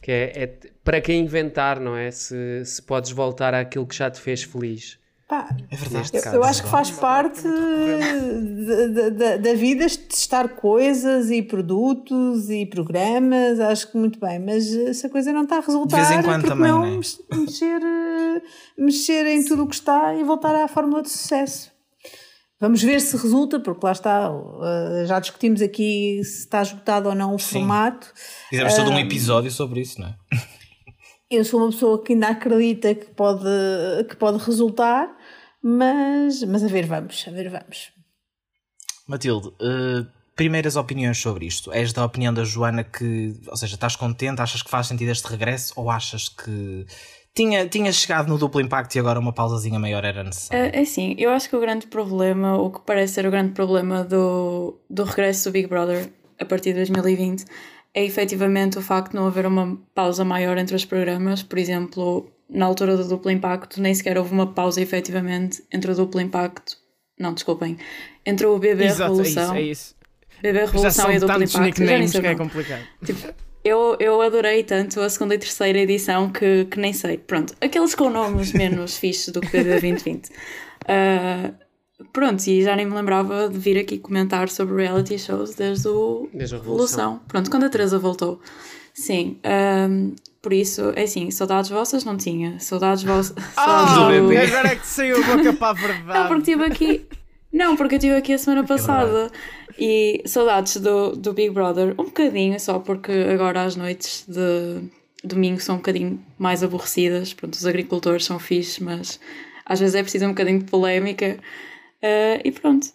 Que 0.00 0.10
é, 0.10 0.42
é 0.42 0.46
para 0.84 1.00
quem 1.00 1.20
inventar, 1.20 1.80
não 1.80 1.96
é? 1.96 2.10
Se, 2.10 2.64
se 2.64 2.82
podes 2.82 3.10
voltar 3.10 3.54
àquilo 3.54 3.86
que 3.86 3.94
já 3.94 4.10
te 4.10 4.20
fez 4.20 4.42
feliz. 4.42 4.98
Pá, 5.32 5.48
É 5.70 5.76
verdade. 5.76 6.10
eu, 6.12 6.32
eu 6.34 6.44
acho 6.44 6.62
que 6.62 6.68
faz 6.68 6.90
parte 6.90 7.40
da, 7.42 9.08
da, 9.08 9.36
da 9.38 9.54
vida 9.54 9.86
testar 9.88 10.46
coisas 10.46 11.30
e 11.30 11.40
produtos 11.40 12.50
e 12.50 12.66
programas, 12.66 13.58
acho 13.58 13.90
que 13.90 13.96
muito 13.96 14.20
bem, 14.20 14.38
mas 14.38 14.66
se 14.66 15.06
a 15.06 15.08
coisa 15.08 15.32
não 15.32 15.44
está 15.44 15.56
a 15.56 15.60
resultar, 15.60 16.02
De 16.02 16.06
vez 16.06 16.20
em 16.20 16.22
quando 16.22 16.42
porque 16.42 16.48
também, 16.54 16.70
não 16.70 16.82
né? 16.82 17.00
mexer, 17.32 17.80
mexer 18.76 19.26
em 19.26 19.42
tudo 19.42 19.62
o 19.62 19.66
que 19.66 19.74
está 19.74 20.14
e 20.14 20.22
voltar 20.22 20.54
à 20.54 20.68
fórmula 20.68 21.00
de 21.00 21.08
sucesso. 21.08 21.72
Vamos 22.60 22.82
ver 22.82 23.00
se 23.00 23.16
resulta, 23.16 23.58
porque 23.58 23.86
lá 23.86 23.92
está, 23.92 24.30
eh, 24.62 25.06
já 25.06 25.18
discutimos 25.18 25.62
aqui 25.62 26.20
se 26.24 26.40
está 26.40 26.60
esgotado 26.60 27.08
ou 27.08 27.14
não 27.14 27.34
o 27.34 27.38
formato. 27.38 28.12
Fizemos 28.50 28.74
todo 28.74 28.90
um 28.90 28.98
episódio 28.98 29.50
sobre 29.50 29.80
isso, 29.80 29.98
não 29.98 30.08
é? 30.08 30.14
Eu 31.30 31.46
sou 31.46 31.60
uma 31.60 31.70
pessoa 31.70 32.04
que 32.04 32.12
ainda 32.12 32.28
acredita 32.28 32.94
que 32.94 33.06
pode, 33.06 33.48
que 34.06 34.14
pode 34.16 34.36
resultar, 34.44 35.08
mas, 35.62 36.42
mas 36.42 36.64
a 36.64 36.68
ver 36.68 36.86
vamos, 36.86 37.24
a 37.26 37.30
ver 37.30 37.48
vamos. 37.48 37.92
Matilde, 39.06 39.52
eh, 39.60 40.06
primeiras 40.34 40.76
opiniões 40.76 41.18
sobre 41.18 41.46
isto. 41.46 41.72
És 41.72 41.92
da 41.92 42.04
opinião 42.04 42.32
da 42.32 42.44
Joana 42.44 42.84
que, 42.84 43.34
ou 43.46 43.56
seja, 43.56 43.74
estás 43.74 43.96
contente, 43.96 44.40
achas 44.40 44.62
que 44.62 44.70
faz 44.70 44.86
sentido 44.86 45.10
este 45.10 45.28
regresso 45.28 45.72
ou 45.76 45.90
achas 45.90 46.28
que 46.28 46.86
tinha, 47.34 47.66
tinha 47.66 47.92
chegado 47.92 48.28
no 48.28 48.38
duplo 48.38 48.60
impacto 48.60 48.94
e 48.94 48.98
agora 48.98 49.18
uma 49.18 49.32
pausazinha 49.32 49.78
maior 49.78 50.04
era 50.04 50.22
necessária? 50.22 50.70
É 50.70 50.78
é 50.78 50.82
assim, 50.82 51.14
eu 51.18 51.30
acho 51.30 51.48
que 51.48 51.56
o 51.56 51.60
grande 51.60 51.86
problema, 51.86 52.56
o 52.56 52.70
que 52.70 52.80
parece 52.80 53.14
ser 53.14 53.26
o 53.26 53.30
grande 53.30 53.52
problema 53.52 54.04
do, 54.04 54.80
do 54.88 55.04
regresso 55.04 55.48
do 55.48 55.52
Big 55.52 55.68
Brother 55.68 56.12
a 56.38 56.44
partir 56.44 56.70
de 56.70 56.76
2020 56.76 57.44
é 57.94 58.04
efetivamente 58.04 58.78
o 58.78 58.82
facto 58.82 59.10
de 59.10 59.16
não 59.16 59.26
haver 59.26 59.46
uma 59.46 59.78
pausa 59.94 60.24
maior 60.24 60.56
entre 60.56 60.74
os 60.74 60.84
programas. 60.84 61.42
Por 61.42 61.58
exemplo, 61.58 62.31
na 62.52 62.66
altura 62.66 62.96
do 62.96 63.08
duplo 63.08 63.30
impacto, 63.30 63.80
nem 63.80 63.94
sequer 63.94 64.18
houve 64.18 64.32
uma 64.32 64.46
pausa 64.46 64.80
efetivamente 64.80 65.62
entre 65.72 65.90
o 65.90 65.94
duplo 65.94 66.20
impacto. 66.20 66.76
Não, 67.18 67.32
desculpem. 67.34 67.78
Entre 68.24 68.46
o 68.46 68.58
BB 68.58 68.84
Exato, 68.84 69.02
é 69.02 69.06
Revolução. 69.06 69.44
isso, 69.44 69.54
é 69.54 69.62
isso. 69.62 69.94
BB 70.42 70.58
Revolução 70.60 71.12
e 71.12 71.16
o 71.16 71.20
duplo 71.20 71.42
impacto. 71.42 71.84
já 71.84 71.98
nem 71.98 72.08
sei 72.08 72.20
que 72.20 72.26
é 72.26 72.34
complicado. 72.34 72.82
Tipo, 73.04 73.34
eu, 73.64 73.96
eu 74.00 74.20
adorei 74.20 74.64
tanto 74.64 75.00
a 75.00 75.08
segunda 75.08 75.34
e 75.34 75.38
terceira 75.38 75.78
edição 75.78 76.30
que, 76.30 76.66
que 76.66 76.78
nem 76.78 76.92
sei. 76.92 77.16
Pronto, 77.18 77.54
aqueles 77.60 77.94
com 77.94 78.10
nomes 78.10 78.52
menos 78.52 78.96
fixes 78.98 79.32
do 79.32 79.40
que 79.40 79.48
BB 79.50 79.70
2020. 79.70 80.30
Ah, 80.88 81.52
pronto, 82.12 82.44
e 82.48 82.62
já 82.62 82.74
nem 82.74 82.84
me 82.86 82.94
lembrava 82.94 83.48
de 83.48 83.56
vir 83.58 83.78
aqui 83.78 83.98
comentar 83.98 84.48
sobre 84.48 84.82
reality 84.82 85.18
shows 85.18 85.54
desde 85.54 85.88
o 85.88 86.28
Desde 86.34 86.56
a 86.56 86.58
Revolução. 86.58 87.20
Pronto, 87.28 87.50
quando 87.50 87.64
a 87.64 87.68
Teresa 87.70 87.98
voltou. 87.98 88.40
Sim, 88.94 89.38
ahm, 89.44 90.12
por 90.42 90.52
isso, 90.52 90.92
é 90.96 91.04
assim, 91.04 91.30
saudades 91.30 91.70
vossas 91.70 92.04
não 92.04 92.16
tinha. 92.16 92.58
Saudades 92.58 93.04
vossas. 93.04 93.34
Ah, 93.56 93.94
Do 93.96 94.08
bebê. 94.08 94.38
agora 94.38 94.68
é 94.72 94.76
que 94.76 94.86
saiu 94.86 95.22
a 95.22 95.36
boca 95.36 95.52
para 95.52 95.68
a 95.68 95.72
verdade. 95.72 96.18
Não, 96.18 96.26
porque 96.28 96.50
estive 96.50 96.64
aqui. 96.64 97.06
Não, 97.52 97.76
porque 97.76 97.94
eu 97.94 97.98
estive 97.98 98.14
aqui 98.16 98.32
a 98.32 98.38
semana 98.38 98.64
passada 98.64 99.30
e 99.78 100.22
saudades 100.26 100.78
do, 100.78 101.14
do 101.14 101.32
Big 101.32 101.50
Brother, 101.50 101.92
um 101.98 102.04
bocadinho 102.04 102.58
só, 102.58 102.78
porque 102.78 103.12
agora 103.12 103.62
as 103.62 103.76
noites 103.76 104.24
de 104.26 104.82
domingo 105.22 105.60
são 105.60 105.76
um 105.76 105.78
bocadinho 105.78 106.18
mais 106.38 106.62
aborrecidas. 106.64 107.32
Pronto, 107.34 107.54
os 107.54 107.66
agricultores 107.66 108.24
são 108.24 108.38
fixes, 108.38 108.78
mas 108.78 109.20
às 109.64 109.78
vezes 109.80 109.94
é 109.94 110.02
preciso 110.02 110.24
um 110.24 110.30
bocadinho 110.30 110.58
de 110.60 110.64
polémica. 110.64 111.38
Eh, 112.00 112.40
e 112.44 112.50
pronto, 112.50 112.88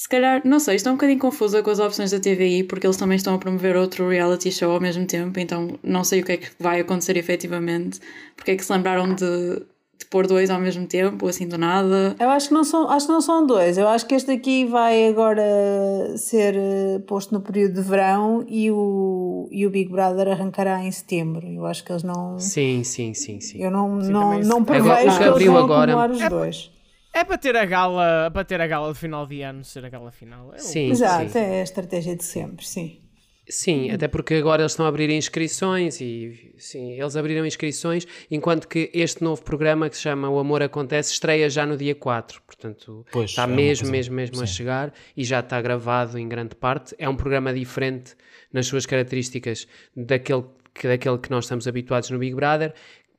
se 0.00 0.08
calhar, 0.08 0.40
não 0.44 0.60
sei, 0.60 0.76
estou 0.76 0.92
um 0.92 0.94
bocadinho 0.94 1.18
confusa 1.18 1.60
com 1.60 1.70
as 1.70 1.80
opções 1.80 2.12
da 2.12 2.20
TVI, 2.20 2.62
porque 2.62 2.86
eles 2.86 2.96
também 2.96 3.16
estão 3.16 3.34
a 3.34 3.38
promover 3.38 3.74
outro 3.76 4.08
reality 4.08 4.52
show 4.52 4.70
ao 4.70 4.80
mesmo 4.80 5.04
tempo, 5.04 5.40
então 5.40 5.76
não 5.82 6.04
sei 6.04 6.20
o 6.20 6.24
que 6.24 6.32
é 6.32 6.36
que 6.36 6.50
vai 6.60 6.78
acontecer 6.78 7.16
efetivamente, 7.16 7.98
porque 8.36 8.52
é 8.52 8.56
que 8.56 8.64
se 8.64 8.70
lembraram 8.72 9.12
de, 9.12 9.56
de 9.98 10.06
pôr 10.08 10.28
dois 10.28 10.50
ao 10.50 10.60
mesmo 10.60 10.86
tempo, 10.86 11.26
assim 11.26 11.48
do 11.48 11.58
nada. 11.58 12.14
Eu 12.20 12.30
acho 12.30 12.46
que, 12.46 12.54
não 12.54 12.62
são, 12.62 12.88
acho 12.88 13.06
que 13.06 13.12
não 13.12 13.20
são 13.20 13.44
dois. 13.44 13.76
Eu 13.76 13.88
acho 13.88 14.06
que 14.06 14.14
este 14.14 14.30
aqui 14.30 14.64
vai 14.66 15.08
agora 15.08 15.42
ser 16.16 16.54
eh, 16.56 17.00
posto 17.04 17.34
no 17.34 17.40
período 17.40 17.74
de 17.74 17.80
verão 17.82 18.44
e 18.48 18.70
o, 18.70 19.48
e 19.50 19.66
o 19.66 19.70
Big 19.70 19.90
Brother 19.90 20.28
arrancará 20.28 20.80
em 20.84 20.92
setembro. 20.92 21.44
Eu 21.48 21.66
acho 21.66 21.82
que 21.84 21.90
eles 21.90 22.04
não. 22.04 22.38
Sim, 22.38 22.84
sim, 22.84 23.14
sim, 23.14 23.40
sim. 23.40 23.60
Eu 23.60 23.72
não, 23.72 24.00
Sim, 24.00 24.12
não, 24.12 24.38
não 24.38 24.64
prevejo 24.64 24.92
Agora, 25.10 25.18
que 25.18 25.24
eles 25.40 25.46
vão 25.52 25.56
agora- 25.64 25.92
acumular 25.92 26.10
os 26.12 26.20
É- 26.22 26.28
dois. 26.28 26.77
É 27.18 27.24
para 27.24 27.36
ter 27.36 27.56
a 27.56 27.64
gala, 27.64 28.30
para 28.32 28.44
ter 28.44 28.60
a 28.60 28.66
gala 28.68 28.92
de 28.92 28.98
final 28.98 29.26
de 29.26 29.42
ano, 29.42 29.64
ser 29.64 29.84
a 29.84 29.88
gala 29.88 30.12
final. 30.12 30.54
É 30.54 30.58
Sim, 30.58 30.90
Exato, 30.90 31.30
sim. 31.30 31.38
é 31.38 31.60
a 31.60 31.64
estratégia 31.64 32.14
de 32.14 32.22
sempre, 32.22 32.64
sim. 32.64 33.00
Sim, 33.50 33.90
até 33.90 34.06
porque 34.06 34.34
agora 34.34 34.62
eles 34.62 34.72
estão 34.72 34.86
a 34.86 34.88
abrir 34.88 35.10
inscrições 35.10 36.00
e 36.00 36.54
sim, 36.58 36.92
eles 36.92 37.16
abriram 37.16 37.44
inscrições, 37.44 38.06
enquanto 38.30 38.68
que 38.68 38.90
este 38.94 39.24
novo 39.24 39.42
programa 39.42 39.88
que 39.88 39.96
se 39.96 40.02
chama 40.02 40.28
O 40.28 40.38
Amor 40.38 40.62
Acontece 40.62 41.12
estreia 41.12 41.48
já 41.50 41.64
no 41.66 41.76
dia 41.76 41.94
4, 41.94 42.42
portanto 42.42 43.04
Pois, 43.10 43.30
está 43.30 43.44
é 43.44 43.46
mesmo, 43.46 43.90
mesmo, 43.90 44.14
mesmo 44.14 44.40
a 44.42 44.46
sim. 44.46 44.52
chegar 44.52 44.92
e 45.16 45.24
já 45.24 45.40
está 45.40 45.60
gravado 45.60 46.18
em 46.18 46.28
grande 46.28 46.54
parte. 46.54 46.94
É 46.98 47.08
um 47.08 47.16
programa 47.16 47.52
diferente 47.52 48.14
nas 48.52 48.66
suas 48.66 48.86
características 48.86 49.66
daquele 49.96 50.44
que, 50.74 50.86
daquele 50.86 51.18
que 51.18 51.30
nós 51.30 51.46
estamos 51.46 51.66
habituados 51.66 52.10
no 52.10 52.18
Big 52.18 52.34
Brother, 52.34 52.74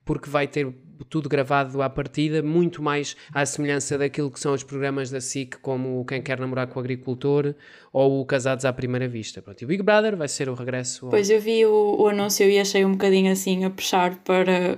porque 0.06 0.30
vai 0.30 0.48
ter 0.48 0.72
tudo 1.06 1.30
gravado 1.30 1.82
à 1.82 1.90
partida, 1.90 2.42
muito 2.42 2.82
mais 2.82 3.16
à 3.34 3.46
semelhança 3.46 3.98
daquilo 3.98 4.32
que 4.32 4.40
são 4.40 4.54
os 4.54 4.64
programas 4.64 5.10
da 5.10 5.22
SIC, 5.22 5.58
como 5.62 6.00
o 6.00 6.06
Quem 6.06 6.22
Quer 6.22 6.40
Namorar 6.40 6.68
com 6.68 6.80
o 6.80 6.82
Agricultor 6.82 7.54
ou 7.92 8.22
o 8.22 8.26
Casados 8.26 8.66
à 8.66 8.74
Primeira 8.74 9.08
Vista. 9.08 9.42
Pronto, 9.42 9.62
e 9.62 9.66
o 9.66 9.68
Big 9.68 9.84
Brother 9.84 10.16
vai 10.16 10.28
ser 10.28 10.50
o 10.50 10.54
regresso 10.54 11.06
ao... 11.06 11.12
Pois 11.12 11.30
eu 11.30 11.40
vi 11.40 11.66
o, 11.66 11.96
o 12.00 12.08
anúncio 12.08 12.50
e 12.50 12.60
achei 12.60 12.84
um 12.86 12.92
bocadinho 12.92 13.32
assim 13.32 13.66
a 13.66 13.70
puxar 13.70 14.16
para 14.24 14.78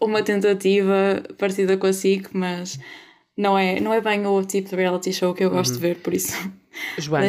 uma 0.00 0.22
tentativa 0.22 1.22
parecida 1.38 1.76
com 1.76 1.86
a 1.86 1.92
SIC, 1.92 2.28
mas 2.32 2.78
não 3.36 3.58
é, 3.58 3.80
não 3.80 3.92
é 3.92 4.00
bem 4.00 4.26
o 4.26 4.42
tipo 4.44 4.70
de 4.70 4.76
reality 4.76 5.12
show 5.12 5.34
que 5.34 5.44
eu 5.44 5.50
gosto 5.50 5.74
de 5.74 5.80
ver, 5.80 5.96
por 6.00 6.12
isso 6.14 6.59
Joana, 6.98 7.28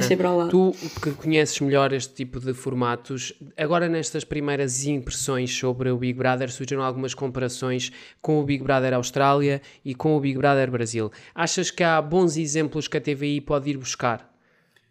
tu 0.49 0.71
que 1.01 1.11
conheces 1.11 1.59
melhor 1.61 1.91
este 1.93 2.13
tipo 2.13 2.39
de 2.39 2.53
formatos, 2.53 3.33
agora 3.57 3.89
nestas 3.89 4.23
primeiras 4.23 4.85
impressões 4.85 5.55
sobre 5.55 5.89
o 5.89 5.97
Big 5.97 6.13
Brother 6.13 6.51
surgiram 6.51 6.83
algumas 6.83 7.13
comparações 7.13 7.91
com 8.21 8.39
o 8.39 8.43
Big 8.43 8.63
Brother 8.63 8.93
Austrália 8.93 9.61
e 9.83 9.95
com 9.95 10.15
o 10.15 10.19
Big 10.19 10.37
Brother 10.37 10.69
Brasil. 10.69 11.11
Achas 11.33 11.71
que 11.71 11.83
há 11.83 12.01
bons 12.01 12.37
exemplos 12.37 12.87
que 12.87 12.97
a 12.97 13.01
TVI 13.01 13.41
pode 13.41 13.69
ir 13.71 13.77
buscar 13.77 14.29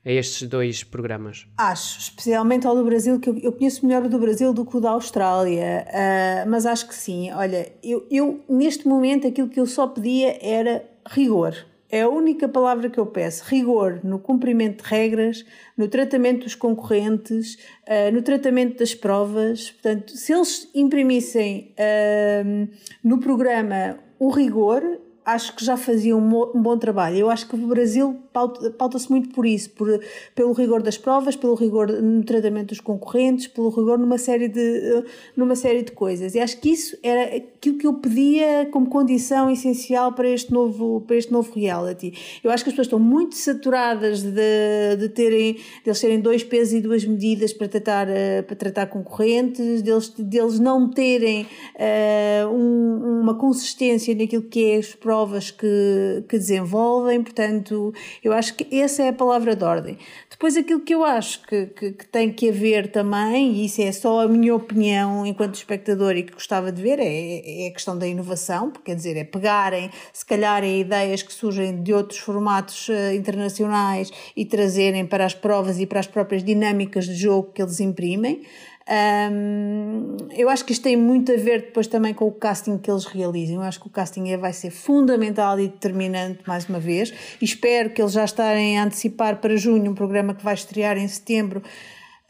a 0.05 0.11
estes 0.11 0.49
dois 0.49 0.83
programas? 0.83 1.47
Acho, 1.57 1.99
especialmente 1.99 2.67
ao 2.67 2.75
do 2.75 2.85
Brasil, 2.85 3.21
que 3.21 3.29
eu, 3.29 3.39
eu 3.39 3.53
conheço 3.53 3.87
melhor 3.87 4.05
o 4.05 4.09
do 4.09 4.19
Brasil 4.19 4.53
do 4.53 4.65
que 4.65 4.77
o 4.77 4.81
da 4.81 4.91
Austrália, 4.91 5.87
ah, 5.93 6.45
mas 6.49 6.67
acho 6.67 6.89
que 6.89 6.95
sim. 6.95 7.31
Olha, 7.33 7.71
eu, 7.83 8.07
eu 8.11 8.43
neste 8.49 8.89
momento 8.89 9.27
aquilo 9.27 9.49
que 9.49 9.61
eu 9.61 9.67
só 9.67 9.87
pedia 9.87 10.39
era 10.41 10.85
rigor. 11.07 11.55
É 11.91 12.03
a 12.03 12.09
única 12.09 12.49
palavra 12.49 12.89
que 12.89 12.99
eu 12.99 13.07
peço. 13.07 13.45
Rigor 13.47 14.01
no 14.05 14.19
cumprimento 14.19 14.85
de 14.85 14.89
regras, 14.89 15.45
no 15.77 15.89
tratamento 15.89 16.45
dos 16.45 16.55
concorrentes, 16.55 17.59
ah, 17.87 18.11
no 18.13 18.23
tratamento 18.23 18.79
das 18.79 18.95
provas. 18.95 19.73
Portanto, 19.73 20.13
se 20.17 20.33
eles 20.33 20.69
imprimissem 20.75 21.75
ah, 21.77 22.69
no 23.03 23.19
programa 23.19 23.99
o 24.19 24.31
rigor, 24.31 25.01
acho 25.25 25.55
que 25.55 25.65
já 25.65 25.77
faziam 25.77 26.19
um, 26.19 26.63
bom 26.63 26.79
trabalho. 26.79 27.17
Eu 27.17 27.31
acho 27.31 27.49
que 27.49 27.55
o 27.55 27.67
Brasil 27.67 28.21
pauta-se 28.33 29.11
muito 29.11 29.31
por 29.31 29.45
isso, 29.47 29.71
por, 29.71 30.01
pelo 30.35 30.53
rigor 30.53 30.83
das 30.83 30.97
provas, 30.97 31.37
pelo 31.37 31.55
rigor 31.55 31.89
no 31.91 32.23
tratamento 32.25 32.69
dos 32.69 32.81
concorrentes, 32.81 33.47
pelo 33.47 33.69
rigor 33.71 33.99
numa 33.99 34.19
série 34.19 34.49
de, 34.49 35.05
numa 35.37 35.57
série 35.57 35.83
de 35.83 35.93
coisas. 35.93 36.35
E 36.35 36.41
acho 36.41 36.61
que 36.61 36.71
isso 36.71 36.97
era 37.03 37.37
aquilo 37.37 37.77
que 37.79 37.87
eu 37.87 37.95
pedia 37.95 38.69
como 38.71 38.89
condição 38.89 39.51
essencial 39.51 40.13
para 40.13 40.29
este 40.29 40.53
novo, 40.53 41.03
para 41.07 41.17
este 41.17 41.33
novo 41.33 41.53
reality. 41.55 42.13
Eu 42.45 42.51
acho 42.51 42.63
que 42.65 42.71
as 42.71 42.75
pessoas 42.75 42.87
estão 42.87 42.99
muito 43.01 43.35
saturadas 43.37 44.23
de, 44.23 44.97
de 44.99 45.09
terem, 45.09 45.55
de 45.55 45.61
eles 45.87 46.01
terem 46.01 46.21
dois 46.21 46.45
pesos 46.45 46.75
e 46.75 46.81
duas 46.81 47.05
medidas 47.05 47.53
para 47.53 47.69
tratar, 47.69 48.09
eh, 48.09 48.43
para 48.43 48.57
tratar 48.57 48.87
concorrentes, 48.87 49.83
deles, 49.83 50.09
deles 50.19 50.59
não 50.59 50.89
terem 50.89 51.47
eh, 51.79 52.45
um- 52.51 53.21
uma 53.21 53.35
consistência 53.35 54.15
naquilo 54.15 54.43
que 54.43 54.65
é 54.73 54.77
as 54.77 54.95
provas 54.95 55.51
que, 55.51 56.25
que 56.29 56.39
desenvolvem. 56.39 57.23
Portanto, 57.23 57.93
Eu 58.23 58.33
acho 58.33 58.55
que 58.55 58.81
essa 58.81 59.03
é 59.03 59.09
a 59.09 59.13
palavra 59.13 59.57
de 59.57 59.65
ordem. 59.65 59.99
Depois, 60.29 60.57
aquilo 60.57 60.81
que 60.81 60.95
eu 60.95 61.05
acho 61.05 61.43
que, 61.47 61.67
que, 61.67 61.93
que 61.93 62.07
tem 62.07 62.31
que 62.33 62.49
haver 62.51 62.91
também, 62.91 63.53
e 63.53 63.65
isso 63.65 63.81
é 63.81 63.91
só 63.93 64.21
a 64.21 64.29
minha 64.29 64.55
opinião 64.55 65.25
enquanto 65.25 65.55
espectador 65.55 66.17
e 66.17 66.23
que 66.23 66.33
gostava 66.33 66.71
de 66.71 66.83
ver, 66.83 66.99
é, 66.99 67.65
é 67.65 67.69
a 67.69 67.73
questão 67.73 67.97
da 67.97 68.07
inovação, 68.07 68.71
quer 68.85 68.95
dizer, 68.95 69.17
é 69.17 69.25
pegarem, 69.25 69.91
se 70.13 70.25
calhar, 70.25 70.63
em 70.65 70.81
ideias 70.81 71.23
que 71.23 71.33
surgem 71.33 71.83
de 71.83 71.93
outros 71.93 72.19
formatos 72.19 72.89
uh, 72.89 73.15
internacionais 73.15 74.11
e 74.37 74.45
trazerem 74.45 75.07
para 75.07 75.25
as 75.25 75.35
provas 75.35 75.79
e 75.81 75.87
para 75.87 76.01
as 76.01 76.07
próprias 76.07 76.45
dinâmicas 76.45 77.07
de 77.07 77.15
jogo 77.15 77.53
que 77.53 77.63
eles 77.63 77.81
imprimem. 77.81 78.43
Um, 78.89 80.17
eu 80.33 80.49
acho 80.49 80.65
que 80.65 80.73
isto 80.73 80.83
tem 80.83 80.97
muito 80.97 81.31
a 81.33 81.37
ver 81.37 81.63
depois 81.63 81.87
também 81.87 82.13
com 82.13 82.27
o 82.27 82.33
casting 82.33 82.79
que 82.79 82.91
eles 82.91 83.05
realizam. 83.05 83.57
Eu 83.57 83.63
acho 83.63 83.81
que 83.81 83.87
o 83.87 83.91
casting 83.91 84.37
vai 84.37 84.53
ser 84.53 84.71
fundamental 84.71 85.59
e 85.61 85.69
determinante 85.69 86.41
mais 86.47 86.69
uma 86.69 86.81
vez. 86.81 87.13
E 87.41 87.45
espero 87.45 87.91
que 87.91 88.01
eles 88.03 88.13
já 88.13 88.25
estarem 88.25 88.79
a 88.79 88.85
antecipar 88.85 89.37
para 89.37 89.57
junho 89.57 89.91
um 89.91 89.95
programa 89.95 90.35
que 90.35 90.45
vai 90.45 90.55
estrear 90.55 90.97
em 90.97 91.07
setembro. 91.07 91.63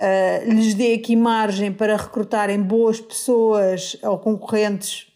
Uh, 0.00 0.50
lhes 0.52 0.74
dê 0.74 0.94
aqui 0.94 1.14
margem 1.14 1.72
para 1.72 1.96
recrutarem 1.96 2.60
boas 2.60 3.00
pessoas 3.00 3.96
ou 4.02 4.18
concorrentes 4.18 5.10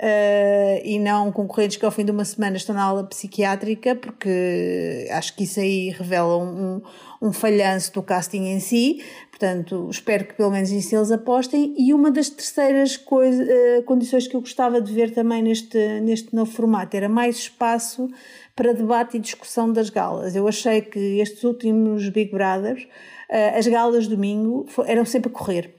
Uh, 0.00 0.78
e 0.84 0.96
não 0.96 1.32
concorrentes 1.32 1.76
que 1.76 1.84
ao 1.84 1.90
fim 1.90 2.04
de 2.04 2.12
uma 2.12 2.24
semana 2.24 2.56
estão 2.56 2.72
na 2.72 2.84
aula 2.84 3.02
psiquiátrica, 3.02 3.96
porque 3.96 5.08
acho 5.10 5.34
que 5.34 5.42
isso 5.42 5.58
aí 5.58 5.90
revela 5.90 6.38
um, 6.38 6.80
um 7.20 7.32
falhanço 7.32 7.92
do 7.92 8.00
casting 8.00 8.44
em 8.44 8.60
si. 8.60 9.02
Portanto, 9.38 9.86
espero 9.88 10.24
que 10.24 10.34
pelo 10.34 10.50
menos 10.50 10.68
isso 10.72 10.96
eles 10.96 11.12
apostem. 11.12 11.72
E 11.78 11.94
uma 11.94 12.10
das 12.10 12.28
terceiras 12.28 12.96
coisa, 12.96 13.44
uh, 13.44 13.82
condições 13.84 14.26
que 14.26 14.34
eu 14.34 14.40
gostava 14.40 14.80
de 14.80 14.92
ver 14.92 15.14
também 15.14 15.40
neste, 15.40 15.78
neste 16.00 16.34
novo 16.34 16.50
formato 16.50 16.96
era 16.96 17.08
mais 17.08 17.36
espaço 17.36 18.10
para 18.56 18.72
debate 18.72 19.16
e 19.16 19.20
discussão 19.20 19.72
das 19.72 19.90
galas. 19.90 20.34
Eu 20.34 20.48
achei 20.48 20.80
que 20.80 21.20
estes 21.20 21.44
últimos 21.44 22.08
Big 22.08 22.32
Brothers, 22.32 22.82
uh, 22.82 23.56
as 23.56 23.68
galas 23.68 24.08
domingo, 24.08 24.66
eram 24.84 25.04
sempre 25.04 25.30
a 25.30 25.32
correr. 25.32 25.72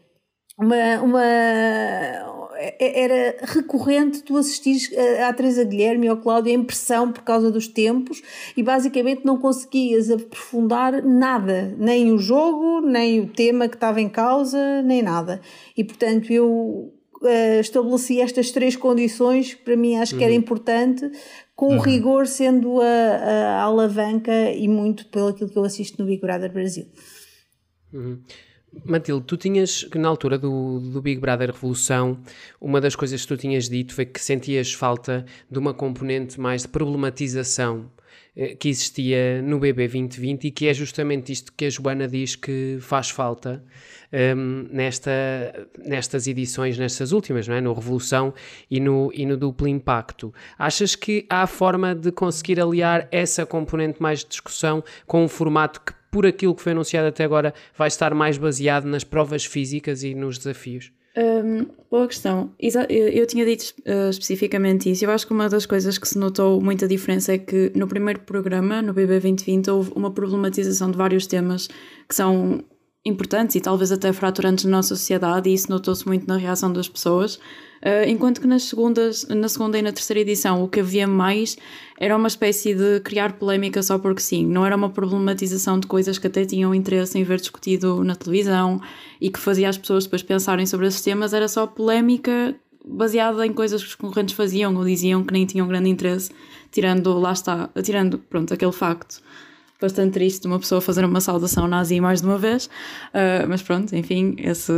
Uma, 0.57 1.01
uma, 1.01 2.38
era 2.79 3.37
recorrente 3.41 4.21
tu 4.21 4.35
assistires 4.37 4.91
à 5.25 5.31
Teresa 5.33 5.63
Guilherme 5.63 6.05
e 6.05 6.09
ao 6.09 6.17
Cláudio 6.17 6.51
em 6.51 6.63
pressão 6.63 7.11
por 7.11 7.23
causa 7.23 7.49
dos 7.49 7.67
tempos 7.67 8.21
e 8.55 8.61
basicamente 8.61 9.25
não 9.25 9.37
conseguias 9.37 10.11
aprofundar 10.11 11.03
nada, 11.03 11.73
nem 11.77 12.11
o 12.11 12.17
jogo, 12.17 12.81
nem 12.81 13.21
o 13.21 13.27
tema 13.27 13.67
que 13.67 13.75
estava 13.75 14.01
em 14.01 14.09
causa, 14.09 14.81
nem 14.81 15.01
nada. 15.01 15.41
E 15.75 15.83
portanto 15.83 16.31
eu 16.31 16.91
uh, 17.21 17.59
estabeleci 17.59 18.19
estas 18.19 18.51
três 18.51 18.75
condições 18.75 19.53
que 19.53 19.63
para 19.63 19.75
mim 19.75 19.95
acho 19.95 20.17
que 20.17 20.23
era 20.23 20.33
uhum. 20.33 20.39
importante, 20.39 21.09
com 21.55 21.73
uhum. 21.73 21.79
rigor 21.79 22.27
sendo 22.27 22.81
a, 22.81 22.85
a, 22.85 23.61
alavanca 23.63 24.51
e 24.51 24.67
muito 24.67 25.07
pelo 25.07 25.29
aquilo 25.29 25.49
que 25.49 25.57
eu 25.57 25.63
assisto 25.63 26.01
no 26.01 26.07
Big 26.07 26.21
Brother 26.21 26.51
Brasil. 26.51 26.85
Uhum. 27.93 28.21
Matilde, 28.85 29.25
tu 29.25 29.37
tinhas, 29.37 29.87
na 29.95 30.07
altura 30.07 30.37
do, 30.37 30.79
do 30.79 31.01
Big 31.01 31.19
Brother 31.19 31.51
Revolução, 31.51 32.19
uma 32.61 32.79
das 32.79 32.95
coisas 32.95 33.21
que 33.21 33.27
tu 33.27 33.37
tinhas 33.37 33.67
dito 33.67 33.93
foi 33.93 34.05
que 34.05 34.21
sentias 34.21 34.73
falta 34.73 35.25
de 35.49 35.57
uma 35.57 35.73
componente 35.73 36.39
mais 36.39 36.63
de 36.63 36.67
problematização 36.67 37.89
eh, 38.35 38.55
que 38.55 38.69
existia 38.69 39.41
no 39.41 39.59
BB 39.59 39.87
2020 39.87 40.45
e 40.45 40.51
que 40.51 40.67
é 40.67 40.73
justamente 40.73 41.31
isto 41.31 41.51
que 41.51 41.65
a 41.65 41.69
Joana 41.69 42.07
diz 42.07 42.35
que 42.35 42.77
faz 42.79 43.09
falta 43.09 43.63
um, 44.13 44.17
ehm, 44.17 44.67
nesta, 44.71 45.11
nestas 45.77 46.27
edições, 46.27 46.77
nestas 46.77 47.11
últimas, 47.11 47.47
não 47.47 47.55
é? 47.55 47.61
no 47.61 47.73
Revolução 47.73 48.33
e 48.69 48.79
no, 48.79 49.11
e 49.13 49.25
no 49.25 49.35
Duplo 49.35 49.67
Impacto. 49.67 50.33
Achas 50.57 50.95
que 50.95 51.25
há 51.29 51.45
forma 51.47 51.95
de 51.95 52.11
conseguir 52.11 52.59
aliar 52.61 53.07
essa 53.11 53.45
componente 53.45 54.01
mais 54.01 54.19
de 54.19 54.27
discussão 54.29 54.83
com 55.05 55.23
um 55.23 55.27
formato 55.27 55.81
que 55.81 55.98
por 56.11 56.25
aquilo 56.25 56.55
que 56.55 56.61
foi 56.61 56.71
anunciado 56.71 57.07
até 57.07 57.23
agora, 57.23 57.53
vai 57.77 57.87
estar 57.87 58.13
mais 58.13 58.37
baseado 58.37 58.85
nas 58.85 59.03
provas 59.03 59.45
físicas 59.45 60.03
e 60.03 60.13
nos 60.13 60.37
desafios? 60.37 60.91
Um, 61.17 61.65
boa 61.89 62.07
questão. 62.07 62.51
Eu 62.59 63.25
tinha 63.25 63.45
dito 63.45 63.73
uh, 63.79 64.09
especificamente 64.09 64.89
isso. 64.89 65.03
Eu 65.03 65.11
acho 65.11 65.25
que 65.27 65.33
uma 65.33 65.49
das 65.49 65.65
coisas 65.65 65.97
que 65.97 66.07
se 66.07 66.17
notou 66.17 66.61
muita 66.61 66.87
diferença 66.87 67.33
é 67.33 67.37
que 67.37 67.71
no 67.75 67.87
primeiro 67.87 68.21
programa, 68.21 68.81
no 68.81 68.93
BB 68.93 69.19
2020, 69.19 69.69
houve 69.69 69.91
uma 69.95 70.11
problematização 70.11 70.91
de 70.91 70.97
vários 70.97 71.27
temas 71.27 71.67
que 72.07 72.15
são 72.15 72.63
importantes 73.05 73.55
e 73.55 73.61
talvez 73.61 73.91
até 73.91 74.11
fraturantes 74.11 74.65
na 74.65 74.71
nossa 74.71 74.89
sociedade, 74.89 75.49
e 75.49 75.53
isso 75.53 75.69
notou-se 75.69 76.05
muito 76.05 76.27
na 76.27 76.37
reação 76.37 76.71
das 76.71 76.87
pessoas. 76.87 77.35
Uh, 77.35 78.03
enquanto 78.07 78.41
que 78.41 78.47
nas 78.47 78.63
segundas, 78.63 79.25
na 79.29 79.47
segunda 79.47 79.79
e 79.79 79.81
na 79.81 79.93
terceira 79.93 80.19
edição 80.19 80.61
o 80.61 80.67
que 80.67 80.81
havia 80.81 81.07
mais 81.07 81.57
era 81.97 82.13
uma 82.17 82.27
espécie 82.27 82.75
de 82.75 82.99
criar 82.99 83.37
polémica 83.37 83.81
só 83.81 83.97
porque 83.97 84.21
sim, 84.21 84.45
não 84.45 84.65
era 84.65 84.75
uma 84.75 84.89
problematização 84.89 85.79
de 85.79 85.87
coisas 85.87 86.17
que 86.17 86.27
até 86.27 86.43
tinham 86.43 86.75
interesse 86.75 87.17
em 87.17 87.23
ver 87.23 87.39
discutido 87.39 88.03
na 88.03 88.15
televisão 88.15 88.81
e 89.21 89.29
que 89.29 89.39
fazia 89.39 89.69
as 89.69 89.77
pessoas 89.77 90.03
depois 90.03 90.21
pensarem 90.21 90.65
sobre 90.65 90.87
esses 90.87 91.01
temas, 91.01 91.33
era 91.33 91.47
só 91.47 91.65
polémica 91.65 92.53
baseada 92.85 93.45
em 93.45 93.53
coisas 93.53 93.81
que 93.81 93.87
os 93.87 93.95
concorrentes 93.95 94.35
faziam 94.35 94.75
ou 94.75 94.83
diziam 94.83 95.23
que 95.23 95.31
nem 95.31 95.45
tinham 95.45 95.65
grande 95.65 95.89
interesse, 95.89 96.31
tirando, 96.71 97.17
lá 97.17 97.31
está, 97.31 97.69
tirando, 97.81 98.17
pronto, 98.17 98.53
aquele 98.53 98.73
facto 98.73 99.21
bastante 99.79 100.13
triste 100.13 100.41
de 100.41 100.47
uma 100.47 100.59
pessoa 100.59 100.81
fazer 100.81 101.05
uma 101.05 101.21
saudação 101.21 101.67
nazi 101.67 101.99
mais 102.01 102.21
de 102.21 102.27
uma 102.27 102.37
vez, 102.37 102.65
uh, 102.65 103.47
mas 103.47 103.61
pronto, 103.61 103.95
enfim, 103.95 104.35
esse 104.37 104.71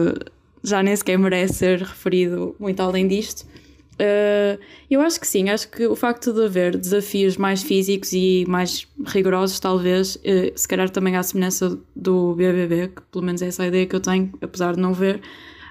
já 0.64 0.84
nem 0.84 0.95
sequer 0.95 1.18
merece 1.18 1.56
ser 1.56 1.80
referido 1.80 2.56
muito 2.60 2.80
além 2.82 3.08
disto. 3.08 3.45
Uh, 3.93 4.60
eu 4.89 4.99
acho 5.02 5.20
que 5.20 5.28
sim, 5.28 5.49
acho 5.49 5.70
que 5.70 5.86
o 5.86 5.95
facto 5.95 6.34
de 6.34 6.43
haver 6.43 6.76
desafios 6.76 7.38
mais 7.38 7.62
físicos 7.62 8.14
e 8.14 8.45
mais 8.47 8.88
rigorosos, 9.06 9.60
talvez, 9.60 10.16
uh, 10.16 10.52
se 10.56 10.68
calhar 10.68 10.89
também 10.89 11.16
à 11.16 11.24
semelhança 11.24 11.78
do 11.95 12.34
BBB, 12.36 12.88
que 12.89 13.02
pelo 13.12 13.24
menos 13.24 13.41
é 13.41 13.47
essa 13.47 13.64
a 13.64 13.68
ideia 13.68 13.86
que 13.86 13.95
eu 13.95 13.99
tenho, 13.99 14.32
apesar 14.41 14.76
de 14.76 14.82
não 14.82 14.93
ver, 14.93 15.22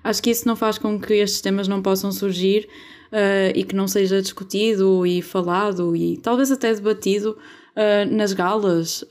acho 0.05 0.23
que 0.23 0.31
isso 0.31 0.47
não 0.47 0.55
faz 0.55 0.79
com 0.79 1.01
que 1.01 1.15
estes 1.15 1.41
temas 1.41 1.67
não 1.67 1.83
possam 1.83 2.13
surgir 2.13 2.69
uh, 3.13 3.53
e 3.55 3.65
que 3.65 3.75
não 3.75 3.89
seja 3.89 4.23
discutido 4.23 5.05
e 5.07 5.23
falado 5.23 5.97
e 5.97 6.17
talvez 6.19 6.51
até 6.53 6.73
debatido 6.73 7.37
nas 8.11 8.33
galas. 8.33 9.05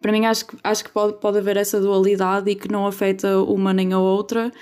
Para 0.00 0.12
mim 0.12 0.24
acho 0.26 0.46
que, 0.46 0.56
acho 0.62 0.84
que 0.84 0.90
pode, 0.90 1.14
pode 1.20 1.38
haver 1.38 1.56
essa 1.56 1.80
dualidade 1.80 2.50
e 2.50 2.54
que 2.54 2.70
não 2.70 2.86
afeta 2.86 3.40
uma 3.40 3.72
nem 3.72 3.92
a 3.92 3.98
outra, 3.98 4.52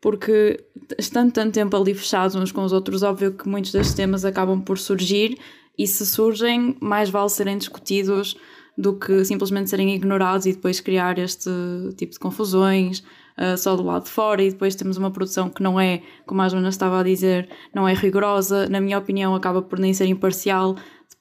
porque 0.00 0.64
estando 0.98 1.32
tanto 1.32 1.52
tempo 1.52 1.76
ali 1.76 1.94
fechados 1.94 2.34
uns 2.34 2.52
com 2.52 2.64
os 2.64 2.72
outros, 2.72 3.02
óbvio 3.02 3.32
que 3.32 3.48
muitos 3.48 3.72
destes 3.72 3.94
temas 3.94 4.24
acabam 4.24 4.60
por 4.60 4.78
surgir 4.78 5.38
e 5.78 5.86
se 5.86 6.04
surgem, 6.04 6.76
mais 6.80 7.10
vale 7.10 7.28
serem 7.28 7.56
discutidos 7.56 8.36
do 8.76 8.94
que 8.94 9.24
simplesmente 9.24 9.70
serem 9.70 9.94
ignorados 9.94 10.46
e 10.46 10.52
depois 10.52 10.80
criar 10.80 11.18
este 11.18 11.50
tipo 11.96 12.12
de 12.12 12.18
confusões 12.18 13.00
uh, 13.36 13.56
só 13.56 13.74
do 13.74 13.82
lado 13.82 14.04
de 14.04 14.10
fora. 14.10 14.42
E 14.42 14.50
depois 14.50 14.74
temos 14.74 14.96
uma 14.96 15.10
produção 15.10 15.48
que 15.48 15.62
não 15.62 15.78
é, 15.78 16.02
como 16.26 16.42
a 16.42 16.48
Joana 16.48 16.68
estava 16.68 17.00
a 17.00 17.02
dizer, 17.02 17.48
não 17.74 17.88
é 17.88 17.94
rigorosa, 17.94 18.68
na 18.68 18.80
minha 18.80 18.98
opinião 18.98 19.34
acaba 19.34 19.62
por 19.62 19.78
nem 19.78 19.92
ser 19.92 20.06
imparcial, 20.06 20.76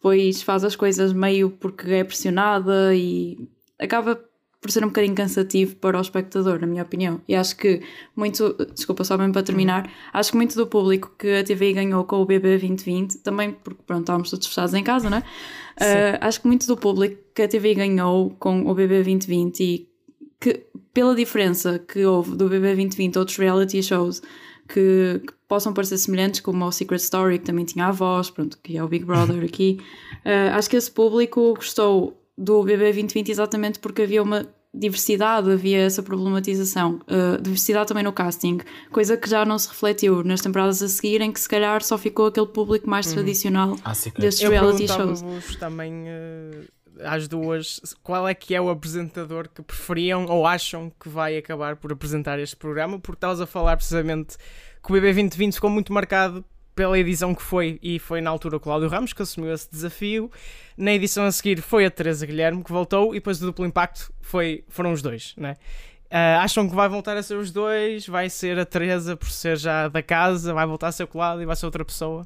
depois 0.07 0.41
faz 0.41 0.63
as 0.63 0.75
coisas 0.75 1.11
meio 1.11 1.49
porque 1.49 1.91
é 1.91 2.03
pressionada 2.03 2.95
e 2.95 3.37
acaba 3.77 4.19
por 4.61 4.71
ser 4.71 4.83
um 4.83 4.87
bocadinho 4.87 5.13
cansativo 5.13 5.75
para 5.75 5.97
o 5.97 6.01
espectador, 6.01 6.59
na 6.59 6.65
minha 6.65 6.81
opinião. 6.81 7.21
E 7.27 7.35
acho 7.35 7.55
que 7.57 7.81
muito, 8.15 8.55
desculpa, 8.73 9.03
só 9.03 9.17
mesmo 9.17 9.33
para 9.33 9.43
terminar, 9.43 9.91
acho 10.11 10.31
que 10.31 10.37
muito 10.37 10.55
do 10.55 10.65
público 10.65 11.13
que 11.17 11.27
a 11.27 11.43
TVI 11.43 11.73
ganhou 11.73 12.03
com 12.05 12.21
o 12.21 12.25
BB 12.25 12.57
2020, 12.57 13.17
também 13.19 13.51
porque 13.51 13.81
pronto, 13.85 14.01
estávamos 14.01 14.29
todos 14.31 14.47
fechados 14.47 14.73
em 14.73 14.83
casa, 14.83 15.09
não 15.09 15.17
é? 15.17 15.23
Uh, 15.77 16.17
acho 16.21 16.41
que 16.41 16.47
muito 16.47 16.65
do 16.65 16.75
público 16.75 17.21
que 17.35 17.43
a 17.43 17.47
TVI 17.47 17.75
ganhou 17.75 18.31
com 18.39 18.61
o 18.65 18.73
BB 18.73 18.95
2020 19.03 19.59
e 19.63 19.87
que 20.39 20.65
pela 20.91 21.13
diferença 21.13 21.77
que 21.77 22.03
houve 22.03 22.35
do 22.35 22.49
BB 22.49 22.65
2020 22.73 23.15
a 23.15 23.19
outros 23.19 23.37
reality 23.37 23.83
shows 23.83 24.23
que, 24.67 25.21
que, 25.23 25.33
possam 25.47 25.73
parecer 25.73 25.97
semelhantes, 25.97 26.41
como 26.41 26.65
o 26.65 26.71
Secret 26.71 27.01
Story, 27.01 27.39
que 27.39 27.45
também 27.45 27.65
tinha 27.65 27.87
a 27.87 27.91
voz, 27.91 28.29
pronto, 28.29 28.57
que 28.61 28.77
é 28.77 28.83
o 28.83 28.87
Big 28.87 29.05
Brother 29.05 29.43
aqui, 29.43 29.79
uh, 30.25 30.53
acho 30.57 30.69
que 30.69 30.75
esse 30.75 30.91
público 30.91 31.53
gostou 31.55 32.21
do 32.37 32.63
BB 32.63 32.83
2020 32.83 33.29
exatamente 33.29 33.79
porque 33.79 34.03
havia 34.03 34.21
uma 34.21 34.47
diversidade, 34.73 35.51
havia 35.51 35.79
essa 35.79 36.03
problematização, 36.03 36.99
uh, 37.07 37.41
diversidade 37.41 37.87
também 37.87 38.03
no 38.03 38.13
casting, 38.13 38.59
coisa 38.91 39.17
que 39.17 39.29
já 39.29 39.43
não 39.43 39.57
se 39.57 39.69
refletiu 39.69 40.23
nas 40.23 40.41
temporadas 40.41 40.83
a 40.83 40.87
seguir, 40.87 41.21
em 41.21 41.31
que 41.31 41.39
se 41.39 41.49
calhar 41.49 41.81
só 41.83 41.97
ficou 41.97 42.27
aquele 42.27 42.47
público 42.47 42.89
mais 42.89 43.07
uhum. 43.07 43.13
tradicional 43.13 43.75
ah, 43.83 43.93
desses 44.19 44.41
Eu 44.41 44.51
reality 44.51 44.87
shows. 44.87 45.23
também 45.59 46.03
uh, 46.03 46.67
às 47.03 47.27
duas 47.27 47.79
qual 48.03 48.27
é 48.27 48.33
que 48.33 48.53
é 48.55 48.61
o 48.61 48.69
apresentador 48.69 49.47
que 49.49 49.61
preferiam 49.61 50.25
ou 50.25 50.45
acham 50.45 50.91
que 50.99 51.09
vai 51.09 51.37
acabar 51.37 51.75
por 51.75 51.91
apresentar 51.91 52.39
este 52.39 52.55
programa, 52.55 52.99
porque 52.99 53.17
estavas 53.17 53.41
a 53.41 53.47
falar 53.47 53.77
precisamente 53.77 54.37
que 54.87 54.93
o 54.93 54.95
BB 54.95 55.11
2020 55.11 55.55
ficou 55.55 55.69
muito 55.69 55.91
marcado 55.91 56.45
pela 56.73 56.97
edição 56.97 57.35
que 57.35 57.41
foi, 57.41 57.77
e 57.83 57.99
foi 57.99 58.21
na 58.21 58.29
altura 58.29 58.55
o 58.55 58.59
Cláudio 58.59 58.87
Ramos 58.87 59.11
que 59.11 59.21
assumiu 59.21 59.53
esse 59.53 59.69
desafio. 59.69 60.31
Na 60.77 60.93
edição 60.93 61.25
a 61.25 61.31
seguir 61.31 61.61
foi 61.61 61.85
a 61.85 61.91
Teresa 61.91 62.25
Guilherme 62.25 62.63
que 62.63 62.71
voltou, 62.71 63.13
e 63.13 63.17
depois 63.17 63.37
do 63.37 63.47
duplo 63.47 63.65
impacto 63.65 64.13
foi, 64.21 64.63
foram 64.69 64.93
os 64.93 65.01
dois, 65.01 65.33
né? 65.35 65.57
Uh, 66.05 66.39
acham 66.39 66.69
que 66.69 66.73
vai 66.73 66.87
voltar 66.87 67.17
a 67.17 67.23
ser 67.23 67.35
os 67.35 67.51
dois? 67.51 68.07
Vai 68.07 68.29
ser 68.29 68.57
a 68.57 68.65
Teresa 68.65 69.17
por 69.17 69.29
ser 69.29 69.57
já 69.57 69.89
da 69.89 70.01
casa? 70.01 70.53
Vai 70.53 70.65
voltar 70.65 70.87
a 70.87 70.91
ser 70.93 71.03
o 71.03 71.07
Cláudio 71.07 71.43
e 71.43 71.45
vai 71.45 71.55
ser 71.57 71.65
outra 71.65 71.83
pessoa? 71.83 72.25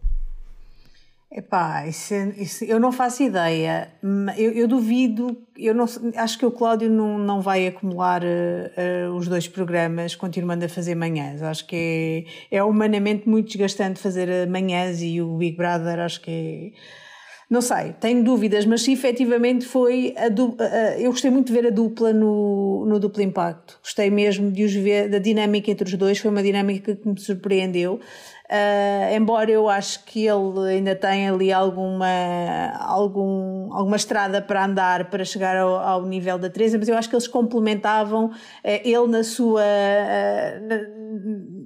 Epá, 1.34 1.88
isso, 1.88 2.14
isso, 2.38 2.66
eu 2.66 2.78
não 2.78 2.92
faço 2.92 3.24
ideia. 3.24 3.90
Eu, 4.38 4.52
eu, 4.52 4.68
duvido, 4.68 5.38
eu 5.58 5.74
não, 5.74 5.86
acho 6.18 6.38
que 6.38 6.46
o 6.46 6.52
Cláudio 6.52 6.90
não, 6.90 7.18
não 7.18 7.40
vai 7.40 7.68
acumular 7.68 8.22
uh, 8.22 9.10
uh, 9.10 9.16
os 9.16 9.30
dois 9.30 9.48
programas 9.48 10.14
continuando 10.14 10.66
a 10.66 10.70
fazer 10.70 10.94
manhãs. 10.94 11.42
Acho 11.42 11.66
que 11.66 12.28
é, 12.52 12.58
é 12.58 12.64
humanamente 12.64 13.30
muito 13.30 13.48
desgastante 13.48 13.98
fazer 13.98 14.46
manhãs 14.50 15.02
e 15.02 15.22
o 15.22 15.38
Big 15.38 15.56
Brother 15.56 16.00
acho 16.00 16.20
que 16.20 16.74
é 16.76 17.02
não 17.52 17.60
sei, 17.60 17.92
tenho 18.00 18.24
dúvidas, 18.24 18.66
mas 18.66 18.82
se 18.82 18.94
efetivamente 18.94 19.66
foi 19.66 20.16
a 20.16 20.28
eu 20.98 21.12
gostei 21.12 21.30
muito 21.30 21.48
de 21.48 21.54
ver 21.54 21.68
a 21.68 21.70
dupla 21.70 22.14
no, 22.14 22.86
no 22.86 22.98
duplo 22.98 23.22
impacto. 23.22 23.78
Gostei 23.84 24.10
mesmo 24.10 24.50
de 24.50 24.64
os 24.64 24.74
ver, 24.74 25.10
da 25.10 25.20
dinâmica 25.20 25.70
entre 25.70 25.84
os 25.84 25.94
dois, 25.96 26.18
foi 26.18 26.32
uma 26.32 26.42
dinâmica 26.42 26.96
que 26.96 27.06
me 27.06 27.20
surpreendeu. 27.20 28.00
Uh, 28.52 29.16
embora 29.16 29.50
eu 29.50 29.70
acho 29.70 30.04
que 30.04 30.28
ele 30.28 30.70
ainda 30.70 30.94
tem 30.94 31.30
ali 31.30 31.54
alguma, 31.54 32.06
algum, 32.80 33.72
alguma 33.72 33.96
estrada 33.96 34.42
para 34.42 34.66
andar 34.66 35.10
para 35.10 35.24
chegar 35.24 35.56
ao, 35.56 35.78
ao 35.78 36.06
nível 36.06 36.38
da 36.38 36.50
Teresa, 36.50 36.78
mas 36.78 36.90
eu 36.90 36.98
acho 36.98 37.08
que 37.08 37.16
eles 37.16 37.30
complementavam 37.30 38.26
uh, 38.26 38.32
ele 38.64 39.08
na 39.08 39.24
sua. 39.24 39.62
Uh, 39.62 41.61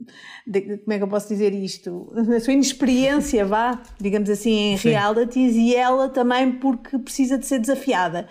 de, 0.46 0.78
como 0.78 0.94
é 0.94 0.98
que 0.98 1.04
eu 1.04 1.08
posso 1.08 1.28
dizer 1.28 1.54
isto? 1.54 2.12
Na 2.14 2.40
sua 2.40 2.54
inexperiência, 2.54 3.46
vá, 3.46 3.82
digamos 4.00 4.30
assim, 4.30 4.74
em 4.74 4.78
Sim. 4.78 4.90
realities, 4.90 5.56
e 5.56 5.76
ela 5.76 6.10
também 6.10 6.52
porque 6.54 6.98
precisa 6.98 7.38
de 7.38 7.46
ser 7.46 7.60
desafiada. 7.60 8.28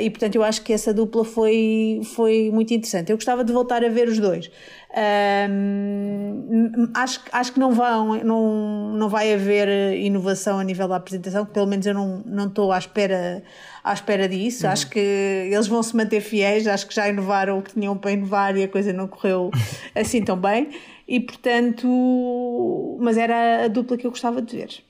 e 0.00 0.10
portanto 0.10 0.36
eu 0.36 0.42
acho 0.42 0.62
que 0.62 0.72
essa 0.72 0.92
dupla 0.92 1.24
foi, 1.24 2.00
foi 2.14 2.50
muito 2.52 2.72
interessante. 2.74 3.10
Eu 3.10 3.16
gostava 3.16 3.44
de 3.44 3.52
voltar 3.52 3.84
a 3.84 3.88
ver 3.88 4.08
os 4.08 4.18
dois. 4.18 4.50
Um, 4.94 6.90
acho, 6.92 7.20
acho 7.32 7.52
que 7.54 7.58
não, 7.58 7.72
vão, 7.72 8.22
não, 8.22 8.92
não 8.92 9.08
vai 9.08 9.32
haver 9.32 9.96
inovação 9.96 10.58
a 10.58 10.64
nível 10.64 10.86
da 10.86 10.96
apresentação, 10.96 11.46
pelo 11.46 11.66
menos 11.66 11.86
eu 11.86 11.94
não, 11.94 12.22
não 12.26 12.46
estou 12.48 12.70
à 12.70 12.78
espera, 12.78 13.42
à 13.82 13.92
espera 13.92 14.28
disso. 14.28 14.66
Uhum. 14.66 14.72
Acho 14.72 14.90
que 14.90 14.98
eles 14.98 15.66
vão 15.66 15.82
se 15.82 15.96
manter 15.96 16.20
fiéis, 16.20 16.66
acho 16.66 16.86
que 16.86 16.94
já 16.94 17.08
inovaram 17.08 17.58
o 17.58 17.62
que 17.62 17.72
tinham 17.72 17.96
para 17.96 18.12
inovar 18.12 18.56
e 18.56 18.62
a 18.62 18.68
coisa 18.68 18.92
não 18.92 19.08
correu 19.08 19.50
assim 19.94 20.22
tão 20.22 20.36
bem. 20.36 20.70
E 21.06 21.20
portanto, 21.20 22.98
mas 23.00 23.16
era 23.16 23.64
a 23.64 23.68
dupla 23.68 23.96
que 23.96 24.06
eu 24.06 24.10
gostava 24.10 24.40
de 24.40 24.56
ver. 24.56 24.84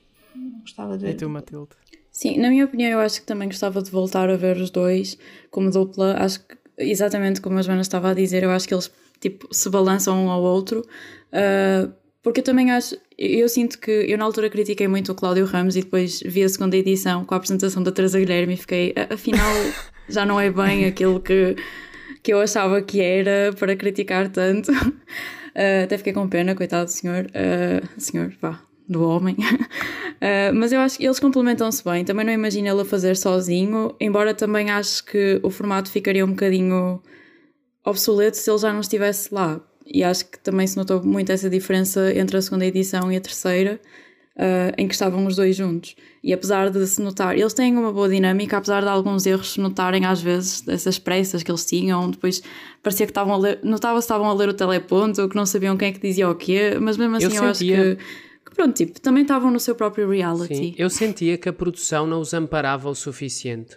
Gostava 0.61 0.97
de 0.97 1.05
ver. 1.05 1.11
E 1.11 1.15
tu, 1.15 1.29
Matilde? 1.29 1.69
Sim, 2.11 2.37
na 2.39 2.49
minha 2.49 2.65
opinião, 2.65 2.91
eu 2.91 2.99
acho 2.99 3.19
que 3.21 3.25
também 3.25 3.47
gostava 3.47 3.81
de 3.81 3.89
voltar 3.89 4.29
a 4.29 4.35
ver 4.35 4.57
os 4.57 4.69
dois 4.69 5.17
como 5.49 5.71
dupla. 5.71 6.15
Acho 6.19 6.39
que, 6.41 6.55
exatamente 6.77 7.41
como 7.41 7.57
a 7.57 7.61
Joana 7.61 7.81
estava 7.81 8.11
a 8.11 8.13
dizer, 8.13 8.43
eu 8.43 8.51
acho 8.51 8.67
que 8.67 8.73
eles 8.73 8.91
tipo, 9.19 9.47
se 9.53 9.69
balançam 9.69 10.25
um 10.25 10.29
ao 10.29 10.43
outro. 10.43 10.81
Uh, 11.31 11.91
porque 12.21 12.41
eu 12.41 12.43
também 12.43 12.71
acho, 12.71 12.95
eu 13.17 13.47
sinto 13.47 13.79
que 13.79 13.91
eu 13.91 14.17
na 14.17 14.25
altura 14.25 14.49
critiquei 14.49 14.87
muito 14.87 15.11
o 15.11 15.15
Cláudio 15.15 15.45
Ramos 15.45 15.75
e 15.75 15.81
depois 15.81 16.21
vi 16.25 16.43
a 16.43 16.49
segunda 16.49 16.75
edição 16.75 17.23
com 17.25 17.33
a 17.33 17.37
apresentação 17.37 17.83
da 17.83 17.91
Teresa 17.91 18.19
Guilherme 18.19 18.53
e 18.53 18.57
fiquei, 18.57 18.93
afinal, 19.09 19.51
já 20.09 20.25
não 20.25 20.39
é 20.39 20.49
bem 20.49 20.85
aquilo 20.85 21.19
que, 21.19 21.55
que 22.21 22.33
eu 22.33 22.41
achava 22.41 22.81
que 22.81 23.01
era 23.01 23.53
para 23.57 23.75
criticar 23.75 24.29
tanto. 24.29 24.71
Uh, 24.71 25.83
até 25.85 25.97
fiquei 25.97 26.13
com 26.13 26.27
pena, 26.27 26.55
coitado 26.55 26.85
do 26.85 26.91
senhor, 26.91 27.25
uh, 27.25 28.01
senhor, 28.01 28.33
vá, 28.41 28.59
do 28.87 29.07
homem. 29.07 29.35
uh, 29.35 30.53
mas 30.55 30.71
eu 30.71 30.79
acho 30.79 30.97
que 30.97 31.05
eles 31.05 31.19
complementam-se 31.19 31.83
bem. 31.83 32.03
Também 32.03 32.25
não 32.25 32.33
imagino 32.33 32.67
ele 32.67 32.81
a 32.81 32.85
fazer 32.85 33.15
sozinho, 33.15 33.95
embora 33.99 34.33
também 34.33 34.71
acho 34.71 35.03
que 35.05 35.39
o 35.43 35.49
formato 35.49 35.89
ficaria 35.89 36.25
um 36.25 36.29
bocadinho 36.29 37.01
obsoleto 37.85 38.37
se 38.37 38.49
ele 38.49 38.59
já 38.59 38.71
não 38.73 38.79
estivesse 38.79 39.33
lá. 39.33 39.61
E 39.85 40.03
acho 40.03 40.25
que 40.25 40.39
também 40.39 40.65
se 40.65 40.77
notou 40.77 41.03
muito 41.03 41.31
essa 41.31 41.49
diferença 41.49 42.13
entre 42.15 42.37
a 42.37 42.41
segunda 42.41 42.65
edição 42.65 43.11
e 43.11 43.17
a 43.17 43.21
terceira, 43.21 43.79
uh, 44.37 44.73
em 44.77 44.87
que 44.87 44.93
estavam 44.93 45.25
os 45.25 45.35
dois 45.35 45.55
juntos. 45.55 45.95
E 46.23 46.31
apesar 46.33 46.69
de 46.69 46.85
se 46.87 47.01
notar, 47.01 47.37
eles 47.37 47.53
têm 47.53 47.75
uma 47.77 47.91
boa 47.91 48.07
dinâmica, 48.07 48.57
apesar 48.57 48.81
de 48.81 48.87
alguns 48.87 49.25
erros 49.25 49.53
se 49.53 49.59
notarem 49.59 50.05
às 50.05 50.21
vezes, 50.21 50.61
dessas 50.61 50.97
pressas 50.97 51.43
que 51.43 51.51
eles 51.51 51.65
tinham, 51.65 52.09
depois 52.09 52.41
parecia 52.81 53.05
que 53.05 53.11
estavam 53.11 53.33
a 53.33 53.37
ler, 53.37 53.59
notava-se 53.63 54.07
que 54.07 54.13
estavam 54.13 54.27
a 54.27 54.33
ler 54.33 54.49
o 54.49 54.53
teleponto, 54.53 55.27
que 55.27 55.35
não 55.35 55.45
sabiam 55.45 55.75
quem 55.75 55.89
é 55.89 55.91
que 55.91 55.99
dizia 55.99 56.29
o 56.29 56.35
quê, 56.35 56.77
mas 56.79 56.97
mesmo 56.97 57.17
assim 57.17 57.25
eu, 57.25 57.43
eu 57.43 57.53
sentia... 57.53 57.81
acho 57.81 57.97
que 57.97 58.03
que 58.45 58.55
pronto, 58.55 58.75
tipo, 58.75 58.99
também 58.99 59.23
estavam 59.23 59.49
no 59.49 59.59
seu 59.59 59.73
próprio 59.73 60.09
reality. 60.09 60.55
Sim, 60.55 60.75
eu 60.77 60.89
sentia 60.89 61.37
que 61.37 61.47
a 61.47 61.53
produção 61.53 62.05
não 62.05 62.19
os 62.19 62.33
amparava 62.33 62.89
o 62.89 62.95
suficiente. 62.95 63.75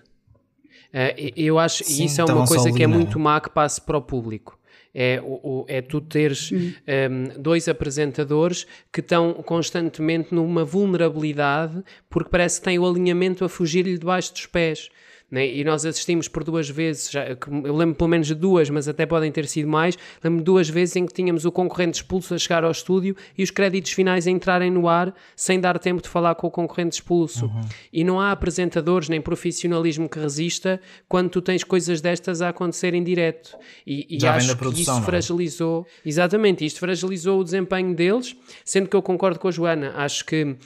Uh, 0.93 1.33
eu 1.37 1.59
acho, 1.59 1.85
Sim, 1.85 2.03
e 2.03 2.07
isso 2.07 2.21
é 2.21 2.25
uma 2.25 2.47
coisa 2.47 2.73
que 2.73 2.83
é 2.83 2.87
muito 2.87 3.19
má 3.19 3.41
que 3.41 3.51
passe 3.51 3.81
para 3.81 3.97
o 3.97 4.03
público. 4.03 4.56
É, 4.99 5.21
o, 5.23 5.67
é 5.69 5.83
tu 5.83 6.01
teres 6.01 6.51
um, 6.51 6.73
ehm, 6.87 7.25
dois 7.39 7.69
apresentadores 7.69 8.67
que 8.91 9.01
estão 9.01 9.35
constantemente 9.35 10.35
numa 10.35 10.65
vulnerabilidade 10.65 11.85
porque 12.09 12.31
parece 12.31 12.61
que 12.61 12.65
têm 12.65 12.79
o 12.79 12.89
alinhamento 12.89 13.45
a 13.45 13.49
fugir-lhe 13.49 13.99
debaixo 13.99 14.33
dos 14.33 14.47
pés. 14.47 14.89
Né? 15.29 15.47
E 15.47 15.65
nós 15.65 15.85
assistimos 15.85 16.29
por 16.29 16.45
duas 16.45 16.69
vezes, 16.69 17.11
já, 17.11 17.27
eu 17.27 17.75
lembro 17.75 17.97
pelo 17.97 18.09
menos 18.09 18.29
de 18.29 18.35
duas, 18.35 18.71
mas 18.71 18.87
até 18.87 19.05
podem 19.05 19.33
ter 19.33 19.47
sido 19.47 19.69
mais. 19.69 19.99
Lembro 20.23 20.43
duas 20.43 20.69
vezes 20.69 20.95
em 20.95 21.05
que 21.05 21.13
tínhamos 21.13 21.45
o 21.45 21.51
concorrente 21.51 21.97
expulso 21.97 22.33
a 22.35 22.39
chegar 22.39 22.63
ao 22.63 22.71
estúdio 22.71 23.17
e 23.37 23.43
os 23.43 23.51
créditos 23.51 23.91
finais 23.91 24.27
a 24.27 24.31
entrarem 24.31 24.71
no 24.71 24.89
ar 24.89 25.13
sem 25.35 25.59
dar 25.59 25.79
tempo 25.81 26.01
de 26.01 26.09
falar 26.09 26.37
com 26.37 26.47
o 26.47 26.51
concorrente 26.51 26.95
expulso. 26.95 27.47
Uhum. 27.47 27.61
E 27.93 28.05
não 28.05 28.21
há 28.21 28.31
apresentadores 28.31 29.09
nem 29.09 29.21
profissionalismo 29.21 30.09
que 30.09 30.19
resista 30.19 30.81
quando 31.09 31.29
tu 31.29 31.43
tens 31.43 31.65
coisas 31.65 32.01
destas 32.01 32.41
a 32.41 32.51
acontecer 32.51 32.95
em 32.95 33.03
direto. 33.03 33.57
E, 33.85 34.07
e 34.09 34.27
acho 34.27 34.57
produção, 34.57 34.73
que 34.73 34.81
isso 34.81 34.99
é? 34.99 35.03
fragilizou, 35.03 35.87
exatamente, 36.05 36.65
isto 36.65 36.79
fragilizou 36.79 37.41
o 37.41 37.45
desempenho 37.45 37.95
deles, 37.95 38.37
sendo 38.65 38.89
que 38.89 38.95
eu 38.95 39.03
concordo 39.03 39.41
com 39.41 39.49
a 39.49 39.51
Joana. 39.51 39.93
Acho 39.97 40.25
que 40.25 40.45
uh, 40.45 40.57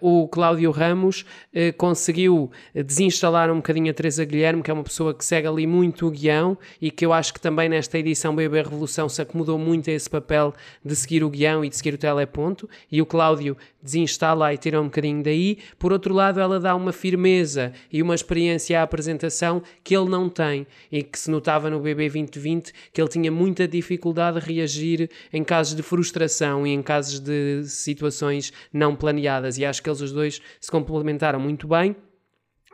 o 0.00 0.28
Cláudio 0.28 0.70
Ramos 0.70 1.24
uh, 1.54 1.72
conseguiu 1.78 2.50
desinstalar 2.74 3.50
um 3.50 3.56
bocadinho 3.56 3.69
bocadinho 3.70 3.90
a 3.90 3.94
Teresa 3.94 4.24
Guilherme, 4.24 4.62
que 4.62 4.70
é 4.70 4.74
uma 4.74 4.82
pessoa 4.82 5.14
que 5.14 5.24
segue 5.24 5.46
ali 5.46 5.66
muito 5.66 6.06
o 6.06 6.10
guião 6.10 6.58
e 6.80 6.90
que 6.90 7.06
eu 7.06 7.12
acho 7.12 7.32
que 7.32 7.40
também 7.40 7.68
nesta 7.68 7.98
edição 7.98 8.34
BB 8.34 8.62
Revolução 8.62 9.08
se 9.08 9.22
acomodou 9.22 9.58
muito 9.58 9.88
a 9.88 9.92
esse 9.92 10.10
papel 10.10 10.52
de 10.84 10.96
seguir 10.96 11.22
o 11.22 11.30
guião 11.30 11.64
e 11.64 11.68
de 11.68 11.76
seguir 11.76 11.94
o 11.94 11.98
teleponto. 11.98 12.68
E 12.90 13.00
o 13.00 13.06
Cláudio 13.06 13.56
desinstala 13.80 14.52
e 14.52 14.58
tira 14.58 14.80
um 14.80 14.84
bocadinho 14.84 15.22
daí. 15.22 15.58
Por 15.78 15.92
outro 15.92 16.12
lado, 16.12 16.40
ela 16.40 16.58
dá 16.58 16.74
uma 16.74 16.92
firmeza 16.92 17.72
e 17.92 18.02
uma 18.02 18.14
experiência 18.14 18.80
à 18.80 18.82
apresentação 18.82 19.62
que 19.84 19.96
ele 19.96 20.08
não 20.08 20.28
tem 20.28 20.66
e 20.90 21.02
que 21.02 21.18
se 21.18 21.30
notava 21.30 21.70
no 21.70 21.78
BB 21.78 22.08
2020 22.08 22.72
que 22.92 23.00
ele 23.00 23.08
tinha 23.08 23.30
muita 23.30 23.68
dificuldade 23.68 24.40
de 24.40 24.46
reagir 24.46 25.10
em 25.32 25.44
casos 25.44 25.74
de 25.74 25.82
frustração 25.82 26.66
e 26.66 26.70
em 26.70 26.82
casos 26.82 27.20
de 27.20 27.62
situações 27.64 28.52
não 28.72 28.96
planeadas. 28.96 29.58
E 29.58 29.64
acho 29.64 29.82
que 29.82 29.88
eles 29.88 30.00
os 30.00 30.12
dois 30.12 30.40
se 30.60 30.70
complementaram 30.70 31.38
muito 31.38 31.68
bem. 31.68 31.94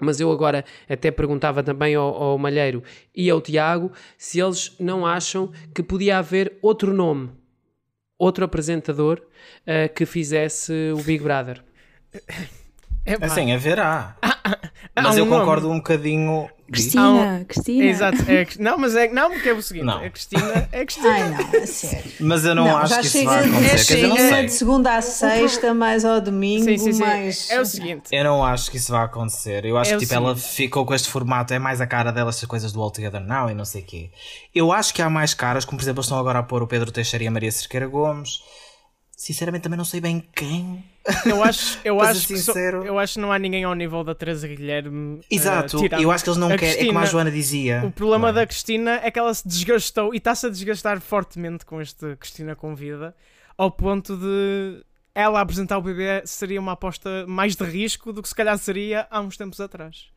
Mas 0.00 0.20
eu 0.20 0.30
agora 0.30 0.64
até 0.88 1.10
perguntava 1.10 1.62
também 1.62 1.94
ao, 1.94 2.22
ao, 2.22 2.38
Malheiro 2.38 2.82
e 3.14 3.30
ao 3.30 3.40
Tiago 3.40 3.90
se 4.18 4.40
eles 4.40 4.76
não 4.78 5.06
acham 5.06 5.50
que 5.74 5.82
podia 5.82 6.18
haver 6.18 6.58
outro 6.60 6.92
nome, 6.92 7.30
outro 8.18 8.44
apresentador 8.44 9.22
uh, 9.62 9.92
que 9.94 10.04
fizesse 10.04 10.72
o 10.94 11.02
Big 11.02 11.22
Brother. 11.22 11.62
É, 13.06 13.14
assim, 13.24 13.52
haverá. 13.52 14.16
Ah, 14.20 14.38
ah, 14.44 14.70
mas 15.02 15.18
eu 15.18 15.26
concordo 15.26 15.70
um 15.70 15.76
bocadinho. 15.76 16.48
Cristina, 16.70 17.44
Cristina. 17.46 17.84
Exato. 17.84 18.18
É, 18.26 18.44
não, 18.58 18.76
mas 18.76 18.96
é, 18.96 19.08
não, 19.08 19.30
porque 19.30 19.48
é 19.50 19.52
o 19.52 19.62
seguinte: 19.62 19.84
não. 19.84 20.04
a 20.04 20.10
Cristina 20.10 20.68
é 20.72 20.84
Cristina. 20.84 21.12
Ai, 21.12 21.30
não, 21.30 21.60
é 21.60 21.66
sério. 21.66 22.12
Mas 22.18 22.44
eu 22.44 22.54
não, 22.56 22.64
não 22.64 22.76
acho 22.78 23.00
que 23.00 23.06
isso 23.06 23.24
vai 23.24 23.44
acontecer. 23.44 23.78
Chega, 23.78 24.08
não 24.08 24.16
sei. 24.16 24.46
de 24.46 24.52
segunda 24.52 24.96
à 24.96 25.02
sexta, 25.02 25.74
mais 25.74 26.04
ao 26.04 26.20
domingo, 26.20 26.64
sim, 26.64 26.76
sim, 26.76 26.92
sim. 26.92 27.00
mais. 27.00 27.50
É 27.50 27.60
o 27.60 27.64
seguinte: 27.64 28.08
eu 28.10 28.24
não 28.24 28.44
acho 28.44 28.68
que 28.70 28.78
isso 28.78 28.90
vai 28.90 29.04
acontecer. 29.04 29.64
Eu 29.64 29.78
acho 29.78 29.92
é 29.92 29.94
que 29.94 30.00
tipo, 30.00 30.14
ela 30.14 30.34
ficou 30.34 30.84
com 30.84 30.92
este 30.92 31.08
formato, 31.08 31.54
é 31.54 31.58
mais 31.58 31.80
a 31.80 31.86
cara 31.86 32.10
dela, 32.10 32.30
estas 32.30 32.48
coisas 32.48 32.72
do 32.72 32.82
All 32.82 32.90
Together 32.90 33.20
Now 33.20 33.48
e 33.48 33.54
não 33.54 33.64
sei 33.64 33.82
o 33.82 33.84
quê. 33.84 34.10
Eu 34.52 34.72
acho 34.72 34.92
que 34.92 35.00
há 35.00 35.08
mais 35.08 35.34
caras, 35.34 35.64
como 35.64 35.78
por 35.78 35.84
exemplo, 35.84 36.00
estão 36.00 36.18
agora 36.18 36.40
a 36.40 36.42
pôr 36.42 36.62
o 36.62 36.66
Pedro 36.66 36.90
Teixeira 36.90 37.22
e 37.22 37.28
a 37.28 37.30
Maria 37.30 37.52
Cerqueira 37.52 37.86
Gomes. 37.86 38.40
Sinceramente, 39.16 39.62
também 39.62 39.78
não 39.78 39.84
sei 39.84 39.98
bem 39.98 40.22
quem. 40.34 40.84
Eu 41.24 41.42
acho, 41.42 41.80
eu 41.82 41.98
acho 42.02 42.28
que 42.28 42.36
só, 42.36 42.52
eu 42.52 42.98
acho 42.98 43.14
que 43.14 43.20
não 43.20 43.32
há 43.32 43.38
ninguém 43.38 43.64
ao 43.64 43.74
nível 43.74 44.04
da 44.04 44.14
Teresa 44.14 44.46
Guilherme. 44.46 45.20
Eh, 45.22 45.34
Exato, 45.34 45.78
uh, 45.80 45.88
eu 45.98 46.10
acho 46.10 46.22
que 46.22 46.28
eles 46.28 46.38
não 46.38 46.54
querem, 46.54 46.82
é 46.82 46.86
como 46.86 46.98
a 46.98 47.06
Joana 47.06 47.30
dizia. 47.30 47.82
O 47.82 47.90
problema 47.90 48.30
da 48.30 48.46
Cristina 48.46 49.00
é 49.02 49.10
que 49.10 49.18
ela 49.18 49.32
se 49.32 49.48
desgastou 49.48 50.12
e 50.12 50.18
está-se 50.18 50.44
a 50.44 50.50
desgastar 50.50 51.00
fortemente 51.00 51.64
com 51.64 51.80
este 51.80 52.14
Cristina 52.16 52.54
Convida, 52.54 53.16
ao 53.56 53.70
ponto 53.70 54.18
de 54.18 54.84
ela 55.14 55.40
apresentar 55.40 55.78
o 55.78 55.82
bebê 55.82 56.20
seria 56.26 56.60
uma 56.60 56.72
aposta 56.72 57.24
mais 57.26 57.56
de 57.56 57.64
risco 57.64 58.12
do 58.12 58.20
que 58.20 58.28
se 58.28 58.34
calhar 58.34 58.58
seria 58.58 59.06
há 59.10 59.18
uns 59.18 59.38
tempos 59.38 59.60
atrás. 59.62 60.10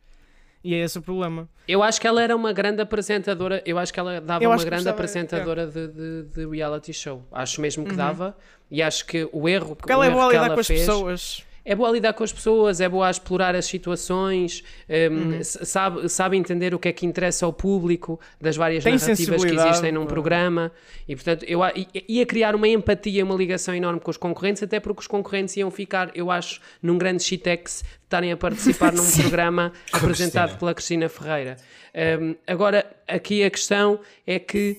E 0.62 0.74
é 0.74 0.78
esse 0.78 0.98
o 0.98 1.02
problema. 1.02 1.48
Eu 1.66 1.82
acho 1.82 2.00
que 2.00 2.06
ela 2.06 2.22
era 2.22 2.36
uma 2.36 2.52
grande 2.52 2.82
apresentadora. 2.82 3.62
Eu 3.64 3.78
acho 3.78 3.92
que 3.92 3.98
ela 3.98 4.20
dava 4.20 4.46
uma 4.46 4.64
grande 4.64 4.88
apresentadora 4.88 5.62
é. 5.62 5.66
de, 5.66 5.88
de, 5.88 6.22
de, 6.24 6.46
reality 6.46 6.92
show. 6.92 7.24
Acho 7.32 7.60
mesmo 7.60 7.84
que 7.84 7.92
uhum. 7.92 7.96
dava. 7.96 8.36
E 8.70 8.82
acho 8.82 9.06
que 9.06 9.28
o 9.32 9.48
erro. 9.48 9.74
Porque 9.74 9.92
ela 9.92 10.06
é 10.06 10.10
boa 10.10 10.26
a 10.26 10.32
lidar 10.32 10.54
com 10.54 10.60
as 10.60 10.66
fez, 10.66 10.80
pessoas. 10.80 11.44
É 11.64 11.74
boa 11.74 11.88
a 11.88 11.92
lidar 11.92 12.12
com 12.12 12.24
as 12.24 12.32
pessoas, 12.32 12.80
é 12.80 12.88
boa 12.88 13.06
a 13.06 13.10
explorar 13.10 13.54
as 13.54 13.66
situações, 13.66 14.64
um, 14.88 15.34
uhum. 15.34 15.40
sabe, 15.42 16.08
sabe 16.08 16.36
entender 16.36 16.74
o 16.74 16.78
que 16.78 16.88
é 16.88 16.92
que 16.92 17.06
interessa 17.06 17.46
ao 17.46 17.52
público 17.52 18.18
das 18.40 18.56
várias 18.56 18.84
Tem 18.84 18.96
narrativas 18.96 19.44
que 19.44 19.54
existem 19.54 19.92
num 19.92 20.06
programa 20.06 20.72
e, 21.08 21.14
portanto, 21.14 21.44
eu 21.44 21.60
ia 22.08 22.26
criar 22.26 22.54
uma 22.54 22.68
empatia, 22.68 23.24
uma 23.24 23.34
ligação 23.34 23.74
enorme 23.74 24.00
com 24.00 24.10
os 24.10 24.16
concorrentes, 24.16 24.62
até 24.62 24.80
porque 24.80 25.00
os 25.00 25.06
concorrentes 25.06 25.56
iam 25.56 25.70
ficar, 25.70 26.10
eu 26.14 26.30
acho, 26.30 26.60
num 26.82 26.96
grande 26.96 27.22
shitex 27.22 27.84
estarem 28.02 28.32
a 28.32 28.36
participar 28.36 28.92
num 28.94 29.10
programa 29.10 29.72
apresentado 29.92 30.58
pela 30.58 30.74
Cristina 30.74 31.08
Ferreira. 31.08 31.56
Um, 31.94 32.34
agora, 32.46 32.84
aqui 33.06 33.42
a 33.42 33.50
questão 33.50 34.00
é 34.26 34.38
que 34.38 34.78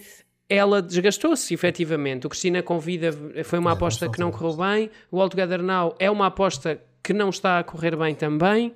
ela 0.52 0.82
desgastou-se, 0.82 1.54
efetivamente. 1.54 2.28
O 2.28 2.30
Cristina 2.30 2.62
Convida 2.62 3.14
foi 3.46 3.58
uma 3.58 3.72
aposta 3.72 4.10
que 4.10 4.20
não 4.20 4.32
correu 4.32 4.58
bem. 4.58 4.92
O 5.10 5.22
All 5.22 5.30
Together 5.30 5.64
Now 5.64 5.96
é 5.98 6.12
uma 6.12 6.26
aposta 6.28 6.78
que 7.02 7.14
não 7.14 7.30
está 7.30 7.58
a 7.58 7.64
correr 7.64 7.96
bem 7.96 8.14
também 8.14 8.74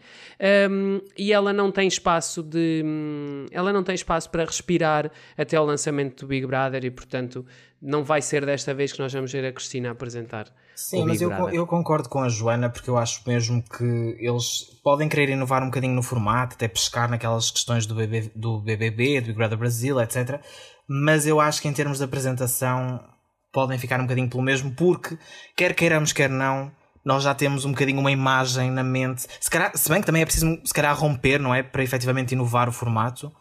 um, 0.72 1.00
e 1.16 1.32
ela 1.32 1.54
não 1.54 1.72
tem 1.72 1.88
espaço 1.88 2.42
de 2.42 2.82
um, 2.84 3.46
ela 3.52 3.72
não 3.72 3.84
tem 3.84 3.94
espaço 3.94 4.32
para 4.32 4.44
respirar 4.44 5.12
até 5.38 5.60
o 5.60 5.64
lançamento 5.64 6.26
do 6.26 6.30
Big 6.30 6.48
Brother 6.48 6.84
e 6.86 6.90
portanto 6.90 7.46
não 7.80 8.04
vai 8.04 8.24
ser 8.24 8.44
desta 8.44 8.74
vez 8.74 8.92
que 8.92 9.00
nós 9.00 9.14
vamos 9.14 9.32
ver 9.32 9.46
a 9.46 9.52
Cristina 9.52 9.92
apresentar 9.92 10.48
Sim, 10.76 11.06
mas 11.06 11.22
eu, 11.22 11.32
eu, 11.52 11.68
concordo 11.68 12.10
com 12.10 12.20
a 12.20 12.28
Joana 12.28 12.68
porque 12.68 12.90
eu 12.90 12.98
acho 12.98 13.22
mesmo 13.28 13.64
que 13.64 14.18
eles 14.20 14.76
podem 14.84 15.08
querer 15.08 15.30
inovar 15.30 15.62
um 15.62 15.68
bocadinho 15.68 15.94
no 15.94 16.04
formato, 16.04 16.56
até 16.56 16.68
pescar 16.68 17.10
naquelas 17.10 17.52
questões 17.52 17.86
do, 17.86 17.94
BB, 17.96 18.32
do 18.36 18.60
BBB, 18.60 19.22
do 19.22 19.28
Big 19.28 19.38
Brother 19.38 19.58
Brasil, 19.58 20.02
etc 20.02 20.42
mas 20.88 21.26
eu 21.26 21.40
acho 21.40 21.62
que 21.62 21.68
em 21.68 21.74
termos 21.74 21.98
de 21.98 22.04
apresentação 22.04 23.04
podem 23.52 23.78
ficar 23.78 24.00
um 24.00 24.04
bocadinho 24.04 24.30
pelo 24.30 24.44
mesmo, 24.44 24.72
porque 24.72 25.18
quer 25.56 25.74
queiramos, 25.74 26.12
quer 26.12 26.30
não, 26.30 26.72
nós 27.06 27.24
já 27.24 27.34
temos 27.34 27.64
um 27.64 27.72
bocadinho 27.72 28.00
uma 28.00 28.12
imagem 28.12 28.72
na 28.72 28.84
mente. 28.84 29.28
Se, 29.40 29.50
calhar, 29.50 29.72
se 29.78 29.88
bem 29.90 30.02
que 30.02 30.06
também 30.06 30.24
é 30.24 30.26
preciso, 30.26 30.60
se 30.66 30.74
calhar, 30.74 30.98
romper, 30.98 31.40
não 31.40 31.54
é? 31.54 31.62
Para 31.62 31.84
efetivamente 31.84 32.34
inovar 32.34 32.68
o 32.68 32.72
formato, 32.72 33.32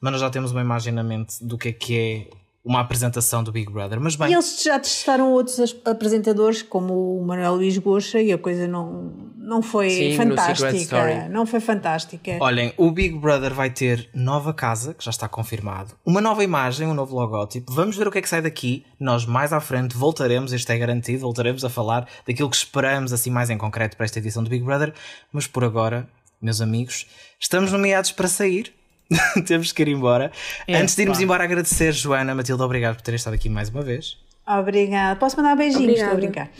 mas 0.00 0.12
nós 0.12 0.20
já 0.20 0.30
temos 0.30 0.52
uma 0.52 0.60
imagem 0.60 0.92
na 0.92 1.02
mente 1.02 1.44
do 1.44 1.56
que 1.56 1.68
é 1.70 1.72
que 1.72 1.98
é 1.98 2.43
uma 2.64 2.80
apresentação 2.80 3.44
do 3.44 3.52
Big 3.52 3.70
Brother. 3.70 4.00
Mas 4.00 4.16
bem, 4.16 4.30
e 4.30 4.32
eles 4.32 4.62
já 4.62 4.78
testaram 4.78 5.30
outros 5.32 5.76
apresentadores, 5.84 6.62
como 6.62 7.18
o 7.18 7.26
Manuel 7.26 7.56
Luís 7.56 7.76
Goxa, 7.76 8.20
e 8.20 8.32
a 8.32 8.38
coisa 8.38 8.66
não, 8.66 9.12
não 9.36 9.60
foi 9.60 9.90
Sim, 9.90 10.16
fantástica. 10.16 11.28
Não 11.28 11.44
foi 11.44 11.60
fantástica. 11.60 12.38
Olhem, 12.40 12.72
o 12.78 12.90
Big 12.90 13.18
Brother 13.18 13.52
vai 13.52 13.68
ter 13.68 14.08
nova 14.14 14.54
casa, 14.54 14.94
que 14.94 15.04
já 15.04 15.10
está 15.10 15.28
confirmado, 15.28 15.94
uma 16.06 16.22
nova 16.22 16.42
imagem, 16.42 16.88
um 16.88 16.94
novo 16.94 17.14
logótipo. 17.14 17.70
Vamos 17.70 17.96
ver 17.96 18.08
o 18.08 18.10
que 18.10 18.18
é 18.18 18.22
que 18.22 18.28
sai 18.28 18.40
daqui. 18.40 18.86
Nós 18.98 19.26
mais 19.26 19.52
à 19.52 19.60
frente 19.60 19.94
voltaremos, 19.94 20.54
este 20.54 20.72
é 20.72 20.78
garantido, 20.78 21.20
voltaremos 21.20 21.64
a 21.64 21.68
falar 21.68 22.08
daquilo 22.26 22.48
que 22.48 22.56
esperamos 22.56 23.12
assim 23.12 23.30
mais 23.30 23.50
em 23.50 23.58
concreto 23.58 23.94
para 23.96 24.04
esta 24.04 24.18
edição 24.18 24.42
do 24.42 24.48
Big 24.48 24.64
Brother. 24.64 24.94
Mas 25.30 25.46
por 25.46 25.64
agora, 25.64 26.08
meus 26.40 26.62
amigos, 26.62 27.06
estamos 27.38 27.70
nomeados 27.70 28.10
para 28.10 28.26
sair 28.26 28.72
temos 29.46 29.72
que 29.72 29.82
ir 29.82 29.88
embora. 29.88 30.30
É, 30.66 30.76
Antes 30.76 30.96
de 30.96 31.02
irmos 31.02 31.18
pá. 31.18 31.24
embora, 31.24 31.44
agradecer, 31.44 31.92
Joana, 31.92 32.34
Matilde, 32.34 32.62
obrigado 32.62 32.96
por 32.96 33.02
terem 33.02 33.16
estado 33.16 33.34
aqui 33.34 33.48
mais 33.48 33.68
uma 33.68 33.82
vez. 33.82 34.16
Obrigada. 34.46 35.18
Posso 35.18 35.36
mandar 35.38 35.56
beijinhos? 35.56 35.98
Estou 35.98 36.12
a 36.12 36.16
brincar. 36.16 36.50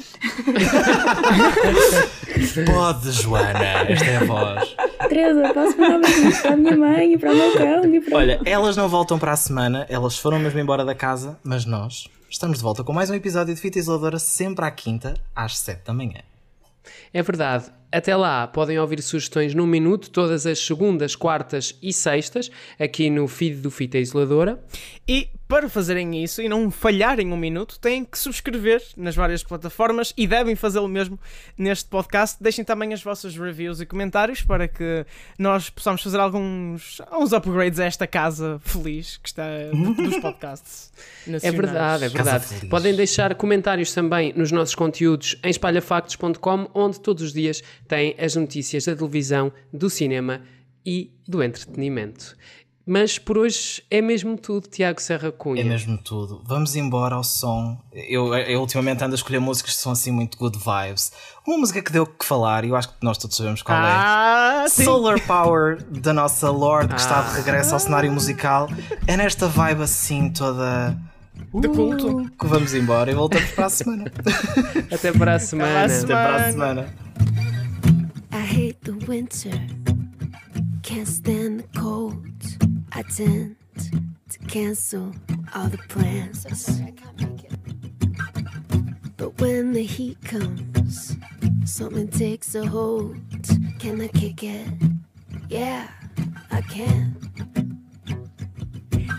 Pode, 2.66 3.12
Joana. 3.12 3.58
Esta 3.88 4.04
é 4.06 4.16
a 4.16 4.24
voz. 4.24 4.74
Teresa, 5.08 5.52
posso 5.52 5.78
mandar 5.78 6.00
beijinhos 6.00 6.38
para 6.40 6.52
a 6.52 6.56
minha 6.56 6.76
mãe 6.76 7.12
e 7.12 7.18
para 7.18 7.32
o 7.32 7.36
meu 7.36 7.52
cão? 7.52 7.94
E 7.94 8.00
para... 8.00 8.16
Olha, 8.16 8.40
elas 8.46 8.74
não 8.76 8.88
voltam 8.88 9.18
para 9.18 9.32
a 9.32 9.36
semana, 9.36 9.84
elas 9.90 10.18
foram 10.18 10.38
mesmo 10.38 10.58
embora 10.58 10.82
da 10.84 10.94
casa, 10.94 11.38
mas 11.44 11.66
nós 11.66 12.08
estamos 12.30 12.56
de 12.58 12.64
volta 12.64 12.82
com 12.82 12.92
mais 12.92 13.10
um 13.10 13.14
episódio 13.14 13.54
de 13.54 13.60
Fita 13.60 13.78
Isoladora, 13.78 14.18
sempre 14.18 14.64
à 14.64 14.70
quinta, 14.70 15.14
às 15.36 15.58
sete 15.58 15.84
da 15.84 15.92
manhã. 15.92 16.22
É 17.12 17.22
verdade. 17.22 17.66
Até 17.94 18.16
lá 18.16 18.48
podem 18.48 18.76
ouvir 18.76 19.00
sugestões 19.00 19.54
num 19.54 19.68
minuto, 19.68 20.10
todas 20.10 20.46
as 20.46 20.58
segundas, 20.58 21.14
quartas 21.14 21.78
e 21.80 21.92
sextas, 21.92 22.50
aqui 22.76 23.08
no 23.08 23.28
feed 23.28 23.60
do 23.60 23.70
Fita 23.70 23.98
Isoladora. 23.98 24.58
E 25.06 25.28
para 25.54 25.68
fazerem 25.68 26.20
isso 26.20 26.42
e 26.42 26.48
não 26.48 26.68
falharem 26.68 27.32
um 27.32 27.36
minuto, 27.36 27.78
têm 27.78 28.04
que 28.04 28.18
subscrever 28.18 28.82
nas 28.96 29.14
várias 29.14 29.44
plataformas 29.44 30.12
e 30.16 30.26
devem 30.26 30.56
fazê-lo 30.56 30.88
mesmo 30.88 31.16
neste 31.56 31.88
podcast. 31.88 32.42
Deixem 32.42 32.64
também 32.64 32.92
as 32.92 33.00
vossas 33.00 33.36
reviews 33.36 33.80
e 33.80 33.86
comentários 33.86 34.42
para 34.42 34.66
que 34.66 35.06
nós 35.38 35.70
possamos 35.70 36.02
fazer 36.02 36.18
alguns, 36.18 37.00
alguns 37.08 37.32
upgrades 37.32 37.78
a 37.78 37.84
esta 37.84 38.04
casa 38.04 38.60
feliz 38.64 39.16
que 39.18 39.28
está 39.28 39.44
dos 39.96 40.18
podcasts. 40.18 40.92
É 41.40 41.52
verdade, 41.52 42.06
é 42.06 42.08
verdade. 42.08 42.66
Podem 42.68 42.96
deixar 42.96 43.32
comentários 43.36 43.94
também 43.94 44.32
nos 44.32 44.50
nossos 44.50 44.74
conteúdos 44.74 45.38
em 45.40 45.50
espalhafactos.com, 45.50 46.68
onde 46.74 46.98
todos 46.98 47.22
os 47.22 47.32
dias 47.32 47.62
têm 47.86 48.16
as 48.18 48.34
notícias 48.34 48.86
da 48.86 48.96
televisão, 48.96 49.52
do 49.72 49.88
cinema 49.88 50.42
e 50.84 51.12
do 51.26 51.44
entretenimento. 51.44 52.36
Mas 52.86 53.18
por 53.18 53.38
hoje 53.38 53.82
é 53.90 54.02
mesmo 54.02 54.36
tudo, 54.36 54.68
Tiago 54.68 55.00
Serra 55.00 55.32
Cunha. 55.32 55.62
É 55.62 55.64
mesmo 55.64 55.96
tudo. 55.96 56.42
Vamos 56.44 56.76
embora 56.76 57.14
ao 57.14 57.24
som. 57.24 57.78
Eu, 57.90 58.34
eu 58.34 58.60
ultimamente 58.60 59.02
ando 59.02 59.14
a 59.14 59.16
escolher 59.16 59.38
músicas 59.38 59.74
que 59.74 59.80
são 59.80 59.92
assim 59.92 60.10
muito 60.10 60.36
good 60.36 60.58
vibes. 60.58 61.10
Uma 61.46 61.56
música 61.56 61.80
que 61.80 61.90
deu 61.90 62.06
que 62.06 62.26
falar, 62.26 62.62
e 62.62 62.68
eu 62.68 62.76
acho 62.76 62.88
que 62.88 62.94
nós 63.02 63.16
todos 63.16 63.36
sabemos 63.38 63.62
qual 63.62 63.78
é. 63.78 63.80
ah, 63.82 64.62
é. 64.66 64.68
Sim. 64.68 64.84
Solar 64.84 65.18
Power 65.26 65.82
da 65.82 66.12
nossa 66.12 66.50
Lorde, 66.50 66.88
que 66.88 66.94
ah. 66.94 66.96
está 66.96 67.22
de 67.22 67.28
ah. 67.28 67.32
regresso 67.36 67.72
ao 67.72 67.80
cenário 67.80 68.12
musical. 68.12 68.68
É 69.06 69.16
nesta 69.16 69.48
vibe 69.48 69.82
assim 69.82 70.28
toda. 70.30 70.94
De 71.54 71.68
culto. 71.68 72.18
Uh, 72.18 72.30
que 72.30 72.46
vamos 72.46 72.74
embora 72.74 73.10
e 73.10 73.14
voltamos 73.14 73.50
para 73.52 73.66
a 73.66 73.70
semana. 73.70 74.04
Até 74.92 75.10
para 75.10 75.34
a 75.36 75.38
semana. 75.38 75.84
Até 75.86 76.06
para 76.06 76.36
a 76.36 76.52
semana. 76.52 76.94
I 78.30 78.44
hate 78.44 78.78
the 78.82 78.92
winter, 79.06 79.52
can't 80.82 81.08
stand 81.08 81.62
the 81.62 81.80
cold. 81.80 82.33
I 82.96 83.02
tend 83.02 83.56
to 84.30 84.38
cancel 84.46 85.12
all 85.52 85.68
the 85.68 85.78
plans. 85.88 86.46
But 89.16 89.40
when 89.40 89.72
the 89.72 89.82
heat 89.82 90.22
comes, 90.22 91.16
something 91.64 92.06
takes 92.06 92.54
a 92.54 92.64
hold. 92.64 93.16
Can 93.80 94.00
I 94.00 94.06
kick 94.06 94.44
it? 94.44 94.68
Yeah, 95.48 95.88
I 96.52 96.60
can. 96.60 97.16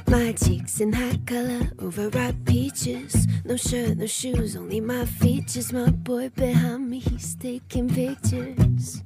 My 0.07 0.31
cheeks 0.31 0.79
in 0.79 0.93
hot 0.93 1.25
color, 1.25 1.69
overripe 1.79 2.45
peaches. 2.45 3.27
No 3.43 3.57
shirt, 3.57 3.97
no 3.97 4.05
shoes, 4.05 4.55
only 4.55 4.79
my 4.79 5.05
features. 5.05 5.73
My 5.73 5.89
boy 5.89 6.29
behind 6.29 6.89
me, 6.89 6.99
he's 6.99 7.35
taking 7.35 7.89
pictures 7.89 9.03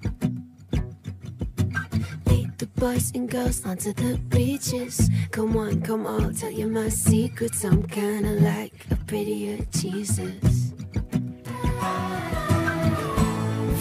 boys 2.79 3.11
and 3.13 3.29
girls 3.29 3.65
onto 3.65 3.91
the 3.91 4.17
beaches. 4.29 5.09
Come 5.31 5.57
on, 5.57 5.81
come 5.81 6.05
on, 6.05 6.33
tell 6.33 6.49
you 6.49 6.67
my 6.67 6.87
secrets. 6.87 7.65
I'm 7.65 7.83
kinda 7.83 8.31
like 8.39 8.73
a 8.89 8.95
prettier 8.95 9.57
Jesus. 9.71 10.71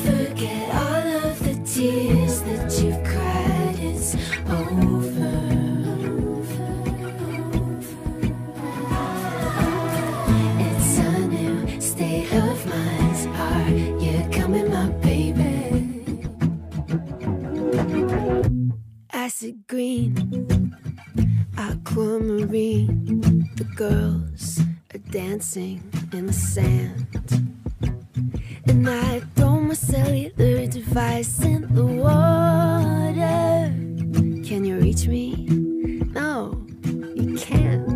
Forget 0.04 0.74
all 0.74 1.06
of 1.22 1.38
the 1.46 1.54
tears 1.64 2.40
that 2.42 2.82
you've 2.82 3.02
cried, 3.04 3.76
it's 3.78 4.16
over. 4.50 5.36
It's 10.66 10.98
a 10.98 11.18
new 11.28 11.80
state 11.80 12.32
of 12.32 12.66
mind. 12.66 13.07
Acid 19.28 19.66
green, 19.66 20.14
aquamarine. 21.58 23.46
The 23.56 23.64
girls 23.76 24.58
are 24.94 25.04
dancing 25.10 25.82
in 26.14 26.28
the 26.28 26.32
sand. 26.32 27.06
And 28.66 28.88
I 28.88 29.20
throw 29.36 29.60
my 29.60 29.74
cellular 29.74 30.66
device 30.66 31.42
in 31.42 31.60
the 31.74 31.84
water. 31.84 33.70
Can 34.48 34.64
you 34.64 34.78
reach 34.78 35.06
me? 35.06 35.34
No, 36.14 36.66
you 37.14 37.36
can't. 37.36 37.87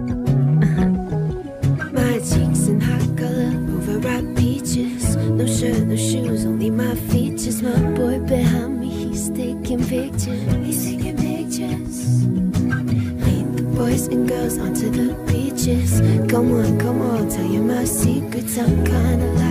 Onto 14.59 14.91
the 14.91 15.15
beaches. 15.31 16.01
Come 16.31 16.53
on, 16.53 16.79
come 16.79 17.01
on, 17.01 17.29
tell 17.29 17.47
you 17.47 17.63
my 17.63 17.85
secrets. 17.85 18.59
I'm 18.59 18.85
kinda 18.85 19.42